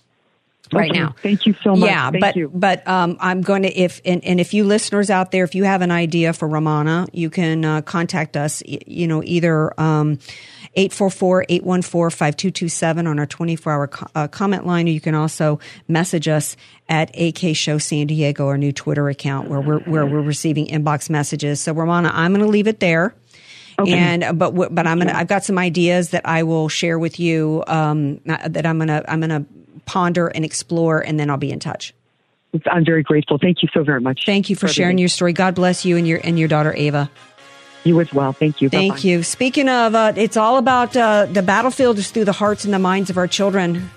right 0.72 0.90
Okay. 0.90 1.00
now. 1.00 1.14
Thank 1.22 1.46
you 1.46 1.54
so 1.62 1.76
much. 1.76 1.88
Yeah, 1.88 2.10
Thank 2.10 2.20
but 2.20 2.36
you. 2.36 2.50
but 2.54 2.86
um, 2.88 3.16
I'm 3.20 3.42
going 3.42 3.62
to 3.62 3.68
if 3.72 4.00
and, 4.04 4.24
and 4.24 4.40
if 4.40 4.54
you 4.54 4.64
listeners 4.64 5.10
out 5.10 5.30
there, 5.30 5.44
if 5.44 5.54
you 5.54 5.64
have 5.64 5.82
an 5.82 5.90
idea 5.90 6.32
for 6.32 6.48
Ramana, 6.48 7.08
you 7.12 7.30
can 7.30 7.64
uh, 7.64 7.82
contact 7.82 8.36
us. 8.36 8.62
You 8.66 9.06
know, 9.06 9.22
either 9.24 9.78
um, 9.80 10.18
844-814-5227 10.76 13.08
on 13.08 13.18
our 13.18 13.26
24 13.26 13.72
hour 13.72 13.86
co- 13.88 14.06
uh, 14.14 14.28
comment 14.28 14.66
line, 14.66 14.86
or 14.88 14.90
you 14.90 15.00
can 15.00 15.14
also 15.14 15.58
message 15.88 16.28
us 16.28 16.56
at 16.88 17.10
AK 17.18 17.56
Show 17.56 17.78
San 17.78 18.06
Diego, 18.06 18.46
our 18.46 18.58
new 18.58 18.72
Twitter 18.72 19.08
account, 19.08 19.48
where 19.48 19.60
we're 19.60 19.80
where 19.80 20.06
we're 20.06 20.20
receiving 20.22 20.66
inbox 20.66 21.08
messages. 21.10 21.60
So 21.60 21.74
Ramana, 21.74 22.10
I'm 22.12 22.32
going 22.32 22.44
to 22.44 22.50
leave 22.50 22.66
it 22.66 22.80
there. 22.80 23.14
And 23.78 24.24
uh, 24.24 24.32
but 24.32 24.52
but 24.74 24.86
I'm 24.86 24.98
gonna 24.98 25.12
I've 25.14 25.26
got 25.28 25.44
some 25.44 25.58
ideas 25.58 26.08
that 26.10 26.26
I 26.26 26.44
will 26.44 26.68
share 26.70 26.98
with 26.98 27.20
you 27.20 27.62
um, 27.66 28.20
that 28.24 28.64
I'm 28.64 28.78
gonna 28.78 29.04
I'm 29.06 29.20
gonna 29.20 29.44
ponder 29.86 30.26
and 30.28 30.44
explore, 30.44 31.00
and 31.00 31.18
then 31.18 31.30
I'll 31.30 31.36
be 31.36 31.50
in 31.50 31.60
touch. 31.60 31.94
I'm 32.70 32.84
very 32.84 33.02
grateful. 33.02 33.38
Thank 33.38 33.62
you 33.62 33.68
so 33.72 33.82
very 33.82 34.00
much. 34.00 34.22
Thank 34.24 34.50
you 34.50 34.56
for 34.56 34.68
sharing 34.68 34.90
everything. 34.90 34.98
your 34.98 35.08
story. 35.08 35.32
God 35.32 35.54
bless 35.54 35.84
you 35.84 35.96
and 35.96 36.06
your 36.06 36.20
and 36.22 36.38
your 36.38 36.48
daughter 36.48 36.74
Ava. 36.76 37.10
You 37.84 38.00
as 38.00 38.12
well. 38.12 38.32
Thank 38.32 38.60
you. 38.60 38.68
Thank 38.68 38.94
Bye-bye. 38.94 39.08
you. 39.08 39.22
Speaking 39.22 39.68
of, 39.68 39.94
uh, 39.94 40.12
it's 40.16 40.36
all 40.36 40.58
about 40.58 40.96
uh, 40.96 41.26
the 41.26 41.42
battlefield 41.42 41.98
is 41.98 42.10
through 42.10 42.24
the 42.24 42.32
hearts 42.32 42.64
and 42.64 42.74
the 42.74 42.78
minds 42.78 43.10
of 43.10 43.16
our 43.16 43.28
children, 43.28 43.90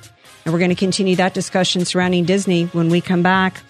and 0.45 0.53
we're 0.53 0.59
going 0.59 0.69
to 0.69 0.75
continue 0.75 1.15
that 1.15 1.33
discussion 1.33 1.85
surrounding 1.85 2.25
Disney 2.25 2.65
when 2.65 2.89
we 2.89 3.01
come 3.01 3.23
back. 3.23 3.61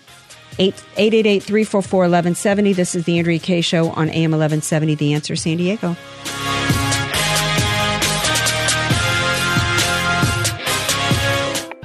888 0.58 1.44
344 1.44 2.00
1170. 2.00 2.74
This 2.74 2.96
is 2.96 3.06
the 3.06 3.18
Andrea 3.18 3.40
Kaye 3.40 3.62
Show 3.62 3.92
on 3.92 4.10
AM 4.10 4.32
1170, 4.32 4.96
The 4.96 5.14
Answer 5.14 5.38
San 5.38 5.56
Diego. 5.56 5.96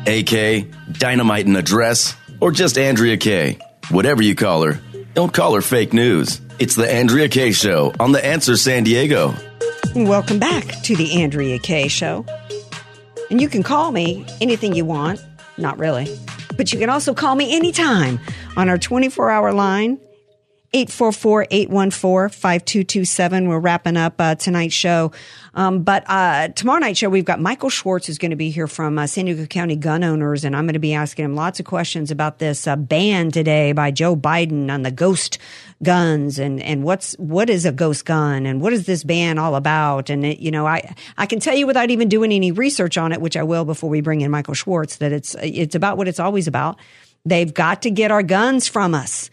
AK, 0.06 0.66
Dynamite 0.92 1.46
in 1.46 1.56
a 1.56 1.62
Dress, 1.62 2.14
or 2.40 2.50
just 2.50 2.78
Andrea 2.78 3.16
Kaye. 3.16 3.58
Whatever 3.90 4.22
you 4.22 4.34
call 4.34 4.62
her, 4.64 4.80
don't 5.14 5.32
call 5.32 5.54
her 5.54 5.60
fake 5.60 5.92
news. 5.92 6.40
It's 6.58 6.74
the 6.74 6.90
Andrea 6.90 7.28
Kaye 7.28 7.52
Show 7.52 7.92
on 7.98 8.12
The 8.12 8.24
Answer 8.24 8.56
San 8.56 8.84
Diego. 8.84 9.34
Welcome 9.94 10.38
back 10.38 10.64
to 10.82 10.96
the 10.96 11.22
Andrea 11.22 11.58
Kaye 11.58 11.88
Show. 11.88 12.24
And 13.30 13.40
you 13.40 13.48
can 13.48 13.62
call 13.62 13.92
me 13.92 14.26
anything 14.40 14.74
you 14.74 14.84
want. 14.84 15.20
Not 15.56 15.78
really. 15.78 16.18
But 16.56 16.72
you 16.72 16.78
can 16.78 16.90
also 16.90 17.14
call 17.14 17.34
me 17.34 17.54
anytime 17.54 18.20
on 18.56 18.68
our 18.68 18.78
24 18.78 19.30
hour 19.30 19.52
line, 19.52 19.98
844 20.72 21.46
814 21.50 22.28
5227. 22.30 23.48
We're 23.48 23.58
wrapping 23.58 23.96
up 23.96 24.14
uh, 24.20 24.34
tonight's 24.34 24.74
show. 24.74 25.12
Um, 25.54 25.82
but 25.82 26.04
uh, 26.08 26.48
tomorrow 26.48 26.80
night 26.80 26.96
show, 26.96 27.08
we've 27.08 27.24
got 27.24 27.40
Michael 27.40 27.70
Schwartz, 27.70 28.06
who's 28.06 28.18
going 28.18 28.30
to 28.30 28.36
be 28.36 28.50
here 28.50 28.66
from 28.66 28.98
uh, 28.98 29.06
San 29.06 29.26
Diego 29.26 29.46
County 29.46 29.76
gun 29.76 30.02
owners. 30.02 30.44
And 30.44 30.56
I'm 30.56 30.64
going 30.64 30.74
to 30.74 30.80
be 30.80 30.94
asking 30.94 31.24
him 31.24 31.34
lots 31.34 31.60
of 31.60 31.66
questions 31.66 32.10
about 32.10 32.38
this 32.38 32.66
uh, 32.66 32.76
ban 32.76 33.30
today 33.30 33.72
by 33.72 33.90
Joe 33.90 34.16
Biden 34.16 34.70
on 34.70 34.82
the 34.82 34.90
ghost 34.90 35.38
guns 35.82 36.38
and, 36.38 36.62
and 36.62 36.82
what's 36.82 37.14
what 37.14 37.50
is 37.50 37.66
a 37.66 37.72
ghost 37.72 38.04
gun 38.04 38.46
and 38.46 38.60
what 38.60 38.72
is 38.72 38.86
this 38.86 39.04
ban 39.04 39.38
all 39.38 39.54
about? 39.54 40.10
And 40.10 40.24
it, 40.24 40.40
you 40.40 40.50
know, 40.50 40.66
I 40.66 40.94
I 41.16 41.26
can 41.26 41.40
tell 41.40 41.54
you 41.54 41.66
without 41.66 41.90
even 41.90 42.08
doing 42.08 42.32
any 42.32 42.50
research 42.50 42.98
on 42.98 43.12
it, 43.12 43.20
which 43.20 43.36
I 43.36 43.42
will 43.42 43.64
before 43.64 43.90
we 43.90 44.00
bring 44.00 44.22
in 44.22 44.30
Michael 44.30 44.54
Schwartz, 44.54 44.96
that 44.96 45.12
it's 45.12 45.36
it's 45.40 45.74
about 45.74 45.96
what 45.96 46.08
it's 46.08 46.20
always 46.20 46.48
about. 46.48 46.78
They've 47.24 47.52
got 47.52 47.82
to 47.82 47.90
get 47.90 48.10
our 48.10 48.22
guns 48.22 48.68
from 48.68 48.94
us 48.94 49.30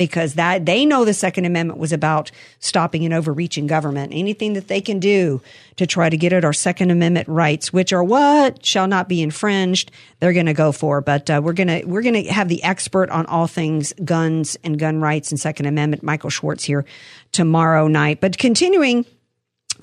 because 0.00 0.32
that 0.32 0.64
they 0.64 0.86
know 0.86 1.04
the 1.04 1.12
Second 1.12 1.44
Amendment 1.44 1.78
was 1.78 1.92
about 1.92 2.30
stopping 2.58 3.04
an 3.04 3.12
overreaching 3.12 3.66
government. 3.66 4.14
Anything 4.14 4.54
that 4.54 4.66
they 4.66 4.80
can 4.80 4.98
do 4.98 5.42
to 5.76 5.86
try 5.86 6.08
to 6.08 6.16
get 6.16 6.32
at 6.32 6.42
our 6.42 6.54
Second 6.54 6.90
Amendment 6.90 7.28
rights, 7.28 7.70
which 7.70 7.92
are 7.92 8.02
what 8.02 8.64
shall 8.64 8.86
not 8.86 9.10
be 9.10 9.20
infringed, 9.20 9.90
they're 10.18 10.32
going 10.32 10.46
to 10.46 10.54
go 10.54 10.72
for. 10.72 11.02
But 11.02 11.28
uh, 11.28 11.42
we're 11.44 11.52
gonna 11.52 11.82
we're 11.84 12.00
gonna 12.00 12.32
have 12.32 12.48
the 12.48 12.62
expert 12.62 13.10
on 13.10 13.26
all 13.26 13.46
things 13.46 13.92
guns 14.02 14.56
and 14.64 14.78
gun 14.78 15.02
rights 15.02 15.32
and 15.32 15.38
Second 15.38 15.66
Amendment, 15.66 16.02
Michael 16.02 16.30
Schwartz, 16.30 16.64
here 16.64 16.86
tomorrow 17.30 17.86
night. 17.86 18.22
But 18.22 18.38
continuing 18.38 19.04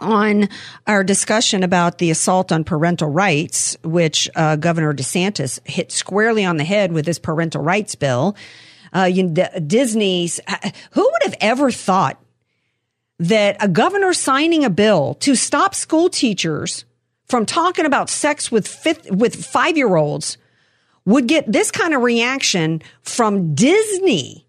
on 0.02 0.50
our 0.88 1.04
discussion 1.04 1.62
about 1.62 2.00
the 2.00 2.10
assault 2.10 2.52
on 2.52 2.64
parental 2.64 3.10
rights, 3.10 3.78
which 3.84 4.28
uh, 4.36 4.56
Governor 4.56 4.96
DeSantis 4.96 5.60
hit 5.68 5.92
squarely 5.92 6.44
on 6.44 6.58
the 6.58 6.64
head 6.64 6.92
with 6.92 7.06
his 7.06 7.20
parental 7.20 7.62
rights 7.62 7.94
bill. 7.94 8.36
Uh, 8.98 9.06
you, 9.06 9.30
the, 9.30 9.64
Disney's, 9.66 10.40
uh, 10.48 10.70
who 10.92 11.04
would 11.04 11.24
have 11.24 11.36
ever 11.40 11.70
thought 11.70 12.20
that 13.20 13.58
a 13.60 13.68
governor 13.68 14.14
signing 14.14 14.66
a 14.66 14.70
bill 14.70 15.16
to 15.16 15.36
stop 15.36 15.76
school 15.76 16.10
teachers 16.10 16.86
from 17.26 17.46
talking 17.46 17.86
about 17.86 18.10
sex 18.10 18.52
with 18.52 18.68
fifth, 18.68 19.12
with 19.12 19.46
five 19.46 19.78
year 19.78 19.96
olds 19.96 20.38
would 21.06 21.28
get 21.28 21.52
this 21.52 21.70
kind 21.70 21.94
of 21.94 22.02
reaction 22.02 22.82
from 23.02 23.54
Disney? 23.54 24.44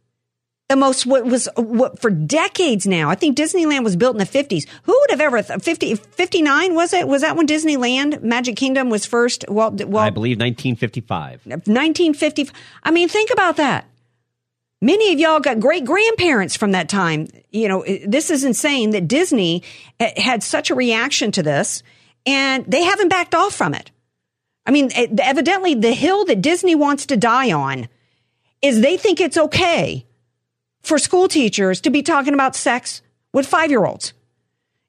the 0.68 0.76
most 0.76 1.06
what 1.06 1.24
was 1.24 1.48
what 1.56 1.98
for 1.98 2.10
decades 2.10 2.86
now. 2.86 3.08
I 3.08 3.14
think 3.14 3.38
Disneyland 3.38 3.84
was 3.84 3.96
built 3.96 4.14
in 4.14 4.18
the 4.18 4.26
50s. 4.26 4.66
Who 4.82 4.92
would 5.00 5.10
have 5.10 5.20
ever 5.22 5.42
th- 5.42 5.62
50 5.62 5.94
59 5.94 6.74
was 6.74 6.92
it? 6.92 7.08
Was 7.08 7.22
that 7.22 7.36
when 7.36 7.46
Disneyland 7.46 8.22
Magic 8.22 8.56
Kingdom 8.56 8.90
was 8.90 9.06
first? 9.06 9.46
Well, 9.48 9.70
well 9.70 10.04
I 10.04 10.10
believe 10.10 10.36
1955. 10.36 11.46
1950. 11.46 12.50
I 12.82 12.90
mean, 12.90 13.08
think 13.08 13.30
about 13.30 13.56
that. 13.56 13.86
Many 14.80 15.12
of 15.12 15.18
y'all 15.18 15.40
got 15.40 15.58
great 15.58 15.84
grandparents 15.84 16.56
from 16.56 16.72
that 16.72 16.88
time. 16.88 17.28
You 17.50 17.68
know, 17.68 17.84
this 18.06 18.30
is 18.30 18.44
insane 18.44 18.90
that 18.90 19.08
Disney 19.08 19.62
eh, 19.98 20.20
had 20.20 20.42
such 20.42 20.70
a 20.70 20.74
reaction 20.74 21.32
to 21.32 21.42
this 21.42 21.82
and 22.24 22.64
they 22.66 22.84
haven't 22.84 23.08
backed 23.08 23.34
off 23.34 23.54
from 23.54 23.74
it. 23.74 23.90
I 24.66 24.70
mean, 24.70 24.90
eh, 24.94 25.08
evidently 25.20 25.74
the 25.74 25.92
hill 25.92 26.24
that 26.26 26.40
Disney 26.42 26.74
wants 26.76 27.06
to 27.06 27.16
die 27.16 27.50
on 27.52 27.88
is 28.62 28.80
they 28.80 28.96
think 28.96 29.20
it's 29.20 29.36
okay 29.36 30.06
for 30.82 30.98
school 30.98 31.26
teachers 31.26 31.80
to 31.80 31.90
be 31.90 32.02
talking 32.02 32.34
about 32.34 32.54
sex 32.54 33.02
with 33.32 33.46
five 33.46 33.70
year 33.70 33.84
olds. 33.84 34.12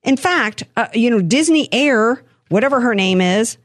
In 0.03 0.17
fact, 0.17 0.63
uh, 0.77 0.87
you 0.93 1.09
know, 1.09 1.21
Disney 1.21 1.67
Air, 1.73 2.21
whatever 2.49 2.79
her 2.81 2.93
name 2.93 3.21
is, 3.21 3.57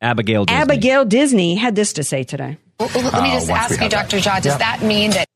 Abigail 0.00 0.44
Disney. 0.44 0.60
Abigail 0.62 1.04
Disney 1.04 1.54
had 1.56 1.74
this 1.74 1.92
to 1.94 2.04
say 2.04 2.22
today. 2.22 2.56
Well, 2.78 2.88
let 2.94 3.22
me 3.22 3.30
Uh, 3.30 3.34
just 3.34 3.50
once 3.50 3.62
ask 3.62 3.70
you, 3.72 3.76
have 3.78 3.90
that. 3.90 4.08
Dr. 4.10 4.18
Jha, 4.18 4.36
does 4.42 4.52
Yep. 4.52 4.58
that 4.58 4.82
mean 4.82 5.10
that 5.12 5.26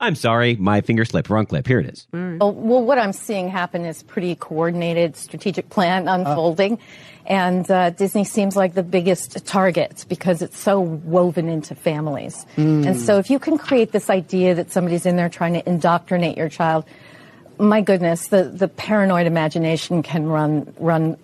I'm 0.00 0.14
sorry, 0.14 0.56
my 0.56 0.80
finger 0.80 1.04
slipped. 1.04 1.28
Wrong 1.28 1.44
clip. 1.44 1.66
Here 1.66 1.78
it 1.78 1.86
is. 1.86 2.06
Well, 2.12 2.52
well, 2.52 2.82
what 2.82 2.98
I'm 2.98 3.12
seeing 3.12 3.50
happen 3.50 3.84
is 3.84 4.02
pretty 4.02 4.34
coordinated 4.34 5.14
strategic 5.14 5.68
plan 5.68 6.08
unfolding. 6.08 6.78
And 7.26 7.70
uh, 7.70 7.90
Disney 7.90 8.24
seems 8.24 8.56
like 8.56 8.74
the 8.74 8.82
biggest 8.82 9.46
target 9.46 10.06
because 10.08 10.40
it's 10.40 10.58
so 10.58 10.80
woven 10.80 11.48
into 11.48 11.74
families. 11.74 12.46
Mm. 12.56 12.86
And 12.86 13.00
so 13.00 13.18
if 13.18 13.28
you 13.28 13.38
can 13.38 13.58
create 13.58 13.92
this 13.92 14.08
idea 14.08 14.54
that 14.54 14.72
somebody's 14.72 15.04
in 15.04 15.16
there 15.16 15.28
trying 15.28 15.52
to 15.52 15.68
indoctrinate 15.68 16.36
your 16.38 16.48
child, 16.48 16.86
my 17.58 17.82
goodness, 17.82 18.28
the, 18.28 18.44
the 18.44 18.68
paranoid 18.68 19.26
imagination 19.26 20.02
can 20.02 20.26
run 20.26 20.72
run 20.78 21.18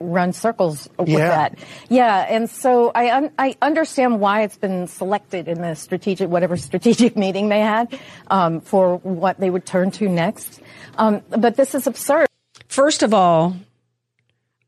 run 0.00 0.32
circles 0.32 0.88
with 0.98 1.08
Yeah. 1.08 1.28
that. 1.28 1.58
Yeah, 1.88 2.26
and 2.28 2.48
so 2.50 2.92
I 2.94 3.10
un- 3.16 3.30
I 3.38 3.56
understand 3.62 4.20
why 4.20 4.42
it's 4.42 4.56
been 4.58 4.86
selected 4.86 5.48
in 5.48 5.60
the 5.62 5.74
strategic 5.74 6.28
whatever 6.28 6.56
strategic 6.56 7.16
meeting 7.24 7.48
they 7.48 7.60
had 7.60 7.98
um, 8.28 8.60
for 8.60 8.96
what 8.98 9.38
they 9.40 9.50
would 9.50 9.66
turn 9.66 9.90
to 9.92 10.08
next. 10.08 10.60
Um, 10.98 11.22
but 11.30 11.56
this 11.56 11.74
is 11.74 11.86
absurd. 11.86 12.26
First 12.68 13.02
of 13.02 13.14
all, 13.14 13.56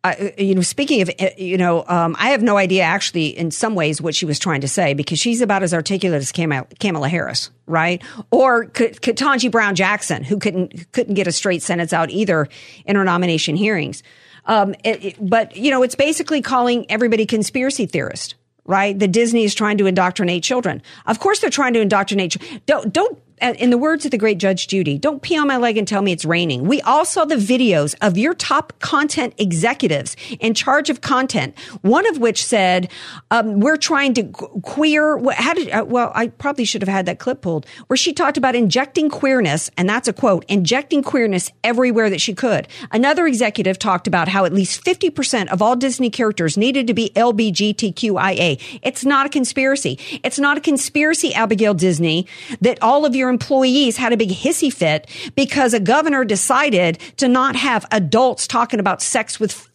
I, 0.04 0.32
you 0.38 0.54
know, 0.54 0.60
speaking 0.60 1.02
of, 1.02 1.10
you 1.36 1.58
know, 1.58 1.84
um, 1.88 2.14
I 2.20 2.30
have 2.30 2.40
no 2.40 2.56
idea 2.56 2.82
actually 2.84 3.36
in 3.36 3.50
some 3.50 3.74
ways 3.74 4.00
what 4.00 4.14
she 4.14 4.26
was 4.26 4.38
trying 4.38 4.60
to 4.60 4.68
say 4.68 4.94
because 4.94 5.18
she's 5.18 5.40
about 5.40 5.64
as 5.64 5.74
articulate 5.74 6.22
as 6.22 6.30
Kamala, 6.30 6.66
Kamala 6.78 7.08
Harris, 7.08 7.50
right? 7.66 8.00
Or 8.30 8.66
K- 8.66 8.90
Ketanji 8.90 9.50
Brown 9.50 9.74
Jackson, 9.74 10.22
who 10.22 10.38
couldn't 10.38 10.92
couldn't 10.92 11.14
get 11.14 11.26
a 11.26 11.32
straight 11.32 11.62
sentence 11.62 11.92
out 11.92 12.10
either 12.10 12.48
in 12.86 12.94
her 12.94 13.02
nomination 13.04 13.56
hearings. 13.56 14.04
Um, 14.48 14.74
it, 14.82 15.04
it- 15.04 15.16
but 15.20 15.56
you 15.56 15.70
know, 15.70 15.82
it's 15.84 15.94
basically 15.94 16.42
calling 16.42 16.86
everybody 16.90 17.26
conspiracy 17.26 17.86
theorist, 17.86 18.34
right? 18.64 18.98
The 18.98 19.06
Disney 19.08 19.44
is 19.44 19.54
trying 19.54 19.78
to 19.78 19.86
indoctrinate 19.86 20.42
children. 20.42 20.82
Of 21.06 21.20
course, 21.20 21.38
they're 21.40 21.50
trying 21.50 21.74
to 21.74 21.80
indoctrinate. 21.80 22.36
Don't 22.66 22.92
don't. 22.92 23.16
Uh, 23.40 23.54
In 23.58 23.70
the 23.70 23.78
words 23.78 24.04
of 24.04 24.10
the 24.10 24.18
great 24.18 24.38
Judge 24.38 24.68
Judy, 24.68 24.98
don't 24.98 25.22
pee 25.22 25.36
on 25.38 25.46
my 25.46 25.56
leg 25.56 25.76
and 25.76 25.86
tell 25.86 26.02
me 26.02 26.12
it's 26.12 26.24
raining. 26.24 26.64
We 26.64 26.80
all 26.82 27.04
saw 27.04 27.24
the 27.24 27.36
videos 27.36 27.94
of 28.00 28.18
your 28.18 28.34
top 28.34 28.78
content 28.80 29.34
executives 29.38 30.16
in 30.40 30.54
charge 30.54 30.90
of 30.90 31.00
content. 31.00 31.58
One 31.82 32.06
of 32.08 32.18
which 32.18 32.44
said, 32.44 32.90
um, 33.30 33.60
"We're 33.60 33.76
trying 33.76 34.14
to 34.14 34.24
queer." 34.24 35.18
How 35.32 35.54
did? 35.54 35.70
Uh, 35.70 35.84
well, 35.86 36.12
I 36.14 36.28
probably 36.28 36.64
should 36.64 36.82
have 36.82 36.88
had 36.88 37.06
that 37.06 37.18
clip 37.18 37.42
pulled 37.42 37.66
where 37.86 37.96
she 37.96 38.12
talked 38.12 38.36
about 38.36 38.54
injecting 38.54 39.08
queerness, 39.08 39.70
and 39.76 39.88
that's 39.88 40.08
a 40.08 40.12
quote: 40.12 40.44
"Injecting 40.48 41.02
queerness 41.02 41.50
everywhere 41.62 42.10
that 42.10 42.20
she 42.20 42.34
could." 42.34 42.68
Another 42.90 43.26
executive 43.26 43.78
talked 43.78 44.06
about 44.06 44.28
how 44.28 44.44
at 44.44 44.52
least 44.52 44.84
fifty 44.84 45.10
percent 45.10 45.50
of 45.50 45.62
all 45.62 45.76
Disney 45.76 46.10
characters 46.10 46.56
needed 46.56 46.86
to 46.86 46.94
be 46.94 47.10
LBGTQIA. 47.14 48.80
It's 48.82 49.04
not 49.04 49.26
a 49.26 49.28
conspiracy. 49.28 49.98
It's 50.22 50.38
not 50.38 50.56
a 50.58 50.60
conspiracy, 50.60 51.34
Abigail 51.34 51.74
Disney, 51.74 52.26
that 52.60 52.78
all 52.82 53.04
of 53.04 53.14
your 53.14 53.27
employees 53.28 53.96
had 53.96 54.12
a 54.12 54.16
big 54.16 54.30
hissy 54.30 54.72
fit 54.72 55.06
because 55.34 55.74
a 55.74 55.80
governor 55.80 56.24
decided 56.24 56.98
to 57.16 57.28
not 57.28 57.56
have 57.56 57.86
adults 57.90 58.46
talking 58.46 58.80
about 58.80 59.02
sex 59.02 59.38
with 59.38 59.68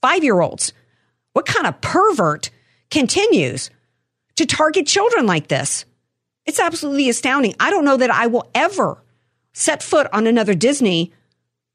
five 0.00 0.24
year 0.24 0.40
olds. 0.40 0.72
What 1.32 1.46
kind 1.46 1.66
of 1.66 1.80
pervert 1.80 2.50
continues 2.90 3.70
to 4.36 4.46
target 4.46 4.86
children 4.86 5.26
like 5.26 5.48
this? 5.48 5.84
It's 6.44 6.60
absolutely 6.60 7.08
astounding. 7.08 7.54
I 7.58 7.70
don't 7.70 7.84
know 7.84 7.96
that 7.96 8.10
I 8.10 8.28
will 8.28 8.50
ever 8.54 9.02
set 9.52 9.82
foot 9.82 10.06
on 10.12 10.26
another 10.26 10.54
Disney 10.54 11.12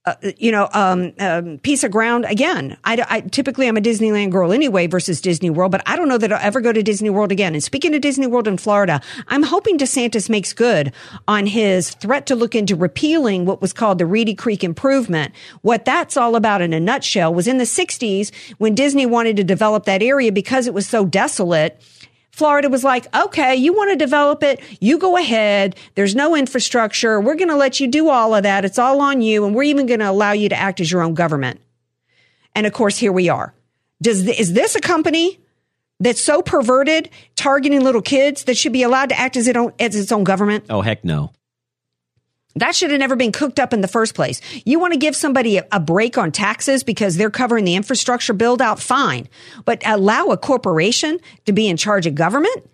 uh, 0.05 0.15
you 0.37 0.51
know, 0.51 0.67
um, 0.73 1.13
um, 1.19 1.59
piece 1.59 1.83
of 1.83 1.91
ground 1.91 2.25
again. 2.25 2.75
I, 2.83 3.05
I 3.07 3.21
typically 3.21 3.67
I'm 3.67 3.77
a 3.77 3.81
Disneyland 3.81 4.31
girl 4.31 4.51
anyway 4.51 4.87
versus 4.87 5.21
Disney 5.21 5.51
World, 5.51 5.71
but 5.71 5.83
I 5.85 5.95
don't 5.95 6.09
know 6.09 6.17
that 6.17 6.33
I'll 6.33 6.39
ever 6.41 6.59
go 6.59 6.73
to 6.73 6.81
Disney 6.81 7.11
World 7.11 7.31
again. 7.31 7.53
And 7.53 7.63
speaking 7.63 7.93
of 7.93 8.01
Disney 8.01 8.25
World 8.25 8.47
in 8.47 8.57
Florida, 8.57 8.99
I'm 9.27 9.43
hoping 9.43 9.77
DeSantis 9.77 10.27
makes 10.27 10.53
good 10.53 10.91
on 11.27 11.45
his 11.45 11.91
threat 11.91 12.25
to 12.27 12.35
look 12.35 12.55
into 12.55 12.75
repealing 12.75 13.45
what 13.45 13.61
was 13.61 13.73
called 13.73 13.99
the 13.99 14.07
Reedy 14.07 14.33
Creek 14.33 14.63
Improvement. 14.63 15.35
What 15.61 15.85
that's 15.85 16.17
all 16.17 16.35
about 16.35 16.63
in 16.63 16.73
a 16.73 16.79
nutshell 16.79 17.31
was 17.31 17.47
in 17.47 17.59
the 17.59 17.65
60s 17.65 18.33
when 18.57 18.73
Disney 18.73 19.05
wanted 19.05 19.37
to 19.37 19.43
develop 19.43 19.85
that 19.85 20.01
area 20.01 20.31
because 20.31 20.65
it 20.65 20.73
was 20.73 20.87
so 20.87 21.05
desolate. 21.05 21.79
Florida 22.31 22.69
was 22.69 22.83
like, 22.83 23.13
okay, 23.15 23.55
you 23.55 23.73
want 23.73 23.91
to 23.91 23.95
develop 23.95 24.41
it? 24.41 24.61
You 24.79 24.97
go 24.97 25.17
ahead. 25.17 25.75
There's 25.95 26.15
no 26.15 26.35
infrastructure. 26.35 27.19
We're 27.19 27.35
going 27.35 27.49
to 27.49 27.55
let 27.55 27.79
you 27.79 27.87
do 27.87 28.09
all 28.09 28.33
of 28.33 28.43
that. 28.43 28.65
It's 28.65 28.79
all 28.79 29.01
on 29.01 29.21
you. 29.21 29.45
And 29.45 29.53
we're 29.53 29.63
even 29.63 29.85
going 29.85 29.99
to 29.99 30.09
allow 30.09 30.31
you 30.31 30.49
to 30.49 30.55
act 30.55 30.79
as 30.79 30.91
your 30.91 31.01
own 31.01 31.13
government. 31.13 31.59
And 32.55 32.65
of 32.65 32.73
course, 32.73 32.97
here 32.97 33.11
we 33.11 33.29
are. 33.29 33.53
Does, 34.01 34.27
is 34.27 34.53
this 34.53 34.75
a 34.75 34.81
company 34.81 35.39
that's 35.99 36.21
so 36.21 36.41
perverted, 36.41 37.09
targeting 37.35 37.83
little 37.83 38.01
kids 38.01 38.45
that 38.45 38.57
should 38.57 38.73
be 38.73 38.83
allowed 38.83 39.09
to 39.09 39.19
act 39.19 39.37
as, 39.37 39.47
it 39.47 39.55
own, 39.55 39.73
as 39.79 39.95
its 39.95 40.11
own 40.11 40.23
government? 40.23 40.65
Oh, 40.69 40.81
heck 40.81 41.03
no. 41.03 41.31
That 42.55 42.75
should 42.75 42.91
have 42.91 42.99
never 42.99 43.15
been 43.15 43.31
cooked 43.31 43.59
up 43.59 43.73
in 43.73 43.81
the 43.81 43.87
first 43.87 44.13
place. 44.13 44.41
You 44.65 44.79
want 44.79 44.93
to 44.93 44.99
give 44.99 45.15
somebody 45.15 45.57
a, 45.57 45.79
break 45.79 46.17
on 46.17 46.31
taxes 46.31 46.83
because 46.83 47.15
they're 47.15 47.29
covering 47.29 47.65
the 47.65 47.75
infrastructure 47.75 48.33
build 48.33 48.61
out, 48.61 48.79
fine. 48.79 49.29
But 49.65 49.81
allow 49.85 50.27
a 50.27 50.37
corporation 50.37 51.19
to 51.45 51.53
be 51.53 51.67
in 51.67 51.77
charge 51.77 52.05
of 52.05 52.15
government, 52.15 52.69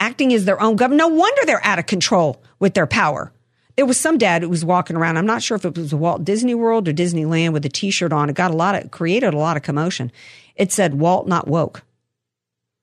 acting 0.00 0.32
as 0.32 0.44
their 0.44 0.60
own 0.60 0.76
government. 0.76 0.98
No 0.98 1.08
wonder 1.08 1.42
they're 1.46 1.64
out 1.64 1.78
of 1.78 1.86
control 1.86 2.42
with 2.58 2.74
their 2.74 2.86
power. 2.86 3.32
There 3.76 3.86
was 3.86 3.98
some 3.98 4.18
dad 4.18 4.42
who 4.42 4.48
was 4.48 4.64
walking 4.64 4.96
around. 4.96 5.16
I'm 5.16 5.26
not 5.26 5.42
sure 5.42 5.56
if 5.56 5.64
it 5.64 5.76
was 5.76 5.94
Walt 5.94 6.24
Disney 6.24 6.54
World 6.54 6.86
or 6.88 6.92
Disneyland 6.92 7.52
with 7.52 7.64
a 7.64 7.68
T-shirt 7.68 8.12
on. 8.12 8.30
It 8.30 8.36
got 8.36 8.52
a 8.52 8.56
lot 8.56 8.74
of 8.74 8.90
created 8.90 9.34
a 9.34 9.38
lot 9.38 9.56
of 9.56 9.62
commotion. 9.62 10.12
It 10.54 10.70
said 10.70 10.94
Walt, 10.94 11.26
not 11.26 11.48
woke. 11.48 11.82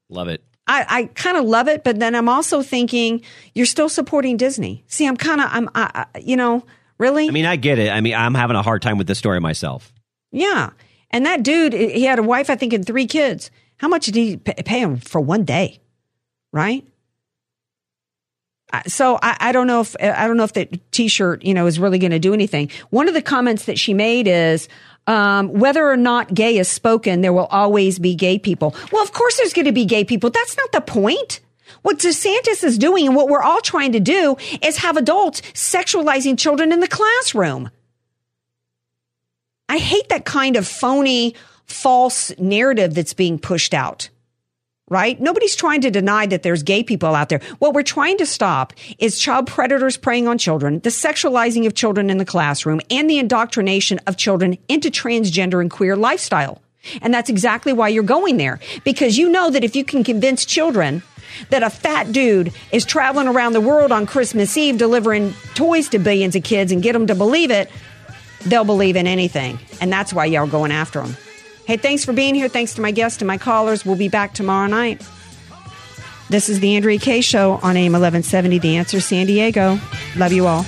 Love 0.09 0.27
it. 0.27 0.43
I, 0.72 0.86
I 0.99 1.03
kind 1.15 1.38
of 1.38 1.45
love 1.45 1.67
it, 1.67 1.84
but 1.84 1.99
then 1.99 2.15
I'm 2.15 2.30
also 2.30 2.61
thinking 2.61 3.22
you're 3.53 3.65
still 3.65 3.89
supporting 3.89 4.38
Disney. 4.38 4.84
See, 4.88 5.05
I'm 5.07 5.17
kind 5.17 5.41
of, 5.41 5.49
I'm, 5.51 5.69
I, 5.76 6.05
I- 6.15 6.19
you 6.19 6.38
know, 6.38 6.63
really? 6.97 7.28
I 7.28 7.32
mean, 7.32 7.45
I 7.45 7.55
get 7.57 7.78
it. 7.80 7.91
I 7.91 7.99
mean, 7.99 8.13
I'm 8.15 8.34
having 8.36 8.55
a 8.55 8.61
hard 8.61 8.82
time 8.82 8.97
with 8.97 9.07
this 9.07 9.17
story 9.19 9.39
myself. 9.39 9.91
Yeah. 10.32 10.69
And 11.09 11.26
that 11.26 11.43
dude, 11.43 11.74
he 11.74 12.03
had 12.03 12.19
a 12.19 12.24
wife, 12.24 12.49
I 12.49 12.55
think, 12.55 12.72
and 12.74 12.86
three 12.88 13.05
kids. 13.05 13.51
How 13.78 13.88
much 13.89 14.05
did 14.05 14.15
he 14.15 14.38
pay 14.38 14.80
him 14.80 14.97
for 14.97 15.19
one 15.19 15.43
day? 15.43 15.82
Right? 16.53 16.86
So 18.88 19.19
I, 19.22 19.36
I 19.41 19.51
don't 19.51 19.67
know 19.67 19.82
if 19.82 19.97
I 19.99 20.28
don't 20.28 20.38
know 20.38 20.45
if 20.45 20.53
that 20.53 20.91
T-shirt 20.93 21.43
you 21.43 21.53
know 21.53 21.65
is 21.67 21.78
really 21.78 21.99
going 21.99 22.11
to 22.11 22.19
do 22.19 22.34
anything. 22.34 22.69
One 22.89 23.09
of 23.09 23.13
the 23.13 23.22
comments 23.22 23.65
that 23.65 23.78
she 23.78 23.93
made 23.93 24.28
is 24.30 24.69
um, 25.08 25.49
whether 25.54 25.89
or 25.89 25.97
not 25.97 26.34
gay 26.34 26.58
is 26.58 26.68
spoken, 26.68 27.22
there 27.22 27.34
will 27.34 27.47
always 27.47 27.99
be 27.99 28.16
gay 28.16 28.38
people. 28.38 28.76
Well, 28.91 29.04
of 29.04 29.14
course, 29.14 29.38
there's 29.38 29.54
going 29.54 29.66
to 29.66 29.72
be 29.72 29.86
gay 29.86 30.04
people. 30.04 30.30
That's 30.30 30.58
not 30.58 30.72
the 30.72 30.82
point. 30.82 31.39
What 31.82 31.99
DeSantis 31.99 32.64
is 32.64 32.78
doing 32.78 33.08
and 33.08 33.16
what 33.16 33.28
we're 33.28 33.41
all 33.41 33.62
trying 33.62 33.93
to 33.93 33.99
do 33.99 34.38
is 34.62 34.78
have 34.78 34.97
adults 34.97 35.41
sexualizing 35.54 36.38
children 36.38 36.72
in 36.72 36.80
the 36.80 36.88
classroom. 36.88 37.72
I 39.68 39.78
hate 39.78 40.10
that 40.10 40.26
kind 40.26 40.58
of 40.58 40.68
phony, 40.68 41.36
false 41.66 42.38
narrative 42.38 42.93
that's 42.93 43.14
being 43.14 43.39
pushed 43.39 43.74
out. 43.74 44.10
Right? 44.91 45.17
Nobody's 45.21 45.55
trying 45.55 45.79
to 45.81 45.89
deny 45.89 46.25
that 46.25 46.43
there's 46.43 46.63
gay 46.63 46.83
people 46.83 47.15
out 47.15 47.29
there. 47.29 47.39
What 47.59 47.73
we're 47.73 47.81
trying 47.81 48.17
to 48.17 48.25
stop 48.25 48.73
is 48.99 49.17
child 49.17 49.47
predators 49.47 49.95
preying 49.95 50.27
on 50.27 50.37
children, 50.37 50.81
the 50.81 50.89
sexualizing 50.89 51.65
of 51.65 51.75
children 51.75 52.09
in 52.09 52.17
the 52.17 52.25
classroom, 52.25 52.81
and 52.91 53.09
the 53.09 53.17
indoctrination 53.17 54.01
of 54.05 54.17
children 54.17 54.57
into 54.67 54.91
transgender 54.91 55.61
and 55.61 55.71
queer 55.71 55.95
lifestyle. 55.95 56.61
And 57.01 57.13
that's 57.13 57.29
exactly 57.29 57.71
why 57.71 57.87
you're 57.87 58.03
going 58.03 58.35
there. 58.35 58.59
Because 58.83 59.17
you 59.17 59.29
know 59.29 59.49
that 59.49 59.63
if 59.63 59.77
you 59.77 59.85
can 59.85 60.03
convince 60.03 60.43
children 60.43 61.03
that 61.51 61.63
a 61.63 61.69
fat 61.69 62.11
dude 62.11 62.51
is 62.73 62.83
traveling 62.83 63.29
around 63.29 63.53
the 63.53 63.61
world 63.61 63.93
on 63.93 64.05
Christmas 64.05 64.57
Eve 64.57 64.77
delivering 64.77 65.33
toys 65.55 65.87
to 65.87 65.99
billions 65.99 66.35
of 66.35 66.43
kids 66.43 66.69
and 66.69 66.83
get 66.83 66.91
them 66.91 67.07
to 67.07 67.15
believe 67.15 67.49
it, 67.49 67.71
they'll 68.45 68.65
believe 68.65 68.97
in 68.97 69.07
anything. 69.07 69.57
And 69.79 69.89
that's 69.89 70.11
why 70.11 70.25
y'all 70.25 70.47
going 70.47 70.73
after 70.73 71.01
them. 71.01 71.15
Hey, 71.66 71.78
thanks 71.78 72.03
for 72.03 72.14
being 72.14 72.36
here. 72.36 72.49
Thanks 72.49 72.74
to 72.76 72.82
my 72.82 72.91
guests 72.91 73.22
and 73.22 73.28
my 73.28 73.38
callers. 73.38 73.86
We'll 73.86 73.95
be 73.95 74.09
back 74.09 74.34
tomorrow 74.34 74.68
night. 74.68 75.01
This 76.30 76.47
is 76.47 76.59
the 76.59 76.76
Andrea 76.76 76.97
Kaye 76.97 77.22
Show 77.22 77.59
on 77.62 77.76
AM 77.76 77.91
1170, 77.91 78.59
The 78.59 78.78
Answer 78.78 79.01
San 79.01 79.26
Diego. 79.28 79.80
Love 80.16 80.32
you 80.32 80.47
all. 80.47 80.66